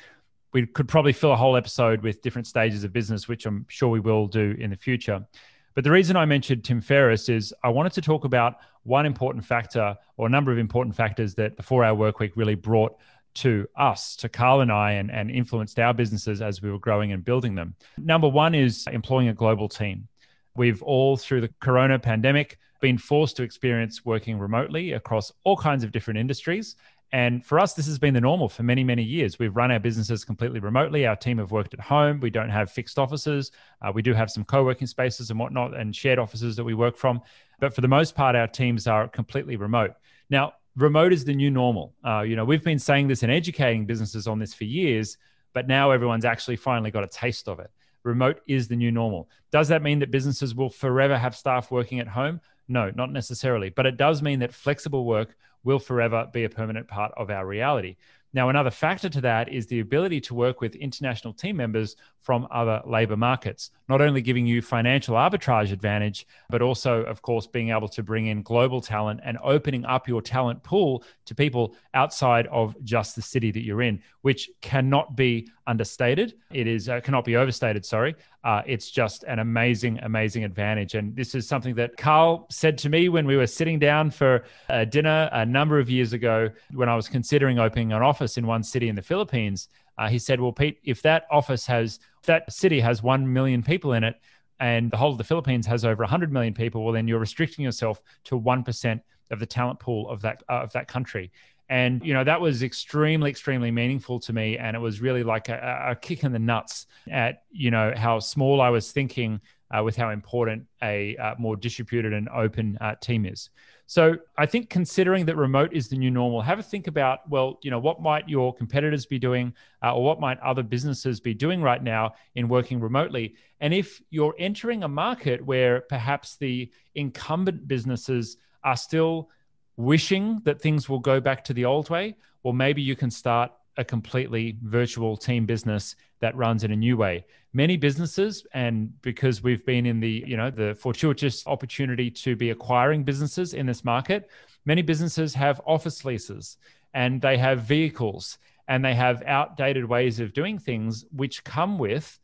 we 0.53 0.67
could 0.67 0.89
probably 0.89 1.13
fill 1.13 1.33
a 1.33 1.37
whole 1.37 1.57
episode 1.57 2.03
with 2.03 2.23
different 2.23 2.47
stages 2.47 2.85
of 2.85 2.93
business, 2.93 3.29
which 3.29 3.47
I'm 3.47 3.67
sure 3.69 3.89
we 3.89 4.01
will 4.01 4.27
do 4.27 4.57
in 4.59 4.71
the 4.71 4.77
future. 4.77 5.27
But 5.75 5.85
the 5.85 5.91
reason 5.91 6.17
I 6.17 6.25
mentioned 6.25 6.65
Tim 6.65 6.81
Ferriss 6.81 7.29
is 7.29 7.55
I 7.63 7.69
wanted 7.69 7.93
to 7.93 8.01
talk 8.01 8.25
about 8.25 8.57
one 8.83 9.07
important 9.07 9.45
factor 9.45 9.97
or 10.17 10.27
a 10.27 10.31
number 10.31 10.51
of 10.51 10.59
important 10.59 10.97
factors 10.97 11.35
that 11.35 11.57
the 11.57 11.63
four 11.63 11.85
hour 11.85 11.95
work 11.95 12.19
week 12.19 12.33
really 12.35 12.55
brought 12.55 12.97
to 13.35 13.69
us, 13.77 14.17
to 14.17 14.29
Carl 14.29 14.61
and 14.61 14.73
I, 14.73 14.93
and, 14.93 15.11
and 15.11 15.31
influenced 15.31 15.79
our 15.79 15.95
businesses 15.95 16.43
as 16.43 16.61
we 16.63 16.71
were 16.71 16.79
growing 16.79 17.13
and 17.13 17.25
building 17.25 17.55
them. 17.55 17.75
Number 17.97 18.29
one 18.29 18.55
is 18.55 18.87
employing 18.91 19.29
a 19.29 19.35
global 19.35 19.69
team. 19.69 20.09
We've 20.57 20.83
all, 20.83 21.17
through 21.17 21.43
the 21.43 21.51
corona 21.61 21.99
pandemic, 21.99 22.59
been 22.81 22.99
forced 22.99 23.37
to 23.37 23.43
experience 23.43 24.05
working 24.05 24.39
remotely 24.39 24.93
across 24.93 25.33
all 25.45 25.57
kinds 25.57 25.85
of 25.85 25.93
different 25.93 26.19
industries. 26.19 26.77
And 27.13 27.45
for 27.45 27.59
us, 27.59 27.73
this 27.73 27.87
has 27.87 27.99
been 27.99 28.13
the 28.13 28.21
normal 28.21 28.49
for 28.49 28.63
many, 28.63 28.85
many 28.85 29.03
years. 29.03 29.39
We've 29.39 29.57
run 29.57 29.71
our 29.71 29.79
businesses 29.79 30.25
completely 30.25 30.61
remotely. 30.61 31.07
Our 31.07 31.17
team 31.17 31.39
have 31.39 31.51
worked 31.51 31.73
at 31.73 31.81
home. 31.81 32.21
We 32.21 32.31
don't 32.31 32.51
have 32.51 32.71
fixed 32.71 32.99
offices. 32.99 33.51
Uh, 33.81 33.93
we 33.95 34.03
do 34.03 34.13
have 34.13 34.31
some 34.31 34.45
co 34.45 34.63
working 34.63 34.87
spaces 34.87 35.31
and 35.31 35.39
whatnot 35.39 35.75
and 35.75 35.97
shared 35.97 36.19
offices 36.19 36.55
that 36.57 36.65
we 36.65 36.75
work 36.75 36.97
from. 36.97 37.23
But 37.61 37.75
for 37.75 37.81
the 37.81 37.89
most 37.89 38.15
part, 38.15 38.37
our 38.37 38.47
teams 38.47 38.87
are 38.87 39.09
completely 39.09 39.57
remote. 39.57 39.95
Now, 40.29 40.55
remote 40.79 41.13
is 41.13 41.25
the 41.25 41.35
new 41.35 41.51
normal. 41.51 41.95
Uh, 42.05 42.21
you 42.21 42.37
know, 42.37 42.45
we've 42.45 42.63
been 42.63 42.79
saying 42.79 43.09
this 43.09 43.23
and 43.23 43.33
educating 43.33 43.85
businesses 43.85 44.27
on 44.27 44.39
this 44.39 44.55
for 44.55 44.65
years, 44.65 45.19
but 45.53 45.67
now 45.67 45.91
everyone's 45.91 46.25
actually 46.25 46.57
finally 46.57 46.91
got 46.91 47.05
a 47.05 47.09
taste 47.09 47.49
of 47.49 47.59
it. 47.59 47.71
Remote 48.05 48.41
is 48.47 48.69
the 48.69 48.77
new 48.77 48.93
normal. 48.93 49.29
Does 49.51 49.69
that 49.69 49.83
mean 49.83 49.99
that 49.99 50.11
businesses 50.11 50.55
will 50.55 50.71
forever 50.71 51.19
have 51.19 51.37
staff 51.37 51.71
working 51.71 52.01
at 52.01 52.09
home? 52.09 52.41
No, 52.69 52.91
not 52.95 53.11
necessarily. 53.13 53.71
But 53.71 53.87
it 53.87 53.97
does 53.97 54.23
mean 54.23 54.39
that 54.41 54.55
flexible 54.55 55.05
work 55.05 55.37
will 55.65 55.79
forever 55.79 56.29
be 56.33 56.45
a 56.45 56.49
permanent 56.49 56.87
part 56.87 57.13
of 57.17 57.31
our 57.31 57.45
reality. 57.45 57.97
Now, 58.35 58.51
another 58.51 58.71
factor 58.71 59.09
to 59.09 59.21
that 59.23 59.49
is 59.49 59.67
the 59.67 59.81
ability 59.81 60.21
to 60.23 60.35
work 60.35 60.61
with 60.61 60.75
international 60.75 61.33
team 61.33 61.57
members 61.57 61.97
from 62.21 62.47
other 62.51 62.83
labor 62.85 63.17
markets, 63.17 63.71
not 63.89 64.03
only 64.03 64.21
giving 64.21 64.47
you 64.47 64.61
financial 64.61 65.15
arbitrage 65.15 65.73
advantage, 65.73 66.27
but 66.51 66.61
also, 66.61 67.03
of 67.05 67.23
course, 67.23 67.47
being 67.47 67.71
able 67.71 67.89
to 67.89 68.03
bring 68.03 68.27
in 68.27 68.43
global 68.43 68.83
talent 68.83 69.21
and 69.25 69.39
opening 69.43 69.85
up 69.87 70.07
your 70.07 70.21
talent 70.21 70.63
pool 70.63 71.03
to 71.25 71.35
people 71.35 71.75
outside 71.95 72.47
of 72.49 72.77
just 72.85 73.17
the 73.17 73.23
city 73.23 73.51
that 73.51 73.63
you're 73.63 73.83
in, 73.83 74.03
which 74.21 74.51
cannot 74.61 75.17
be 75.17 75.49
understated. 75.69 76.35
It 76.53 76.67
is 76.67 76.89
uh, 76.89 77.01
cannot 77.01 77.25
be 77.25 77.37
overstated. 77.37 77.85
Sorry, 77.85 78.17
uh, 78.43 78.63
it's 78.67 78.91
just 78.91 79.23
an 79.25 79.39
amazing, 79.39 80.01
amazing 80.03 80.43
advantage. 80.43 80.95
And 80.95 81.15
this 81.15 81.35
is 81.35 81.47
something 81.47 81.75
that 81.77 81.97
Carl 81.97 82.47
said 82.51 82.77
to 82.79 82.89
me 82.89 83.09
when 83.09 83.27
we 83.27 83.37
were 83.37 83.47
sitting 83.47 83.79
down 83.79 84.11
for 84.11 84.45
a 84.71 84.85
dinner 84.85 85.29
a 85.33 85.47
number 85.47 85.79
of 85.79 85.89
years 85.89 86.15
ago 86.15 86.51
when 86.73 86.89
I 86.89 86.97
was 86.97 87.09
considering 87.09 87.59
opening 87.59 87.93
an 87.93 88.03
office 88.03 88.39
in 88.39 88.47
one 88.47 88.65
city 88.65 88.89
in 88.89 88.97
the 88.97 89.03
Philippines. 89.03 89.69
Uh, 89.99 90.09
he 90.09 90.19
said, 90.19 90.41
"Well, 90.41 90.53
Pete, 90.53 90.79
if 90.83 91.03
that 91.03 91.27
office 91.31 91.67
has, 91.67 92.01
if 92.21 92.27
that 92.27 92.51
city 92.53 92.81
has 92.81 93.03
one 93.03 93.31
million 93.33 93.63
people 93.63 93.93
in 93.93 94.03
it, 94.03 94.17
and 94.61 94.91
the 94.91 94.97
whole 94.97 95.13
of 95.13 95.19
the 95.19 95.25
Philippines 95.25 95.67
has 95.67 95.85
over 95.85 96.03
100 96.03 96.33
million 96.33 96.55
people, 96.55 96.85
well, 96.85 96.93
then 96.93 97.07
you're 97.07 97.21
restricting 97.21 97.65
yourself 97.65 98.03
to 98.25 98.37
one 98.37 98.65
percent 98.65 99.03
of 99.31 99.39
the 99.39 99.47
talent 99.47 99.79
pool 99.79 100.09
of 100.09 100.23
that 100.23 100.43
uh, 100.49 100.63
of 100.63 100.73
that 100.73 100.89
country." 100.89 101.31
And, 101.69 102.05
you 102.05 102.15
know, 102.15 102.25
that 102.25 102.41
was 102.41 102.63
extremely, 102.63 103.31
extremely 103.31 103.71
meaningful 103.71 104.21
to 104.21 104.33
me. 104.33 104.57
And 104.57 104.75
it 104.75 104.81
was 104.81 105.01
really 105.01 105.23
like 105.23 105.49
a, 105.49 105.89
a 105.91 105.97
kick 105.97 106.25
in 106.25 106.33
the 106.33 106.39
nuts 106.39 106.87
at, 107.11 107.43
you 107.51 107.71
know, 107.71 107.93
how 107.97 108.21
small 108.21 108.61
I 108.61 108.71
was 108.71 108.91
thinking 108.91 109.41
uh, 109.71 109.83
with 109.83 109.97
how 109.97 110.11
important 110.11 110.65
a 110.83 111.17
uh, 111.17 111.35
more 111.39 111.57
distributed 111.57 112.13
and 112.13 112.29
open 112.31 112.79
uh, 112.81 112.95
team 113.01 113.27
is. 113.27 113.51
So 113.87 114.17
I 114.37 114.45
think 114.45 114.69
considering 114.69 115.25
that 115.27 115.37
remote 115.37 115.73
is 115.73 115.89
the 115.89 115.97
new 115.97 116.11
normal, 116.11 116.43
have 116.43 116.59
a 116.59 116.63
think 116.63 116.89
about, 116.89 117.29
well, 117.29 117.59
you 117.63 117.71
know, 117.71 117.79
what 117.79 118.03
might 118.03 118.29
your 118.29 118.55
competitors 118.55 119.07
be 119.07 119.19
doing 119.19 119.55
uh, 119.83 119.95
or 119.95 120.05
what 120.05 120.21
might 120.21 120.39
other 120.41 120.63
businesses 120.63 121.21
be 121.21 121.33
doing 121.33 121.63
right 121.63 121.83
now 121.83 122.13
in 122.35 122.49
working 122.49 122.81
remotely? 122.81 123.35
And 123.61 123.73
if 123.73 124.03
you're 124.11 124.35
entering 124.39 124.85
a 124.85 124.89
market 124.89 125.45
where 125.45 125.83
perhaps 125.83 126.37
the 126.37 126.71
incumbent 126.97 127.67
businesses 127.67 128.37
are 128.63 128.77
still 128.77 129.31
wishing 129.79 130.41
that 130.43 130.61
things 130.61 130.89
will 130.89 130.99
go 130.99 131.21
back 131.21 131.45
to 131.45 131.55
the 131.55 131.65
old 131.65 131.89
way, 131.89 132.17
or 132.43 132.53
maybe 132.53 132.83
you 132.83 132.97
can 132.97 133.11
start 133.11 133.53
a 133.77 133.85
completely 133.85 134.59
virtual 134.65 135.17
team 135.17 135.47
business 135.47 135.95
that 136.19 136.37
runs 136.37 136.65
in 136.65 136.73
a 136.73 136.77
new 136.77 136.97
way. 136.97 137.25
Many 137.53 137.77
businesses, 137.77 138.45
and 138.53 139.01
because 139.03 139.41
we've 139.41 139.65
been 139.65 139.87
in 139.87 140.01
the, 140.01 140.25
you 140.27 140.37
know, 140.37 140.51
the 140.51 140.75
fortuitous 140.75 141.47
opportunity 141.47 142.11
to 142.11 142.35
be 142.35 142.51
acquiring 142.51 143.05
businesses 143.05 143.55
in 143.55 143.67
this 143.67 143.85
market, 143.85 144.29
many 144.67 144.83
businesses 144.83 145.33
have 145.35 145.61
office 145.65 146.05
leases 146.05 146.57
and 146.93 147.23
they 147.23 147.39
have 147.39 147.63
vehicles 147.63 148.39
and 148.67 148.85
they 148.85 148.95
have 148.95 149.23
outdated 149.27 149.85
ways 149.85 150.19
of 150.19 150.33
doing 150.33 150.59
things 150.59 151.05
which 151.13 151.45
come 151.45 151.79
with 151.79 152.19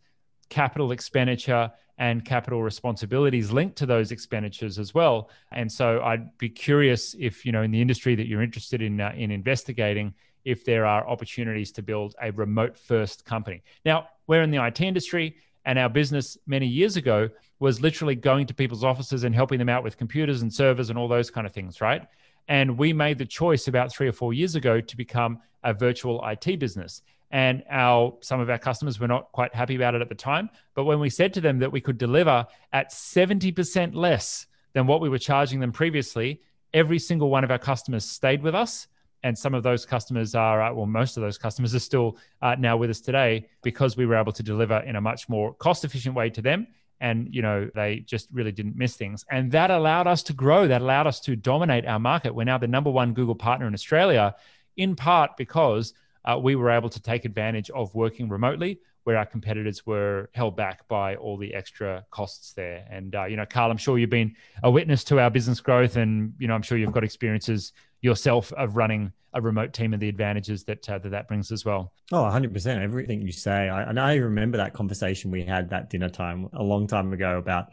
capital 0.48 0.90
expenditure 0.90 1.70
and 1.98 2.24
capital 2.24 2.62
responsibilities 2.62 3.52
linked 3.52 3.76
to 3.76 3.86
those 3.86 4.10
expenditures 4.10 4.78
as 4.78 4.94
well. 4.94 5.30
And 5.52 5.70
so 5.70 6.00
I'd 6.02 6.36
be 6.38 6.48
curious 6.48 7.14
if, 7.18 7.46
you 7.46 7.52
know, 7.52 7.62
in 7.62 7.70
the 7.70 7.80
industry 7.80 8.14
that 8.16 8.26
you're 8.26 8.42
interested 8.42 8.82
in 8.82 9.00
uh, 9.00 9.12
in 9.16 9.30
investigating, 9.30 10.14
if 10.44 10.64
there 10.64 10.86
are 10.86 11.08
opportunities 11.08 11.72
to 11.72 11.82
build 11.82 12.14
a 12.20 12.30
remote 12.32 12.76
first 12.76 13.24
company. 13.24 13.62
Now, 13.84 14.08
we're 14.26 14.42
in 14.42 14.50
the 14.50 14.64
IT 14.64 14.80
industry 14.80 15.36
and 15.64 15.78
our 15.78 15.88
business 15.88 16.36
many 16.46 16.66
years 16.66 16.96
ago 16.96 17.30
was 17.58 17.80
literally 17.80 18.14
going 18.14 18.46
to 18.46 18.54
people's 18.54 18.84
offices 18.84 19.24
and 19.24 19.34
helping 19.34 19.58
them 19.58 19.68
out 19.68 19.82
with 19.82 19.96
computers 19.96 20.42
and 20.42 20.52
servers 20.52 20.90
and 20.90 20.98
all 20.98 21.08
those 21.08 21.30
kind 21.30 21.46
of 21.46 21.52
things, 21.52 21.80
right? 21.80 22.06
And 22.48 22.76
we 22.76 22.92
made 22.92 23.16
the 23.16 23.24
choice 23.24 23.68
about 23.68 23.90
3 23.90 24.08
or 24.08 24.12
4 24.12 24.34
years 24.34 24.54
ago 24.54 24.80
to 24.80 24.96
become 24.96 25.40
a 25.62 25.72
virtual 25.72 26.22
IT 26.28 26.58
business 26.58 27.02
and 27.30 27.64
our 27.70 28.14
some 28.20 28.40
of 28.40 28.48
our 28.50 28.58
customers 28.58 29.00
were 29.00 29.08
not 29.08 29.32
quite 29.32 29.54
happy 29.54 29.74
about 29.74 29.94
it 29.94 30.02
at 30.02 30.08
the 30.08 30.14
time. 30.14 30.50
But 30.74 30.84
when 30.84 31.00
we 31.00 31.10
said 31.10 31.34
to 31.34 31.40
them 31.40 31.58
that 31.58 31.72
we 31.72 31.80
could 31.80 31.98
deliver 31.98 32.46
at 32.72 32.90
70% 32.90 33.94
less 33.94 34.46
than 34.72 34.86
what 34.86 35.00
we 35.00 35.08
were 35.08 35.18
charging 35.18 35.60
them 35.60 35.72
previously 35.72 36.40
every 36.74 36.98
single 36.98 37.30
one 37.30 37.44
of 37.44 37.50
our 37.50 37.58
customers 37.58 38.04
stayed 38.04 38.42
with 38.42 38.54
us. 38.54 38.88
And 39.22 39.38
some 39.38 39.54
of 39.54 39.62
those 39.62 39.86
customers 39.86 40.34
are 40.34 40.60
uh, 40.60 40.74
well 40.74 40.84
most 40.84 41.16
of 41.16 41.22
those 41.22 41.38
customers 41.38 41.74
are 41.74 41.78
still 41.80 42.18
uh, 42.42 42.56
now 42.58 42.76
with 42.76 42.90
us 42.90 43.00
today 43.00 43.48
because 43.62 43.96
we 43.96 44.04
were 44.04 44.16
able 44.16 44.32
to 44.32 44.42
deliver 44.42 44.80
in 44.80 44.96
a 44.96 45.00
much 45.00 45.28
more 45.30 45.54
cost 45.54 45.84
efficient 45.84 46.14
way 46.14 46.28
to 46.30 46.42
them. 46.42 46.66
And 47.00 47.34
you 47.34 47.40
know 47.40 47.70
they 47.74 48.00
just 48.00 48.28
really 48.32 48.52
didn't 48.52 48.76
miss 48.76 48.96
things. 48.96 49.24
And 49.30 49.50
that 49.52 49.70
allowed 49.70 50.06
us 50.06 50.22
to 50.24 50.34
grow. 50.34 50.68
That 50.68 50.82
allowed 50.82 51.06
us 51.06 51.20
to 51.20 51.36
dominate 51.36 51.86
our 51.86 51.98
market. 51.98 52.34
We're 52.34 52.44
now 52.44 52.58
the 52.58 52.68
number 52.68 52.90
one 52.90 53.14
google 53.14 53.34
partner 53.34 53.66
in 53.66 53.72
australia 53.72 54.34
in 54.76 54.96
part 54.96 55.36
because 55.36 55.94
uh, 56.24 56.38
we 56.38 56.56
were 56.56 56.70
able 56.70 56.88
to 56.90 57.00
take 57.00 57.24
advantage 57.24 57.70
of 57.70 57.94
working 57.94 58.28
remotely 58.28 58.78
where 59.04 59.18
our 59.18 59.26
competitors 59.26 59.86
were 59.86 60.30
held 60.32 60.56
back 60.56 60.88
by 60.88 61.14
all 61.16 61.36
the 61.36 61.54
extra 61.54 62.04
costs 62.10 62.54
there. 62.54 62.86
And 62.90 63.14
uh, 63.14 63.26
you 63.26 63.36
know, 63.36 63.46
Carl, 63.46 63.70
I'm 63.70 63.76
sure 63.76 63.98
you've 63.98 64.10
been 64.10 64.34
a 64.62 64.70
witness 64.70 65.04
to 65.04 65.20
our 65.20 65.30
business 65.30 65.60
growth, 65.60 65.96
and 65.96 66.32
you 66.38 66.48
know, 66.48 66.54
I'm 66.54 66.62
sure 66.62 66.78
you've 66.78 66.92
got 66.92 67.04
experiences 67.04 67.72
yourself 68.00 68.52
of 68.54 68.76
running 68.76 69.12
a 69.34 69.40
remote 69.40 69.72
team 69.72 69.92
and 69.92 70.02
the 70.02 70.08
advantages 70.08 70.64
that 70.64 70.88
uh, 70.88 70.98
that, 70.98 71.10
that 71.10 71.28
brings 71.28 71.52
as 71.52 71.64
well. 71.64 71.92
Oh, 72.12 72.22
100%. 72.22 72.82
Everything 72.82 73.20
you 73.22 73.32
say, 73.32 73.68
I, 73.68 73.82
and 73.82 74.00
I 74.00 74.16
remember 74.16 74.56
that 74.58 74.72
conversation 74.72 75.30
we 75.30 75.44
had 75.44 75.70
that 75.70 75.90
dinner 75.90 76.08
time 76.08 76.48
a 76.54 76.62
long 76.62 76.86
time 76.86 77.12
ago 77.12 77.38
about 77.38 77.70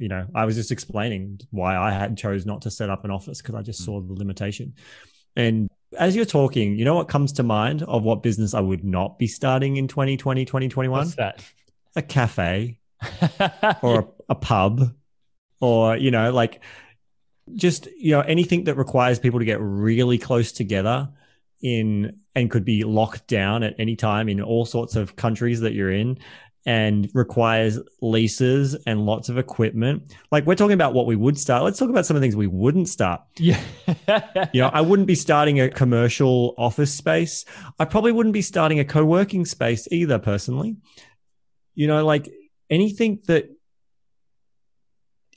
you 0.00 0.08
know 0.08 0.26
i 0.34 0.44
was 0.44 0.56
just 0.56 0.72
explaining 0.72 1.38
why 1.50 1.76
i 1.76 1.92
had 1.92 2.16
chose 2.16 2.44
not 2.44 2.62
to 2.62 2.68
set 2.68 2.90
up 2.90 3.04
an 3.04 3.12
office 3.12 3.40
because 3.40 3.54
i 3.54 3.62
just 3.62 3.82
mm. 3.82 3.84
saw 3.84 4.00
the 4.00 4.12
limitation 4.12 4.74
and 5.36 5.70
as 5.96 6.14
you're 6.14 6.24
talking, 6.24 6.76
you 6.76 6.84
know 6.84 6.94
what 6.94 7.08
comes 7.08 7.32
to 7.34 7.42
mind 7.42 7.82
of 7.82 8.02
what 8.02 8.22
business 8.22 8.54
I 8.54 8.60
would 8.60 8.84
not 8.84 9.18
be 9.18 9.26
starting 9.26 9.76
in 9.76 9.88
2020, 9.88 10.44
2021? 10.44 10.98
What's 10.98 11.14
that? 11.16 11.42
A 11.96 12.02
cafe 12.02 12.78
or 13.82 14.00
a, 14.00 14.06
a 14.30 14.34
pub 14.34 14.94
or, 15.60 15.96
you 15.96 16.10
know, 16.10 16.30
like 16.32 16.60
just, 17.54 17.86
you 17.98 18.12
know, 18.12 18.20
anything 18.20 18.64
that 18.64 18.74
requires 18.74 19.18
people 19.18 19.38
to 19.38 19.44
get 19.44 19.60
really 19.60 20.18
close 20.18 20.52
together 20.52 21.08
in 21.62 22.20
and 22.34 22.50
could 22.50 22.64
be 22.64 22.84
locked 22.84 23.26
down 23.26 23.62
at 23.62 23.74
any 23.78 23.96
time 23.96 24.28
in 24.28 24.40
all 24.40 24.64
sorts 24.64 24.94
of 24.94 25.16
countries 25.16 25.60
that 25.60 25.72
you're 25.72 25.92
in 25.92 26.18
and 26.68 27.08
requires 27.14 27.78
leases 28.02 28.74
and 28.86 29.06
lots 29.06 29.30
of 29.30 29.38
equipment. 29.38 30.14
Like 30.30 30.44
we're 30.44 30.54
talking 30.54 30.74
about 30.74 30.92
what 30.92 31.06
we 31.06 31.16
would 31.16 31.38
start. 31.38 31.64
Let's 31.64 31.78
talk 31.78 31.88
about 31.88 32.04
some 32.04 32.14
of 32.14 32.20
the 32.20 32.24
things 32.26 32.36
we 32.36 32.46
wouldn't 32.46 32.90
start. 32.90 33.22
Yeah. 33.38 33.58
you 34.52 34.60
know, 34.60 34.68
I 34.68 34.82
wouldn't 34.82 35.08
be 35.08 35.14
starting 35.14 35.60
a 35.60 35.70
commercial 35.70 36.54
office 36.58 36.92
space. 36.92 37.46
I 37.78 37.86
probably 37.86 38.12
wouldn't 38.12 38.34
be 38.34 38.42
starting 38.42 38.80
a 38.80 38.84
co-working 38.84 39.46
space 39.46 39.88
either 39.90 40.18
personally. 40.18 40.76
You 41.74 41.86
know, 41.86 42.04
like 42.04 42.28
anything 42.68 43.22
that 43.28 43.48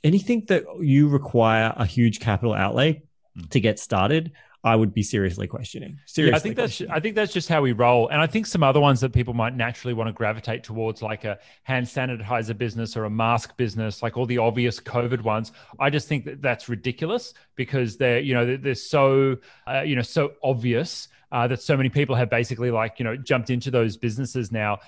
anything 0.04 0.44
that 0.48 0.64
you 0.80 1.08
require 1.08 1.72
a 1.74 1.86
huge 1.86 2.20
capital 2.20 2.52
outlay 2.52 3.04
mm. 3.38 3.48
to 3.48 3.58
get 3.58 3.78
started, 3.78 4.32
I 4.64 4.76
would 4.76 4.94
be 4.94 5.02
seriously 5.02 5.48
questioning. 5.48 5.98
Seriously, 6.06 6.30
yeah, 6.30 6.36
I 6.36 6.38
think 6.38 6.56
that's 6.56 6.82
I 6.90 7.00
think 7.00 7.16
that's 7.16 7.32
just 7.32 7.48
how 7.48 7.62
we 7.62 7.72
roll, 7.72 8.08
and 8.08 8.20
I 8.20 8.28
think 8.28 8.46
some 8.46 8.62
other 8.62 8.78
ones 8.78 9.00
that 9.00 9.12
people 9.12 9.34
might 9.34 9.56
naturally 9.56 9.92
want 9.92 10.06
to 10.08 10.12
gravitate 10.12 10.62
towards, 10.62 11.02
like 11.02 11.24
a 11.24 11.38
hand 11.64 11.86
sanitizer 11.86 12.56
business 12.56 12.96
or 12.96 13.04
a 13.04 13.10
mask 13.10 13.56
business, 13.56 14.02
like 14.02 14.16
all 14.16 14.26
the 14.26 14.38
obvious 14.38 14.78
COVID 14.78 15.22
ones. 15.22 15.50
I 15.80 15.90
just 15.90 16.06
think 16.06 16.24
that 16.26 16.42
that's 16.42 16.68
ridiculous 16.68 17.34
because 17.56 17.96
they're 17.96 18.20
you 18.20 18.34
know 18.34 18.46
they're, 18.46 18.56
they're 18.56 18.74
so 18.76 19.36
uh, 19.66 19.80
you 19.80 19.96
know 19.96 20.02
so 20.02 20.34
obvious 20.44 21.08
uh, 21.32 21.48
that 21.48 21.60
so 21.60 21.76
many 21.76 21.88
people 21.88 22.14
have 22.14 22.30
basically 22.30 22.70
like 22.70 23.00
you 23.00 23.04
know 23.04 23.16
jumped 23.16 23.50
into 23.50 23.70
those 23.70 23.96
businesses 23.96 24.52
now. 24.52 24.78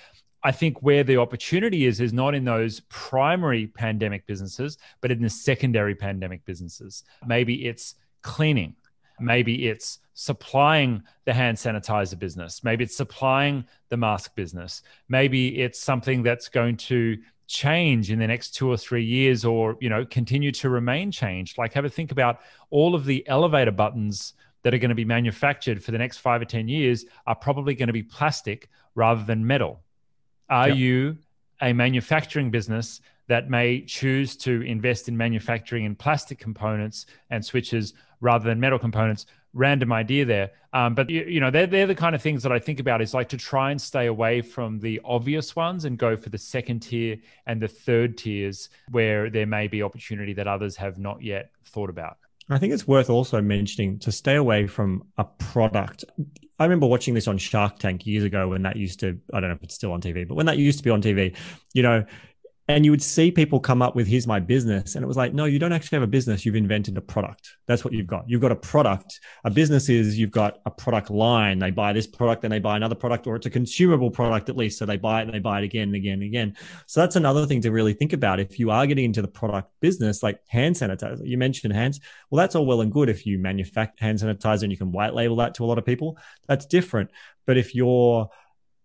I 0.44 0.52
think 0.52 0.82
where 0.82 1.02
the 1.02 1.16
opportunity 1.16 1.86
is 1.86 2.00
is 2.00 2.12
not 2.12 2.36
in 2.36 2.44
those 2.44 2.80
primary 2.90 3.66
pandemic 3.66 4.24
businesses, 4.26 4.78
but 5.00 5.10
in 5.10 5.20
the 5.20 5.30
secondary 5.30 5.96
pandemic 5.96 6.44
businesses. 6.44 7.02
Maybe 7.26 7.66
it's 7.66 7.96
cleaning 8.22 8.76
Maybe 9.20 9.68
it's 9.68 10.00
supplying 10.14 11.02
the 11.24 11.32
hand 11.32 11.56
sanitizer 11.56 12.18
business. 12.18 12.62
Maybe 12.64 12.84
it's 12.84 12.96
supplying 12.96 13.64
the 13.88 13.96
mask 13.96 14.34
business. 14.34 14.82
Maybe 15.08 15.60
it's 15.60 15.80
something 15.80 16.22
that's 16.22 16.48
going 16.48 16.76
to 16.78 17.18
change 17.46 18.10
in 18.10 18.18
the 18.18 18.26
next 18.26 18.54
two 18.54 18.70
or 18.70 18.76
three 18.76 19.04
years 19.04 19.44
or 19.44 19.76
you 19.80 19.90
know 19.90 20.04
continue 20.06 20.50
to 20.50 20.70
remain 20.70 21.10
changed 21.10 21.58
like 21.58 21.74
have 21.74 21.84
a 21.84 21.90
think 21.90 22.10
about 22.10 22.40
all 22.70 22.94
of 22.94 23.04
the 23.04 23.26
elevator 23.28 23.70
buttons 23.70 24.32
that 24.62 24.72
are 24.72 24.78
going 24.78 24.88
to 24.88 24.94
be 24.94 25.04
manufactured 25.04 25.84
for 25.84 25.90
the 25.90 25.98
next 25.98 26.18
five 26.18 26.40
or 26.40 26.46
ten 26.46 26.68
years 26.68 27.04
are 27.26 27.34
probably 27.34 27.74
going 27.74 27.86
to 27.86 27.92
be 27.92 28.02
plastic 28.02 28.70
rather 28.94 29.22
than 29.24 29.46
metal 29.46 29.82
are 30.48 30.70
yep. 30.70 30.78
you 30.78 31.18
a 31.60 31.72
manufacturing 31.72 32.50
business 32.50 33.02
that 33.28 33.48
may 33.48 33.80
choose 33.82 34.36
to 34.36 34.62
invest 34.62 35.08
in 35.08 35.16
manufacturing 35.16 35.84
in 35.84 35.94
plastic 35.94 36.38
components 36.38 37.06
and 37.30 37.44
switches 37.44 37.94
rather 38.20 38.44
than 38.44 38.60
metal 38.60 38.78
components. 38.78 39.26
Random 39.52 39.92
idea 39.92 40.24
there. 40.24 40.50
Um, 40.72 40.94
but, 40.94 41.08
you, 41.08 41.24
you, 41.24 41.40
know, 41.40 41.50
they're, 41.50 41.68
they're 41.68 41.86
the 41.86 41.94
kind 41.94 42.14
of 42.14 42.22
things 42.22 42.42
that 42.42 42.50
I 42.50 42.58
think 42.58 42.80
about 42.80 43.00
is 43.00 43.14
like 43.14 43.28
to 43.28 43.36
try 43.36 43.70
and 43.70 43.80
stay 43.80 44.06
away 44.06 44.42
from 44.42 44.80
the 44.80 45.00
obvious 45.04 45.54
ones 45.54 45.84
and 45.84 45.96
go 45.96 46.16
for 46.16 46.28
the 46.28 46.38
second 46.38 46.80
tier 46.80 47.16
and 47.46 47.62
the 47.62 47.68
third 47.68 48.18
tiers 48.18 48.68
where 48.90 49.30
there 49.30 49.46
may 49.46 49.68
be 49.68 49.82
opportunity 49.82 50.32
that 50.34 50.48
others 50.48 50.74
have 50.76 50.98
not 50.98 51.22
yet 51.22 51.50
thought 51.66 51.88
about. 51.88 52.16
I 52.50 52.58
think 52.58 52.72
it's 52.72 52.86
worth 52.86 53.08
also 53.08 53.40
mentioning 53.40 53.98
to 54.00 54.12
stay 54.12 54.34
away 54.34 54.66
from 54.66 55.04
a 55.16 55.24
product. 55.24 56.04
I 56.58 56.64
remember 56.64 56.86
watching 56.86 57.14
this 57.14 57.26
on 57.26 57.38
Shark 57.38 57.78
Tank 57.78 58.06
years 58.06 58.24
ago 58.24 58.48
when 58.48 58.62
that 58.62 58.76
used 58.76 59.00
to, 59.00 59.18
I 59.32 59.40
don't 59.40 59.48
know 59.48 59.56
if 59.56 59.62
it's 59.62 59.74
still 59.74 59.92
on 59.92 60.00
TV, 60.00 60.26
but 60.28 60.34
when 60.34 60.46
that 60.46 60.58
used 60.58 60.78
to 60.78 60.84
be 60.84 60.90
on 60.90 61.00
TV, 61.00 61.36
you 61.72 61.82
know, 61.82 62.04
and 62.66 62.84
you 62.84 62.90
would 62.90 63.02
see 63.02 63.30
people 63.30 63.60
come 63.60 63.82
up 63.82 63.94
with 63.94 64.06
here's 64.06 64.26
my 64.26 64.40
business. 64.40 64.94
And 64.94 65.04
it 65.04 65.06
was 65.06 65.16
like 65.16 65.34
no 65.34 65.44
you 65.44 65.58
don't 65.58 65.72
actually 65.72 65.96
have 65.96 66.02
a 66.02 66.10
business. 66.10 66.46
You've 66.46 66.56
invented 66.56 66.96
a 66.96 67.00
product. 67.00 67.56
That's 67.66 67.84
what 67.84 67.92
you've 67.92 68.06
got. 68.06 68.24
You've 68.26 68.40
got 68.40 68.52
a 68.52 68.56
product. 68.56 69.20
A 69.44 69.50
business 69.50 69.88
is 69.88 70.18
you've 70.18 70.30
got 70.30 70.60
a 70.64 70.70
product 70.70 71.10
line. 71.10 71.58
They 71.58 71.70
buy 71.70 71.92
this 71.92 72.06
product 72.06 72.44
and 72.44 72.52
they 72.52 72.60
buy 72.60 72.76
another 72.76 72.94
product 72.94 73.26
or 73.26 73.36
it's 73.36 73.46
a 73.46 73.50
consumable 73.50 74.10
product 74.10 74.48
at 74.48 74.56
least. 74.56 74.78
So 74.78 74.86
they 74.86 74.96
buy 74.96 75.20
it 75.20 75.24
and 75.24 75.34
they 75.34 75.40
buy 75.40 75.60
it 75.60 75.64
again 75.64 75.88
and 75.88 75.94
again 75.94 76.14
and 76.14 76.22
again. 76.22 76.56
So 76.86 77.00
that's 77.00 77.16
another 77.16 77.46
thing 77.46 77.60
to 77.62 77.70
really 77.70 77.92
think 77.92 78.14
about. 78.14 78.40
If 78.40 78.58
you 78.58 78.70
are 78.70 78.86
getting 78.86 79.04
into 79.04 79.20
the 79.20 79.28
product 79.28 79.70
business 79.80 80.22
like 80.22 80.40
hand 80.48 80.74
sanitizer 80.74 81.26
you 81.26 81.36
mentioned 81.36 81.74
hands 81.74 82.00
well 82.30 82.40
that's 82.40 82.54
all 82.54 82.64
well 82.64 82.80
and 82.80 82.90
good 82.90 83.08
if 83.08 83.26
you 83.26 83.38
manufacture 83.38 84.04
hand 84.04 84.18
sanitizer 84.18 84.62
and 84.62 84.72
you 84.72 84.78
can 84.78 84.92
white 84.92 85.14
label 85.14 85.36
that 85.36 85.54
to 85.56 85.64
a 85.64 85.66
lot 85.66 85.78
of 85.78 85.84
people. 85.84 86.16
That's 86.48 86.64
different. 86.64 87.10
But 87.46 87.58
if 87.58 87.74
you're 87.74 88.30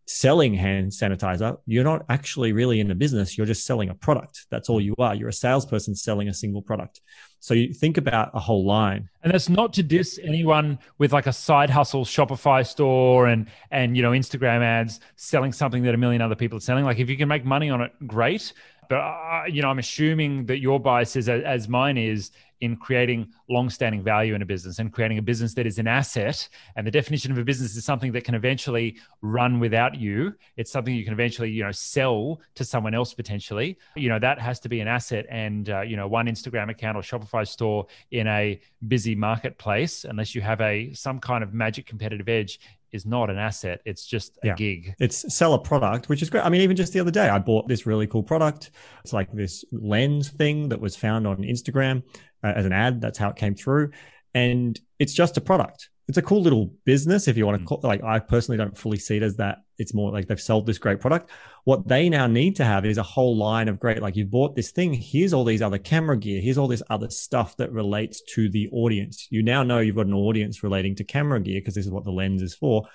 selling 0.09 0.55
hand 0.55 0.89
sanitizer, 0.89 1.55
you're 1.67 1.83
not 1.83 2.03
actually 2.09 2.51
really 2.51 2.79
in 2.79 2.89
a 2.89 2.95
business. 2.95 3.37
You're 3.37 3.45
just 3.45 3.63
selling 3.63 3.89
a 3.89 3.93
product. 3.93 4.47
That's 4.49 4.67
all 4.67 4.81
you 4.81 4.95
are. 4.97 5.13
You're 5.13 5.29
a 5.29 5.33
salesperson 5.33 5.93
selling 5.93 6.27
a 6.29 6.33
single 6.33 6.63
product. 6.63 7.01
So 7.39 7.53
you 7.53 7.71
think 7.75 7.97
about 7.97 8.31
a 8.33 8.39
whole 8.39 8.65
line. 8.65 9.07
And 9.21 9.31
that's 9.31 9.49
not 9.49 9.71
to 9.73 9.83
diss 9.83 10.19
anyone 10.23 10.79
with 10.97 11.13
like 11.13 11.27
a 11.27 11.31
side 11.31 11.69
hustle 11.69 12.05
Shopify 12.05 12.65
store 12.65 13.27
and 13.27 13.47
and 13.69 13.95
you 13.95 14.01
know 14.01 14.11
Instagram 14.11 14.63
ads 14.63 14.99
selling 15.15 15.53
something 15.53 15.83
that 15.83 15.93
a 15.93 15.97
million 15.97 16.23
other 16.23 16.35
people 16.35 16.57
are 16.57 16.61
selling. 16.61 16.85
Like 16.85 16.97
if 16.97 17.07
you 17.07 17.15
can 17.15 17.27
make 17.27 17.45
money 17.45 17.69
on 17.69 17.81
it, 17.81 17.91
great. 18.07 18.51
But 18.89 18.97
uh, 18.97 19.43
you 19.47 19.61
know, 19.61 19.69
I'm 19.69 19.77
assuming 19.77 20.47
that 20.47 20.59
your 20.59 20.79
bias 20.79 21.15
is 21.15 21.29
as 21.29 21.69
mine 21.69 21.99
is 21.99 22.31
in 22.61 22.75
creating 22.75 23.31
long-standing 23.49 24.03
value 24.03 24.35
in 24.35 24.41
a 24.41 24.45
business 24.45 24.79
and 24.79 24.91
creating 24.91 25.17
a 25.17 25.21
business 25.21 25.53
that 25.53 25.65
is 25.65 25.79
an 25.79 25.87
asset. 25.87 26.47
And 26.75 26.85
the 26.85 26.91
definition 26.91 27.31
of 27.31 27.37
a 27.37 27.43
business 27.43 27.75
is 27.75 27.85
something 27.85 28.11
that 28.11 28.23
can 28.23 28.35
eventually 28.35 28.97
run 29.21 29.59
without 29.59 29.95
you. 29.95 30.35
It's 30.57 30.71
something 30.71 30.93
you 30.93 31.03
can 31.03 31.13
eventually, 31.13 31.51
you 31.51 31.63
know, 31.63 31.71
sell 31.71 32.41
to 32.55 32.65
someone 32.65 32.93
else 32.93 33.13
potentially. 33.13 33.77
You 33.95 34.09
know, 34.09 34.19
that 34.19 34.39
has 34.39 34.59
to 34.61 34.69
be 34.69 34.81
an 34.81 34.87
asset. 34.87 35.25
And 35.29 35.69
uh, 35.69 35.81
you 35.81 35.95
know, 35.95 36.07
one 36.07 36.27
Instagram 36.27 36.69
account 36.69 36.97
or 36.97 37.01
Shopify 37.01 37.47
store 37.47 37.87
in 38.11 38.27
a 38.27 38.59
busy 38.87 39.15
marketplace, 39.15 40.05
unless 40.05 40.35
you 40.35 40.41
have 40.41 40.61
a 40.61 40.93
some 40.93 41.19
kind 41.19 41.43
of 41.43 41.53
magic 41.53 41.85
competitive 41.85 42.27
edge, 42.27 42.59
is 42.91 43.05
not 43.05 43.29
an 43.29 43.37
asset. 43.37 43.81
It's 43.85 44.05
just 44.05 44.37
a 44.43 44.47
yeah. 44.47 44.55
gig. 44.55 44.95
It's 44.99 45.33
sell 45.33 45.53
a 45.53 45.59
product, 45.59 46.09
which 46.09 46.21
is 46.21 46.29
great. 46.29 46.43
I 46.43 46.49
mean, 46.49 46.61
even 46.61 46.75
just 46.75 46.93
the 46.93 46.99
other 46.99 47.11
day, 47.11 47.29
I 47.29 47.39
bought 47.39 47.67
this 47.67 47.85
really 47.85 48.07
cool 48.07 48.23
product. 48.23 48.71
It's 49.03 49.13
like 49.13 49.31
this 49.31 49.63
lens 49.71 50.29
thing 50.29 50.69
that 50.69 50.79
was 50.79 50.95
found 50.95 51.27
on 51.27 51.37
Instagram 51.37 52.03
uh, 52.43 52.53
as 52.55 52.65
an 52.65 52.73
ad. 52.73 53.01
That's 53.01 53.17
how 53.17 53.29
it 53.29 53.35
came 53.35 53.55
through. 53.55 53.91
And 54.33 54.79
it's 54.99 55.13
just 55.13 55.37
a 55.37 55.41
product 55.41 55.89
it's 56.09 56.17
a 56.17 56.23
cool 56.23 56.41
little 56.41 56.73
business 56.85 57.27
if 57.27 57.37
you 57.37 57.45
want 57.45 57.59
to 57.59 57.63
mm. 57.63 57.67
call 57.67 57.79
like 57.83 58.03
I 58.03 58.17
personally 58.17 58.57
don't 58.57 58.75
fully 58.75 58.97
see 58.97 59.17
it 59.17 59.23
as 59.23 59.35
that. 59.35 59.59
It's 59.77 59.93
more 59.93 60.11
like 60.11 60.27
they've 60.27 60.41
sold 60.41 60.65
this 60.65 60.79
great 60.79 60.99
product. 60.99 61.29
What 61.65 61.87
they 61.87 62.09
now 62.09 62.25
need 62.25 62.55
to 62.55 62.65
have 62.65 62.83
is 62.83 62.97
a 62.97 63.03
whole 63.03 63.37
line 63.37 63.67
of 63.67 63.79
great, 63.79 64.01
like 64.01 64.15
you've 64.15 64.31
bought 64.31 64.55
this 64.55 64.71
thing, 64.71 64.91
here's 64.91 65.33
all 65.33 65.43
these 65.43 65.61
other 65.61 65.77
camera 65.77 66.17
gear, 66.17 66.41
here's 66.41 66.57
all 66.57 66.67
this 66.67 66.81
other 66.89 67.11
stuff 67.11 67.55
that 67.57 67.71
relates 67.71 68.21
to 68.33 68.49
the 68.49 68.69
audience. 68.71 69.27
You 69.29 69.43
now 69.43 69.61
know 69.61 69.77
you've 69.79 69.97
got 69.97 70.07
an 70.07 70.15
audience 70.15 70.63
relating 70.63 70.95
to 70.95 71.03
camera 71.03 71.39
gear 71.39 71.61
because 71.61 71.75
this 71.75 71.85
is 71.85 71.91
what 71.91 72.05
the 72.05 72.11
lens 72.11 72.41
is 72.41 72.55
for. 72.55 72.87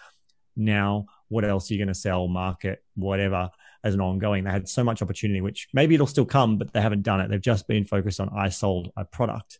Now, 0.57 1.07
what 1.29 1.45
else 1.45 1.71
are 1.71 1.75
you 1.75 1.79
going 1.79 1.89
to 1.89 1.95
sell, 1.95 2.27
market, 2.27 2.83
whatever, 2.97 3.51
as 3.85 3.95
an 3.95 4.01
ongoing? 4.01 4.45
They 4.45 4.51
had 4.51 4.69
so 4.69 4.83
much 4.83 5.03
opportunity, 5.03 5.41
which 5.41 5.69
maybe 5.73 5.95
it'll 5.95 6.07
still 6.07 6.25
come, 6.25 6.59
but 6.59 6.73
they 6.73 6.81
haven't 6.81 7.03
done 7.03 7.21
it. 7.21 7.31
They've 7.31 7.41
just 7.41 7.69
been 7.69 7.85
focused 7.85 8.19
on 8.19 8.31
I 8.37 8.49
sold 8.49 8.91
a 8.97 9.05
product. 9.05 9.59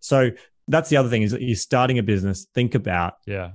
So 0.00 0.30
that's 0.68 0.88
the 0.88 0.96
other 0.96 1.08
thing 1.08 1.22
is 1.22 1.32
that 1.32 1.42
you're 1.42 1.56
starting 1.56 1.98
a 1.98 2.02
business. 2.02 2.46
Think 2.54 2.74
about 2.74 3.14
yeah. 3.26 3.52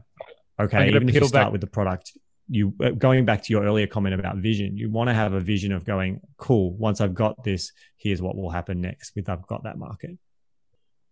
Okay, 0.59 0.89
even 0.89 1.07
if 1.07 1.15
you 1.15 1.25
start 1.25 1.45
back- 1.45 1.51
with 1.53 1.61
the 1.61 1.67
product, 1.67 2.17
you 2.49 2.73
uh, 2.83 2.89
going 2.89 3.25
back 3.25 3.43
to 3.43 3.53
your 3.53 3.63
earlier 3.63 3.87
comment 3.87 4.13
about 4.13 4.37
vision. 4.37 4.75
You 4.77 4.89
want 4.89 5.09
to 5.09 5.13
have 5.13 5.33
a 5.33 5.39
vision 5.39 5.71
of 5.71 5.85
going, 5.85 6.19
cool. 6.37 6.73
Once 6.73 6.99
I've 6.99 7.13
got 7.13 7.43
this, 7.43 7.71
here's 7.97 8.21
what 8.21 8.35
will 8.35 8.49
happen 8.49 8.81
next. 8.81 9.15
With 9.15 9.29
I've 9.29 9.47
got 9.47 9.63
that 9.63 9.77
market. 9.77 10.17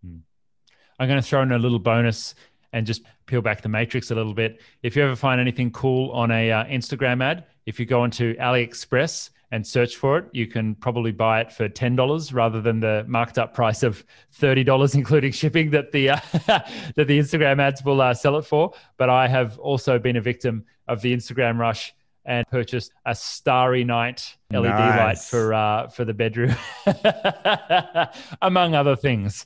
Hmm. 0.04 0.18
I'm 1.00 1.08
going 1.08 1.22
to 1.22 1.28
throw 1.28 1.44
in 1.44 1.52
a 1.52 1.60
little 1.60 1.80
bonus 1.80 2.34
and 2.74 2.86
just 2.86 3.04
peel 3.26 3.42
back 3.42 3.62
the 3.62 3.70
matrix 3.70 4.12
a 4.12 4.16
little 4.16 4.34
bit. 4.34 4.62
If 4.84 4.96
you 4.96 5.04
ever 5.04 5.16
find 5.16 5.40
anything 5.40 5.72
cool 5.72 6.12
on 6.12 6.32
a 6.32 6.52
uh, 6.52 6.66
Instagram 6.66 7.24
ad, 7.24 7.46
if 7.66 7.80
you 7.80 7.86
go 7.86 8.04
into 8.04 8.34
AliExpress 8.36 9.30
and 9.52 9.66
search 9.66 9.96
for 9.96 10.18
it, 10.18 10.26
you 10.34 10.46
can 10.48 10.76
probably 10.76 11.12
buy 11.12 11.42
it 11.42 11.52
for 11.52 11.70
ten 11.70 11.96
dollars 11.96 12.34
rather 12.34 12.62
than 12.62 12.80
the 12.80 13.06
marked 13.08 13.38
up 13.38 13.54
price 13.54 13.84
of 13.84 14.04
thirty 14.32 14.64
dollars, 14.64 14.96
including 15.02 15.32
shipping 15.32 15.72
that 15.72 15.92
the 15.92 16.10
uh, 16.10 16.20
that 16.48 17.08
the 17.08 17.20
Instagram 17.20 17.62
ads 17.62 17.84
will 17.84 18.02
uh, 18.02 18.14
sell 18.14 18.38
it 18.38 18.44
for. 18.44 18.74
But 18.98 19.10
I 19.10 19.28
have 19.28 19.58
also 19.60 20.00
been 20.00 20.18
a 20.18 20.22
victim 20.22 20.66
of 20.88 21.02
the 21.02 21.16
Instagram 21.16 21.58
rush 21.58 21.94
and 22.28 22.46
purchased 22.50 22.92
a 23.06 23.16
Starry 23.16 23.86
Night 23.86 24.36
LED 24.52 24.66
nice. 24.66 24.98
light 24.98 25.18
for 25.18 25.54
uh, 25.54 25.88
for 25.88 26.04
the 26.06 26.14
bedroom, 26.14 26.54
among 28.42 28.76
other 28.76 28.96
things. 28.96 29.46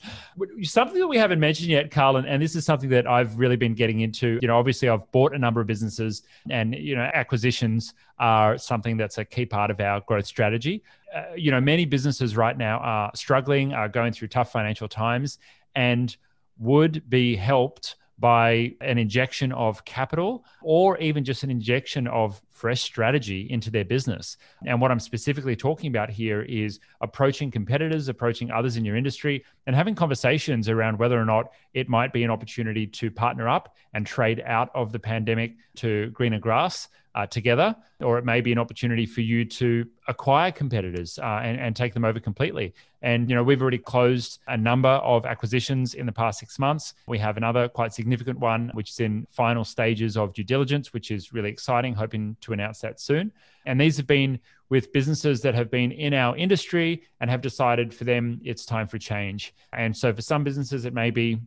Something 0.63 0.99
that 0.99 1.07
we 1.07 1.17
haven't 1.17 1.39
mentioned 1.39 1.69
yet, 1.69 1.91
Carl, 1.91 2.17
and 2.17 2.41
this 2.41 2.55
is 2.55 2.65
something 2.65 2.89
that 2.89 3.07
I've 3.07 3.37
really 3.37 3.55
been 3.55 3.75
getting 3.75 4.01
into. 4.01 4.39
You 4.41 4.47
know, 4.47 4.57
obviously, 4.57 4.89
I've 4.89 5.09
bought 5.11 5.33
a 5.33 5.39
number 5.39 5.61
of 5.61 5.67
businesses, 5.67 6.23
and 6.49 6.75
you 6.75 6.95
know, 6.95 7.09
acquisitions 7.13 7.93
are 8.19 8.57
something 8.57 8.97
that's 8.97 9.19
a 9.19 9.25
key 9.25 9.45
part 9.45 9.69
of 9.69 9.79
our 9.79 10.01
growth 10.01 10.25
strategy. 10.25 10.83
Uh, 11.15 11.23
you 11.35 11.51
know, 11.51 11.61
many 11.61 11.85
businesses 11.85 12.35
right 12.35 12.57
now 12.57 12.79
are 12.79 13.11
struggling, 13.13 13.73
are 13.73 13.89
going 13.89 14.11
through 14.11 14.27
tough 14.27 14.51
financial 14.51 14.87
times, 14.87 15.37
and 15.75 16.17
would 16.57 17.07
be 17.09 17.35
helped 17.35 17.95
by 18.21 18.71
an 18.81 18.99
injection 18.99 19.51
of 19.51 19.83
capital 19.83 20.45
or 20.61 20.97
even 20.99 21.23
just 21.25 21.41
an 21.43 21.49
injection 21.49 22.07
of 22.07 22.39
fresh 22.61 22.81
strategy 22.83 23.47
into 23.49 23.71
their 23.71 23.83
business. 23.83 24.37
And 24.67 24.79
what 24.79 24.91
I'm 24.91 24.99
specifically 24.99 25.55
talking 25.55 25.89
about 25.89 26.11
here 26.11 26.43
is 26.43 26.79
approaching 27.01 27.49
competitors, 27.49 28.07
approaching 28.07 28.51
others 28.51 28.77
in 28.77 28.85
your 28.85 28.95
industry, 28.95 29.43
and 29.65 29.75
having 29.75 29.95
conversations 29.95 30.69
around 30.69 30.99
whether 30.99 31.19
or 31.19 31.25
not 31.25 31.51
it 31.73 31.89
might 31.89 32.13
be 32.13 32.23
an 32.23 32.29
opportunity 32.29 32.85
to 32.85 33.09
partner 33.09 33.49
up 33.49 33.75
and 33.95 34.05
trade 34.05 34.43
out 34.45 34.69
of 34.75 34.91
the 34.91 34.99
pandemic 34.99 35.55
to 35.77 36.11
greener 36.11 36.37
grass 36.37 36.87
uh, 37.15 37.25
together, 37.25 37.75
or 37.99 38.17
it 38.17 38.25
may 38.25 38.41
be 38.41 38.51
an 38.51 38.57
opportunity 38.57 39.05
for 39.05 39.21
you 39.21 39.43
to 39.43 39.85
acquire 40.07 40.51
competitors 40.51 41.19
uh, 41.19 41.41
and, 41.43 41.59
and 41.59 41.75
take 41.75 41.93
them 41.93 42.05
over 42.05 42.19
completely. 42.19 42.73
And 43.01 43.29
you 43.29 43.35
know, 43.35 43.43
we've 43.43 43.61
already 43.61 43.77
closed 43.77 44.39
a 44.47 44.55
number 44.55 44.89
of 44.89 45.25
acquisitions 45.25 45.95
in 45.95 46.05
the 46.05 46.11
past 46.11 46.39
six 46.39 46.57
months. 46.59 46.93
We 47.07 47.17
have 47.19 47.37
another 47.37 47.67
quite 47.67 47.93
significant 47.93 48.39
one, 48.39 48.71
which 48.73 48.91
is 48.91 48.99
in 48.99 49.27
final 49.31 49.65
stages 49.65 50.15
of 50.15 50.33
due 50.33 50.43
diligence, 50.43 50.93
which 50.93 51.11
is 51.11 51.33
really 51.33 51.49
exciting. 51.49 51.93
Hoping 51.93 52.37
to 52.41 52.50
announce 52.53 52.79
that 52.81 52.99
soon. 52.99 53.31
And 53.65 53.79
these 53.79 53.97
have 53.97 54.07
been 54.07 54.39
with 54.69 54.93
businesses 54.93 55.41
that 55.41 55.53
have 55.53 55.69
been 55.69 55.91
in 55.91 56.13
our 56.13 56.35
industry 56.37 57.03
and 57.19 57.29
have 57.29 57.41
decided 57.41 57.93
for 57.93 58.05
them 58.05 58.39
it's 58.43 58.65
time 58.65 58.87
for 58.87 58.97
change. 58.97 59.53
And 59.73 59.95
so 59.95 60.13
for 60.13 60.21
some 60.21 60.43
businesses, 60.43 60.85
it 60.85 60.93
may 60.93 61.11
be 61.11 61.39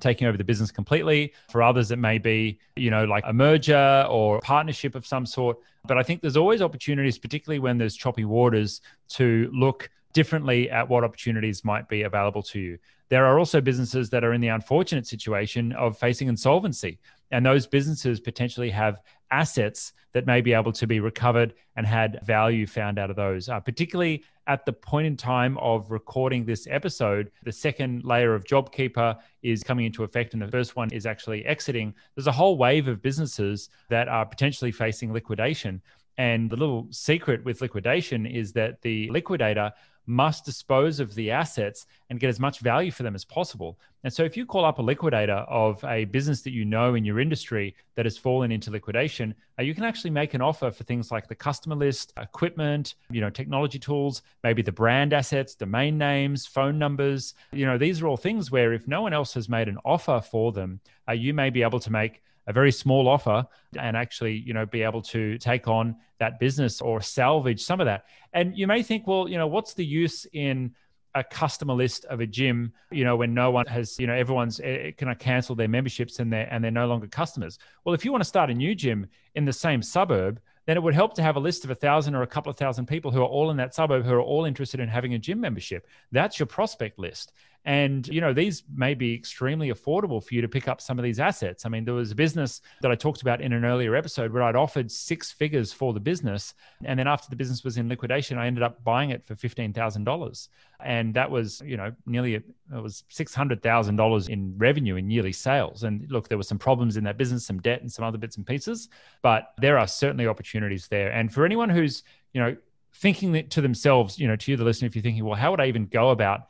taking 0.00 0.26
over 0.26 0.38
the 0.38 0.44
business 0.44 0.70
completely. 0.70 1.32
For 1.50 1.62
others, 1.62 1.90
it 1.90 1.98
may 1.98 2.18
be, 2.18 2.58
you 2.76 2.90
know, 2.90 3.04
like 3.04 3.24
a 3.26 3.32
merger 3.32 4.06
or 4.08 4.40
partnership 4.40 4.94
of 4.94 5.06
some 5.06 5.26
sort. 5.26 5.58
But 5.86 5.98
I 5.98 6.02
think 6.02 6.22
there's 6.22 6.36
always 6.36 6.62
opportunities, 6.62 7.18
particularly 7.18 7.58
when 7.58 7.78
there's 7.78 7.96
choppy 7.96 8.24
waters, 8.24 8.80
to 9.10 9.50
look 9.52 9.90
differently 10.12 10.70
at 10.70 10.88
what 10.88 11.04
opportunities 11.04 11.64
might 11.64 11.88
be 11.88 12.02
available 12.02 12.42
to 12.42 12.58
you. 12.58 12.78
There 13.08 13.26
are 13.26 13.38
also 13.38 13.60
businesses 13.60 14.10
that 14.10 14.24
are 14.24 14.32
in 14.32 14.40
the 14.40 14.48
unfortunate 14.48 15.06
situation 15.06 15.72
of 15.72 15.98
facing 15.98 16.28
insolvency. 16.28 16.98
And 17.32 17.44
those 17.44 17.66
businesses 17.66 18.20
potentially 18.20 18.70
have 18.70 19.00
assets 19.30 19.92
that 20.12 20.26
may 20.26 20.40
be 20.40 20.52
able 20.52 20.72
to 20.72 20.86
be 20.86 21.00
recovered 21.00 21.54
and 21.76 21.86
had 21.86 22.20
value 22.24 22.66
found 22.66 22.98
out 22.98 23.10
of 23.10 23.16
those, 23.16 23.48
uh, 23.48 23.60
particularly 23.60 24.24
at 24.46 24.64
the 24.64 24.72
point 24.72 25.06
in 25.06 25.16
time 25.16 25.56
of 25.58 25.90
recording 25.90 26.44
this 26.44 26.66
episode. 26.68 27.30
The 27.44 27.52
second 27.52 28.04
layer 28.04 28.34
of 28.34 28.44
JobKeeper 28.44 29.16
is 29.42 29.62
coming 29.62 29.86
into 29.86 30.02
effect, 30.02 30.32
and 30.32 30.42
the 30.42 30.48
first 30.48 30.74
one 30.74 30.92
is 30.92 31.06
actually 31.06 31.44
exiting. 31.46 31.94
There's 32.16 32.26
a 32.26 32.32
whole 32.32 32.58
wave 32.58 32.88
of 32.88 33.02
businesses 33.02 33.68
that 33.88 34.08
are 34.08 34.26
potentially 34.26 34.72
facing 34.72 35.12
liquidation. 35.12 35.80
And 36.18 36.50
the 36.50 36.56
little 36.56 36.88
secret 36.90 37.44
with 37.44 37.60
liquidation 37.60 38.26
is 38.26 38.52
that 38.52 38.82
the 38.82 39.08
liquidator 39.10 39.72
must 40.10 40.44
dispose 40.44 40.98
of 40.98 41.14
the 41.14 41.30
assets 41.30 41.86
and 42.10 42.18
get 42.18 42.28
as 42.28 42.40
much 42.40 42.58
value 42.58 42.90
for 42.90 43.04
them 43.04 43.14
as 43.14 43.24
possible. 43.24 43.78
And 44.02 44.12
so, 44.12 44.24
if 44.24 44.36
you 44.36 44.44
call 44.44 44.64
up 44.64 44.78
a 44.78 44.82
liquidator 44.82 45.44
of 45.48 45.82
a 45.84 46.04
business 46.06 46.42
that 46.42 46.52
you 46.52 46.64
know 46.64 46.94
in 46.94 47.04
your 47.04 47.20
industry 47.20 47.74
that 47.94 48.06
has 48.06 48.18
fallen 48.18 48.50
into 48.50 48.70
liquidation, 48.70 49.34
uh, 49.58 49.62
you 49.62 49.74
can 49.74 49.84
actually 49.84 50.10
make 50.10 50.34
an 50.34 50.40
offer 50.40 50.70
for 50.70 50.84
things 50.84 51.12
like 51.12 51.28
the 51.28 51.34
customer 51.34 51.76
list, 51.76 52.12
equipment, 52.16 52.94
you 53.10 53.20
know, 53.20 53.30
technology 53.30 53.78
tools, 53.78 54.22
maybe 54.42 54.62
the 54.62 54.72
brand 54.72 55.12
assets, 55.12 55.54
domain 55.54 55.96
names, 55.96 56.46
phone 56.46 56.78
numbers. 56.78 57.34
You 57.52 57.66
know, 57.66 57.78
these 57.78 58.02
are 58.02 58.08
all 58.08 58.16
things 58.16 58.50
where 58.50 58.72
if 58.72 58.88
no 58.88 59.02
one 59.02 59.12
else 59.12 59.34
has 59.34 59.48
made 59.48 59.68
an 59.68 59.78
offer 59.84 60.20
for 60.20 60.50
them, 60.50 60.80
uh, 61.08 61.12
you 61.12 61.32
may 61.34 61.50
be 61.50 61.62
able 61.62 61.80
to 61.80 61.92
make 61.92 62.22
a 62.46 62.52
very 62.52 62.72
small 62.72 63.08
offer 63.08 63.46
and 63.78 63.96
actually 63.96 64.34
you 64.34 64.52
know 64.52 64.66
be 64.66 64.82
able 64.82 65.02
to 65.02 65.38
take 65.38 65.68
on 65.68 65.96
that 66.18 66.38
business 66.38 66.80
or 66.80 67.00
salvage 67.00 67.62
some 67.62 67.80
of 67.80 67.86
that. 67.86 68.04
And 68.32 68.56
you 68.56 68.66
may 68.66 68.82
think 68.82 69.06
well 69.06 69.28
you 69.28 69.38
know 69.38 69.46
what's 69.46 69.74
the 69.74 69.84
use 69.84 70.26
in 70.32 70.74
a 71.16 71.24
customer 71.24 71.74
list 71.74 72.04
of 72.04 72.20
a 72.20 72.26
gym 72.26 72.72
you 72.92 73.04
know 73.04 73.16
when 73.16 73.34
no 73.34 73.50
one 73.50 73.66
has 73.66 73.98
you 73.98 74.06
know 74.06 74.14
everyone's 74.14 74.60
uh, 74.60 74.90
can 74.96 75.12
cancel 75.16 75.56
their 75.56 75.68
memberships 75.68 76.20
and 76.20 76.32
they're 76.32 76.48
and 76.50 76.62
they're 76.62 76.70
no 76.70 76.86
longer 76.86 77.06
customers? 77.06 77.58
Well 77.84 77.94
if 77.94 78.04
you 78.04 78.12
want 78.12 78.22
to 78.22 78.28
start 78.28 78.50
a 78.50 78.54
new 78.54 78.74
gym 78.74 79.06
in 79.34 79.44
the 79.44 79.52
same 79.52 79.82
suburb 79.82 80.40
then 80.66 80.76
it 80.76 80.82
would 80.82 80.94
help 80.94 81.14
to 81.14 81.22
have 81.22 81.36
a 81.36 81.40
list 81.40 81.64
of 81.64 81.70
a 81.70 81.74
thousand 81.74 82.14
or 82.14 82.22
a 82.22 82.26
couple 82.26 82.48
of 82.50 82.56
thousand 82.56 82.86
people 82.86 83.10
who 83.10 83.20
are 83.20 83.26
all 83.26 83.50
in 83.50 83.56
that 83.56 83.74
suburb 83.74 84.04
who 84.04 84.12
are 84.12 84.20
all 84.20 84.44
interested 84.44 84.78
in 84.78 84.88
having 84.88 85.14
a 85.14 85.18
gym 85.18 85.40
membership. 85.40 85.86
That's 86.12 86.38
your 86.38 86.46
prospect 86.46 86.98
list 86.98 87.32
and, 87.64 88.08
you 88.08 88.20
know, 88.20 88.32
these 88.32 88.62
may 88.74 88.94
be 88.94 89.14
extremely 89.14 89.70
affordable 89.70 90.24
for 90.24 90.34
you 90.34 90.40
to 90.40 90.48
pick 90.48 90.66
up 90.66 90.80
some 90.80 90.98
of 90.98 91.02
these 91.02 91.20
assets. 91.20 91.66
I 91.66 91.68
mean, 91.68 91.84
there 91.84 91.94
was 91.94 92.10
a 92.10 92.14
business 92.14 92.62
that 92.80 92.90
I 92.90 92.94
talked 92.94 93.20
about 93.20 93.42
in 93.42 93.52
an 93.52 93.64
earlier 93.66 93.94
episode 93.94 94.32
where 94.32 94.42
I'd 94.42 94.56
offered 94.56 94.90
six 94.90 95.30
figures 95.30 95.72
for 95.72 95.92
the 95.92 96.00
business. 96.00 96.54
And 96.84 96.98
then 96.98 97.06
after 97.06 97.28
the 97.28 97.36
business 97.36 97.62
was 97.62 97.76
in 97.76 97.88
liquidation, 97.88 98.38
I 98.38 98.46
ended 98.46 98.62
up 98.62 98.82
buying 98.82 99.10
it 99.10 99.26
for 99.26 99.34
$15,000. 99.34 100.48
And 100.82 101.12
that 101.14 101.30
was, 101.30 101.60
you 101.62 101.76
know, 101.76 101.92
nearly, 102.06 102.34
it 102.34 102.44
was 102.70 103.04
$600,000 103.12 104.28
in 104.30 104.54
revenue 104.56 104.96
in 104.96 105.10
yearly 105.10 105.32
sales. 105.32 105.82
And 105.82 106.10
look, 106.10 106.28
there 106.28 106.38
were 106.38 106.44
some 106.44 106.58
problems 106.58 106.96
in 106.96 107.04
that 107.04 107.18
business, 107.18 107.44
some 107.44 107.60
debt 107.60 107.82
and 107.82 107.92
some 107.92 108.06
other 108.06 108.16
bits 108.16 108.38
and 108.38 108.46
pieces, 108.46 108.88
but 109.20 109.52
there 109.58 109.78
are 109.78 109.86
certainly 109.86 110.26
opportunities 110.26 110.88
there. 110.88 111.12
And 111.12 111.32
for 111.32 111.44
anyone 111.44 111.68
who's, 111.68 112.04
you 112.32 112.40
know, 112.40 112.56
thinking 112.94 113.46
to 113.48 113.60
themselves, 113.60 114.18
you 114.18 114.26
know, 114.26 114.36
to 114.36 114.50
you, 114.50 114.56
the 114.56 114.64
listener, 114.64 114.86
if 114.86 114.96
you're 114.96 115.02
thinking, 115.02 115.24
well, 115.24 115.36
how 115.36 115.50
would 115.50 115.60
I 115.60 115.66
even 115.66 115.86
go 115.86 116.10
about 116.10 116.46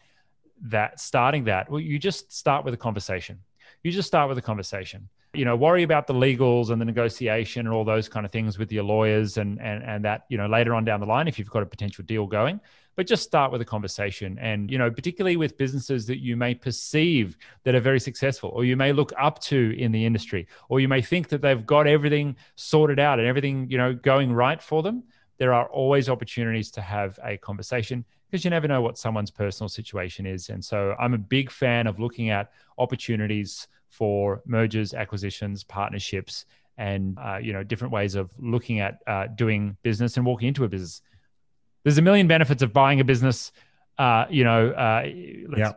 that 0.63 1.01
starting 1.01 1.45
that 1.45 1.71
well 1.71 1.81
you 1.81 1.99
just 1.99 2.33
start 2.33 2.65
with 2.65 2.75
a 2.75 2.77
conversation. 2.77 3.41
You 3.83 3.91
just 3.91 4.09
start 4.09 4.29
with 4.29 4.37
a 4.39 4.43
conversation. 4.43 5.09
You 5.33 5.45
know 5.45 5.57
worry 5.57 5.85
about 5.85 6.07
the 6.07 6.15
legals 6.15 6.71
and 6.71 6.81
the 6.81 6.85
negotiation 6.85 7.67
and 7.67 7.75
all 7.75 7.85
those 7.85 8.09
kind 8.09 8.27
of 8.27 8.33
things 8.33 8.59
with 8.59 8.73
your 8.73 8.83
lawyers 8.83 9.37
and 9.37 9.61
and 9.61 9.83
and 9.85 10.05
that 10.05 10.25
you 10.29 10.37
know 10.37 10.47
later 10.47 10.75
on 10.75 10.85
down 10.85 11.01
the 11.01 11.07
line 11.07 11.29
if 11.29 11.39
you've 11.39 11.51
got 11.51 11.63
a 11.63 11.67
potential 11.67 12.05
deal 12.05 12.27
going. 12.27 12.61
But 12.97 13.07
just 13.07 13.23
start 13.23 13.53
with 13.53 13.63
a 13.63 13.65
conversation. 13.65 14.39
And 14.41 14.71
you 14.71 14.77
know 14.77 14.91
particularly 14.91 15.37
with 15.37 15.57
businesses 15.57 16.07
that 16.07 16.19
you 16.19 16.37
may 16.37 16.55
perceive 16.55 17.37
that 17.63 17.75
are 17.77 17.81
very 17.81 18.01
successful 18.01 18.51
or 18.53 18.65
you 18.65 18.77
may 18.77 18.93
look 18.93 19.13
up 19.19 19.39
to 19.43 19.75
in 19.79 19.93
the 19.93 20.05
industry 20.05 20.49
or 20.69 20.81
you 20.81 20.89
may 20.89 21.01
think 21.01 21.29
that 21.29 21.41
they've 21.41 21.65
got 21.65 21.87
everything 21.87 22.37
sorted 22.57 22.99
out 22.99 23.21
and 23.21 23.29
everything 23.29 23.71
you 23.71 23.79
know 23.79 23.95
going 23.95 24.33
right 24.33 24.61
for 24.61 24.83
them 24.83 25.05
there 25.41 25.55
are 25.55 25.67
always 25.71 26.11
opportunities 26.11 26.71
to 26.71 26.83
have 26.83 27.19
a 27.25 27.39
conversation 27.39 28.05
because 28.31 28.45
you 28.45 28.51
never 28.51 28.69
know 28.69 28.83
what 28.83 28.99
someone's 28.99 29.31
personal 29.31 29.71
situation 29.71 30.27
is. 30.27 30.51
And 30.51 30.63
so 30.63 30.95
I'm 31.01 31.15
a 31.15 31.19
big 31.19 31.51
fan 31.51 31.87
of 31.87 31.99
looking 31.99 32.29
at 32.29 32.53
opportunities 32.77 33.67
for 33.89 34.43
mergers, 34.45 34.93
acquisitions, 34.93 35.65
partnerships, 35.65 36.45
and 36.77 37.19
uh, 37.19 37.39
you 37.43 37.55
know 37.55 37.63
different 37.65 37.93
ways 37.93 38.15
of 38.17 38.31
looking 38.39 38.81
at 38.81 38.99
uh, 39.07 39.29
doing 39.35 39.79
business 39.83 40.19
and 40.19 40.27
walking 40.27 40.49
into 40.49 40.65
a 40.65 40.69
business. 40.69 41.01
There's 41.85 41.99
a 41.99 42.03
million 42.03 42.29
benefits 42.29 42.63
of 42.63 42.75
buying 42.75 43.01
a 43.01 43.05
business. 43.05 43.51
Uh, 43.99 44.27
you 44.29 44.45
know, 44.45 44.69
uh, 44.71 45.09
yeah. 45.57 45.73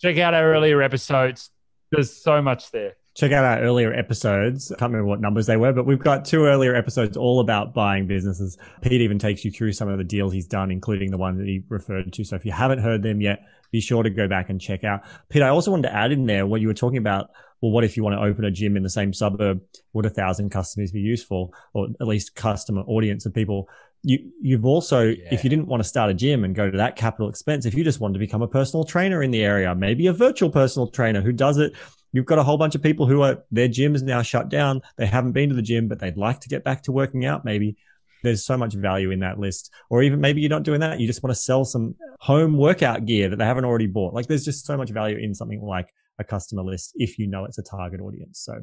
Check 0.00 0.18
out 0.18 0.34
our 0.34 0.52
earlier 0.52 0.82
episodes. 0.82 1.50
There's 1.90 2.14
so 2.14 2.40
much 2.42 2.70
there 2.70 2.96
check 3.20 3.32
out 3.32 3.44
our 3.44 3.60
earlier 3.62 3.92
episodes. 3.92 4.72
I 4.72 4.76
can't 4.76 4.92
remember 4.92 5.06
what 5.06 5.20
numbers 5.20 5.46
they 5.46 5.58
were, 5.58 5.74
but 5.74 5.84
we've 5.84 5.98
got 5.98 6.24
two 6.24 6.46
earlier 6.46 6.74
episodes 6.74 7.18
all 7.18 7.40
about 7.40 7.74
buying 7.74 8.06
businesses. 8.06 8.56
Pete 8.80 9.02
even 9.02 9.18
takes 9.18 9.44
you 9.44 9.50
through 9.50 9.72
some 9.72 9.88
of 9.88 9.98
the 9.98 10.04
deals 10.04 10.32
he's 10.32 10.46
done, 10.46 10.70
including 10.70 11.10
the 11.10 11.18
one 11.18 11.36
that 11.36 11.46
he 11.46 11.62
referred 11.68 12.10
to. 12.14 12.24
So 12.24 12.34
if 12.36 12.46
you 12.46 12.52
haven't 12.52 12.78
heard 12.78 13.02
them 13.02 13.20
yet, 13.20 13.40
be 13.72 13.80
sure 13.82 14.02
to 14.02 14.08
go 14.08 14.26
back 14.26 14.48
and 14.48 14.58
check 14.58 14.84
out. 14.84 15.02
Pete, 15.28 15.42
I 15.42 15.48
also 15.48 15.70
wanted 15.70 15.88
to 15.88 15.94
add 15.94 16.12
in 16.12 16.24
there 16.24 16.46
what 16.46 16.62
you 16.62 16.68
were 16.68 16.74
talking 16.74 16.96
about. 16.96 17.30
Well, 17.60 17.72
what 17.72 17.84
if 17.84 17.94
you 17.94 18.02
want 18.02 18.16
to 18.16 18.22
open 18.22 18.46
a 18.46 18.50
gym 18.50 18.74
in 18.74 18.82
the 18.82 18.88
same 18.88 19.12
suburb? 19.12 19.60
Would 19.92 20.06
a 20.06 20.10
thousand 20.10 20.48
customers 20.48 20.90
be 20.90 21.00
useful 21.00 21.52
or 21.74 21.88
at 22.00 22.06
least 22.06 22.34
customer 22.34 22.80
audience 22.86 23.26
of 23.26 23.34
people? 23.34 23.68
You, 24.02 24.30
you've 24.40 24.64
also, 24.64 25.08
yeah. 25.08 25.28
if 25.30 25.44
you 25.44 25.50
didn't 25.50 25.66
want 25.66 25.82
to 25.82 25.88
start 25.88 26.10
a 26.10 26.14
gym 26.14 26.42
and 26.42 26.54
go 26.54 26.70
to 26.70 26.78
that 26.78 26.96
capital 26.96 27.28
expense, 27.28 27.66
if 27.66 27.74
you 27.74 27.84
just 27.84 28.00
wanted 28.00 28.14
to 28.14 28.18
become 28.18 28.40
a 28.40 28.48
personal 28.48 28.84
trainer 28.84 29.22
in 29.22 29.30
the 29.30 29.44
area, 29.44 29.74
maybe 29.74 30.06
a 30.06 30.12
virtual 30.14 30.48
personal 30.48 30.88
trainer 30.88 31.20
who 31.20 31.32
does 31.32 31.58
it 31.58 31.74
You've 32.12 32.26
got 32.26 32.38
a 32.38 32.42
whole 32.42 32.58
bunch 32.58 32.74
of 32.74 32.82
people 32.82 33.06
who 33.06 33.22
are 33.22 33.44
their 33.50 33.68
gym 33.68 33.94
is 33.94 34.02
now 34.02 34.22
shut 34.22 34.48
down. 34.48 34.82
They 34.96 35.06
haven't 35.06 35.32
been 35.32 35.48
to 35.48 35.54
the 35.54 35.62
gym, 35.62 35.88
but 35.88 35.98
they'd 35.98 36.16
like 36.16 36.40
to 36.40 36.48
get 36.48 36.64
back 36.64 36.82
to 36.84 36.92
working 36.92 37.24
out. 37.24 37.44
Maybe 37.44 37.76
there's 38.22 38.44
so 38.44 38.56
much 38.56 38.74
value 38.74 39.10
in 39.10 39.20
that 39.20 39.38
list. 39.38 39.70
Or 39.88 40.02
even 40.02 40.20
maybe 40.20 40.40
you're 40.40 40.50
not 40.50 40.62
doing 40.62 40.80
that. 40.80 41.00
You 41.00 41.06
just 41.06 41.22
want 41.22 41.34
to 41.34 41.40
sell 41.40 41.64
some 41.64 41.94
home 42.18 42.56
workout 42.56 43.06
gear 43.06 43.28
that 43.28 43.36
they 43.36 43.44
haven't 43.44 43.64
already 43.64 43.86
bought. 43.86 44.14
Like 44.14 44.26
there's 44.26 44.44
just 44.44 44.66
so 44.66 44.76
much 44.76 44.90
value 44.90 45.16
in 45.16 45.34
something 45.34 45.62
like 45.62 45.88
a 46.18 46.24
customer 46.24 46.62
list 46.62 46.92
if 46.96 47.18
you 47.18 47.26
know 47.26 47.44
it's 47.44 47.58
a 47.58 47.62
target 47.62 48.00
audience. 48.00 48.40
So 48.40 48.54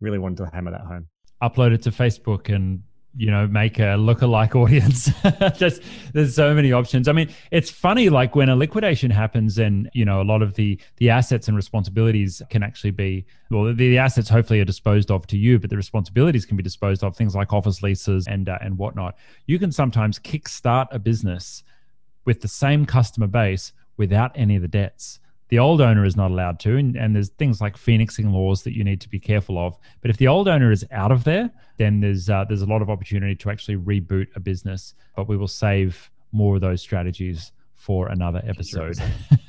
really 0.00 0.18
wanted 0.18 0.38
to 0.38 0.50
hammer 0.52 0.72
that 0.72 0.82
home. 0.82 1.08
Upload 1.42 1.72
it 1.72 1.82
to 1.82 1.90
Facebook 1.90 2.54
and 2.54 2.82
you 3.16 3.30
know 3.30 3.46
make 3.46 3.78
a 3.78 3.96
look-alike 3.96 4.54
audience. 4.64 5.10
Just 5.56 5.82
there's 6.12 6.34
so 6.34 6.54
many 6.54 6.72
options. 6.72 7.08
I 7.08 7.12
mean 7.12 7.32
it's 7.50 7.70
funny 7.70 8.08
like 8.08 8.34
when 8.34 8.48
a 8.48 8.56
liquidation 8.56 9.10
happens 9.10 9.58
and 9.58 9.88
you 9.92 10.04
know 10.04 10.20
a 10.20 10.24
lot 10.24 10.42
of 10.42 10.54
the 10.54 10.80
the 10.96 11.10
assets 11.10 11.48
and 11.48 11.56
responsibilities 11.56 12.42
can 12.50 12.62
actually 12.62 12.90
be 12.90 13.24
well 13.50 13.64
the, 13.64 13.72
the 13.72 13.98
assets 13.98 14.28
hopefully 14.28 14.60
are 14.60 14.64
disposed 14.64 15.10
of 15.10 15.26
to 15.28 15.38
you 15.38 15.58
but 15.58 15.70
the 15.70 15.76
responsibilities 15.76 16.44
can 16.44 16.56
be 16.56 16.62
disposed 16.62 17.04
of 17.04 17.16
things 17.16 17.34
like 17.34 17.52
office 17.52 17.82
leases 17.82 18.26
and 18.26 18.48
uh, 18.48 18.58
and 18.60 18.76
whatnot. 18.76 19.16
You 19.46 19.58
can 19.58 19.72
sometimes 19.72 20.18
kickstart 20.18 20.88
a 20.90 20.98
business 20.98 21.62
with 22.24 22.40
the 22.40 22.48
same 22.48 22.86
customer 22.86 23.26
base 23.26 23.72
without 23.96 24.32
any 24.34 24.56
of 24.56 24.62
the 24.62 24.68
debts 24.68 25.20
the 25.48 25.58
old 25.58 25.80
owner 25.80 26.04
is 26.04 26.16
not 26.16 26.30
allowed 26.30 26.58
to 26.60 26.76
and, 26.76 26.96
and, 26.96 27.14
there's 27.14 27.28
things 27.30 27.60
like 27.60 27.76
phoenixing 27.76 28.32
laws 28.32 28.62
that 28.62 28.74
you 28.74 28.82
need 28.82 29.00
to 29.00 29.08
be 29.08 29.20
careful 29.20 29.58
of. 29.58 29.76
But 30.00 30.10
if 30.10 30.16
the 30.16 30.28
old 30.28 30.48
owner 30.48 30.72
is 30.72 30.84
out 30.90 31.12
of 31.12 31.24
there 31.24 31.50
then 31.76 32.00
there's 32.00 32.30
uh, 32.30 32.44
there's 32.44 32.62
a 32.62 32.66
lot 32.66 32.82
of 32.82 32.90
opportunity 32.90 33.34
to 33.36 33.50
actually 33.50 33.76
reboot 33.76 34.28
a 34.36 34.40
business 34.40 34.94
but 35.16 35.28
we 35.28 35.36
will 35.36 35.48
save 35.48 36.10
more 36.32 36.56
of 36.56 36.60
those 36.60 36.80
strategies 36.80 37.52
for 37.76 38.08
another 38.08 38.42
episode. 38.46 38.96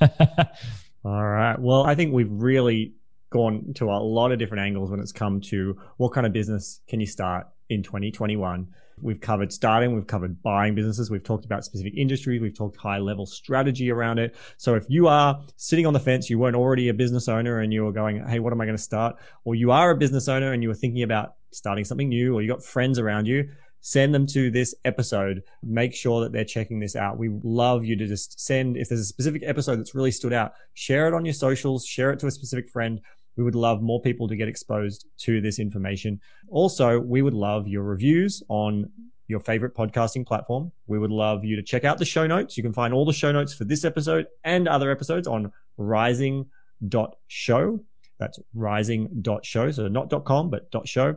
All 1.04 1.24
right. 1.24 1.58
Well 1.58 1.84
i 1.84 1.94
think 1.94 2.12
we've 2.12 2.30
really 2.30 2.94
gone 3.30 3.72
to 3.74 3.90
a 3.90 3.98
lot 3.98 4.32
of 4.32 4.38
different 4.38 4.62
angles 4.62 4.90
when 4.90 5.00
it's 5.00 5.12
come 5.12 5.40
to 5.40 5.76
what 5.96 6.12
kind 6.12 6.26
of 6.26 6.32
business 6.32 6.80
can 6.88 7.00
you 7.00 7.06
start 7.06 7.46
in 7.68 7.82
2021 7.82 8.68
We've 9.00 9.20
covered 9.20 9.52
starting, 9.52 9.94
we've 9.94 10.06
covered 10.06 10.42
buying 10.42 10.74
businesses, 10.74 11.10
we've 11.10 11.22
talked 11.22 11.44
about 11.44 11.64
specific 11.64 11.94
industries, 11.96 12.40
we've 12.40 12.56
talked 12.56 12.76
high 12.76 12.98
level 12.98 13.26
strategy 13.26 13.90
around 13.90 14.18
it. 14.18 14.34
So 14.56 14.74
if 14.74 14.86
you 14.88 15.06
are 15.06 15.38
sitting 15.56 15.86
on 15.86 15.92
the 15.92 16.00
fence, 16.00 16.30
you 16.30 16.38
weren't 16.38 16.56
already 16.56 16.88
a 16.88 16.94
business 16.94 17.28
owner 17.28 17.60
and 17.60 17.72
you 17.72 17.84
were 17.84 17.92
going, 17.92 18.26
Hey, 18.26 18.38
what 18.38 18.52
am 18.52 18.60
I 18.60 18.64
going 18.64 18.76
to 18.76 18.82
start? 18.82 19.16
Or 19.44 19.54
you 19.54 19.70
are 19.70 19.90
a 19.90 19.96
business 19.96 20.28
owner 20.28 20.52
and 20.52 20.62
you 20.62 20.70
were 20.70 20.74
thinking 20.74 21.02
about 21.02 21.34
starting 21.52 21.84
something 21.84 22.08
new 22.08 22.34
or 22.34 22.42
you 22.42 22.48
got 22.48 22.64
friends 22.64 22.98
around 22.98 23.26
you, 23.26 23.48
send 23.80 24.14
them 24.14 24.26
to 24.26 24.50
this 24.50 24.74
episode. 24.84 25.42
Make 25.62 25.94
sure 25.94 26.22
that 26.22 26.32
they're 26.32 26.44
checking 26.44 26.80
this 26.80 26.96
out. 26.96 27.18
We 27.18 27.30
love 27.42 27.84
you 27.84 27.96
to 27.96 28.06
just 28.06 28.40
send, 28.40 28.76
if 28.76 28.88
there's 28.88 29.00
a 29.00 29.04
specific 29.04 29.42
episode 29.44 29.76
that's 29.78 29.94
really 29.94 30.10
stood 30.10 30.32
out, 30.32 30.54
share 30.74 31.06
it 31.06 31.14
on 31.14 31.24
your 31.24 31.34
socials, 31.34 31.86
share 31.86 32.10
it 32.10 32.18
to 32.20 32.26
a 32.26 32.30
specific 32.30 32.70
friend. 32.70 33.00
We 33.36 33.44
would 33.44 33.54
love 33.54 33.82
more 33.82 34.00
people 34.00 34.28
to 34.28 34.36
get 34.36 34.48
exposed 34.48 35.06
to 35.18 35.40
this 35.40 35.58
information. 35.58 36.20
Also, 36.48 36.98
we 36.98 37.22
would 37.22 37.34
love 37.34 37.68
your 37.68 37.82
reviews 37.82 38.42
on 38.48 38.90
your 39.28 39.40
favorite 39.40 39.74
podcasting 39.74 40.26
platform. 40.26 40.72
We 40.86 40.98
would 40.98 41.10
love 41.10 41.44
you 41.44 41.56
to 41.56 41.62
check 41.62 41.84
out 41.84 41.98
the 41.98 42.04
show 42.04 42.26
notes. 42.26 42.56
You 42.56 42.62
can 42.62 42.72
find 42.72 42.94
all 42.94 43.04
the 43.04 43.12
show 43.12 43.32
notes 43.32 43.52
for 43.52 43.64
this 43.64 43.84
episode 43.84 44.26
and 44.44 44.68
other 44.68 44.90
episodes 44.90 45.26
on 45.26 45.52
rising 45.76 46.46
rising.show. 46.80 47.80
That's 48.18 48.38
rising.show. 48.54 49.70
So 49.72 49.88
not 49.88 50.24
.com, 50.24 50.50
but 50.50 50.68
.show. 50.86 51.16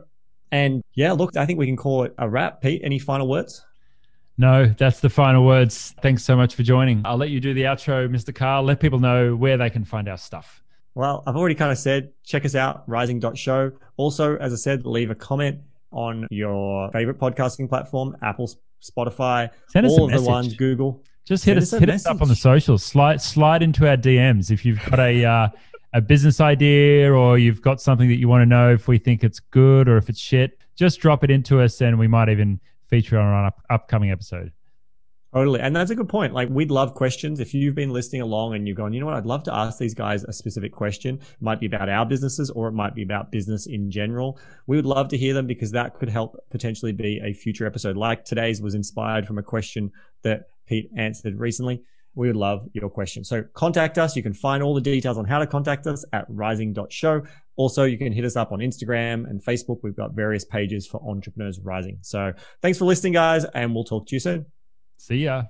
And 0.52 0.82
yeah, 0.94 1.12
look, 1.12 1.36
I 1.36 1.46
think 1.46 1.58
we 1.58 1.66
can 1.66 1.76
call 1.76 2.04
it 2.04 2.14
a 2.18 2.28
wrap. 2.28 2.60
Pete, 2.60 2.80
any 2.84 2.98
final 2.98 3.28
words? 3.28 3.64
No, 4.36 4.66
that's 4.66 5.00
the 5.00 5.10
final 5.10 5.44
words. 5.44 5.94
Thanks 6.02 6.24
so 6.24 6.36
much 6.36 6.54
for 6.54 6.62
joining. 6.62 7.02
I'll 7.04 7.18
let 7.18 7.30
you 7.30 7.40
do 7.40 7.54
the 7.54 7.62
outro, 7.62 8.08
Mr. 8.08 8.34
Carl. 8.34 8.64
Let 8.64 8.80
people 8.80 8.98
know 8.98 9.36
where 9.36 9.56
they 9.56 9.70
can 9.70 9.84
find 9.84 10.08
our 10.08 10.16
stuff. 10.16 10.59
Well, 10.94 11.22
I've 11.26 11.36
already 11.36 11.54
kind 11.54 11.70
of 11.70 11.78
said, 11.78 12.12
check 12.24 12.44
us 12.44 12.54
out, 12.54 12.84
rising.show. 12.88 13.72
Also, 13.96 14.36
as 14.36 14.52
I 14.52 14.56
said, 14.56 14.84
leave 14.86 15.10
a 15.10 15.14
comment 15.14 15.60
on 15.92 16.26
your 16.30 16.90
favorite 16.90 17.18
podcasting 17.18 17.68
platform, 17.68 18.16
Apple, 18.22 18.50
Spotify, 18.82 19.50
Send 19.68 19.86
us 19.86 19.92
all 19.92 20.02
a 20.02 20.04
of 20.04 20.10
message. 20.10 20.24
the 20.24 20.30
ones, 20.30 20.54
Google. 20.54 21.02
Just 21.24 21.44
hit 21.44 21.52
Send 21.54 21.62
us, 21.62 21.72
us 21.74 21.80
hit 21.80 21.90
us 21.90 22.06
up 22.06 22.22
on 22.22 22.28
the 22.28 22.34
socials. 22.34 22.82
Slide 22.82 23.20
slide 23.20 23.62
into 23.62 23.88
our 23.88 23.96
DMs 23.96 24.50
if 24.50 24.64
you've 24.64 24.82
got 24.86 24.98
a 24.98 25.24
uh, 25.24 25.48
a 25.92 26.00
business 26.00 26.40
idea 26.40 27.12
or 27.12 27.38
you've 27.38 27.62
got 27.62 27.80
something 27.80 28.08
that 28.08 28.16
you 28.16 28.28
want 28.28 28.42
to 28.42 28.46
know 28.46 28.72
if 28.72 28.88
we 28.88 28.98
think 28.98 29.22
it's 29.24 29.40
good 29.40 29.88
or 29.88 29.96
if 29.96 30.08
it's 30.08 30.20
shit. 30.20 30.58
Just 30.76 31.00
drop 31.00 31.22
it 31.24 31.30
into 31.30 31.60
us, 31.60 31.80
and 31.82 31.98
we 31.98 32.08
might 32.08 32.28
even 32.28 32.58
feature 32.86 33.16
it 33.16 33.20
on 33.20 33.40
an 33.40 33.46
up, 33.46 33.60
upcoming 33.68 34.10
episode. 34.10 34.50
Totally. 35.32 35.60
And 35.60 35.76
that's 35.76 35.92
a 35.92 35.94
good 35.94 36.08
point. 36.08 36.34
Like, 36.34 36.48
we'd 36.48 36.72
love 36.72 36.94
questions. 36.94 37.38
If 37.38 37.54
you've 37.54 37.76
been 37.76 37.92
listening 37.92 38.22
along 38.22 38.54
and 38.54 38.66
you're 38.66 38.74
going, 38.74 38.92
you 38.92 39.00
know 39.00 39.06
what, 39.06 39.14
I'd 39.14 39.26
love 39.26 39.44
to 39.44 39.54
ask 39.54 39.78
these 39.78 39.94
guys 39.94 40.24
a 40.24 40.32
specific 40.32 40.72
question. 40.72 41.16
It 41.20 41.42
might 41.42 41.60
be 41.60 41.66
about 41.66 41.88
our 41.88 42.04
businesses 42.04 42.50
or 42.50 42.66
it 42.66 42.72
might 42.72 42.96
be 42.96 43.02
about 43.02 43.30
business 43.30 43.66
in 43.66 43.92
general. 43.92 44.40
We 44.66 44.76
would 44.76 44.86
love 44.86 45.08
to 45.08 45.16
hear 45.16 45.32
them 45.32 45.46
because 45.46 45.70
that 45.70 45.94
could 45.94 46.08
help 46.08 46.36
potentially 46.50 46.92
be 46.92 47.20
a 47.22 47.32
future 47.32 47.64
episode. 47.64 47.96
Like 47.96 48.24
today's 48.24 48.60
was 48.60 48.74
inspired 48.74 49.26
from 49.26 49.38
a 49.38 49.42
question 49.42 49.92
that 50.22 50.48
Pete 50.66 50.90
answered 50.96 51.38
recently. 51.38 51.84
We 52.16 52.26
would 52.26 52.36
love 52.36 52.68
your 52.72 52.90
question. 52.90 53.22
So 53.22 53.44
contact 53.54 53.98
us. 53.98 54.16
You 54.16 54.24
can 54.24 54.34
find 54.34 54.64
all 54.64 54.74
the 54.74 54.80
details 54.80 55.16
on 55.16 55.26
how 55.26 55.38
to 55.38 55.46
contact 55.46 55.86
us 55.86 56.04
at 56.12 56.24
rising.show. 56.28 57.22
Also, 57.54 57.84
you 57.84 57.98
can 57.98 58.12
hit 58.12 58.24
us 58.24 58.34
up 58.34 58.50
on 58.50 58.58
Instagram 58.58 59.30
and 59.30 59.40
Facebook. 59.44 59.78
We've 59.84 59.96
got 59.96 60.12
various 60.12 60.44
pages 60.44 60.88
for 60.88 61.00
entrepreneurs 61.08 61.60
rising. 61.60 61.98
So 62.00 62.32
thanks 62.62 62.78
for 62.78 62.84
listening, 62.84 63.12
guys, 63.12 63.44
and 63.44 63.76
we'll 63.76 63.84
talk 63.84 64.08
to 64.08 64.16
you 64.16 64.20
soon. 64.20 64.59
See 65.00 65.24
ya. 65.24 65.48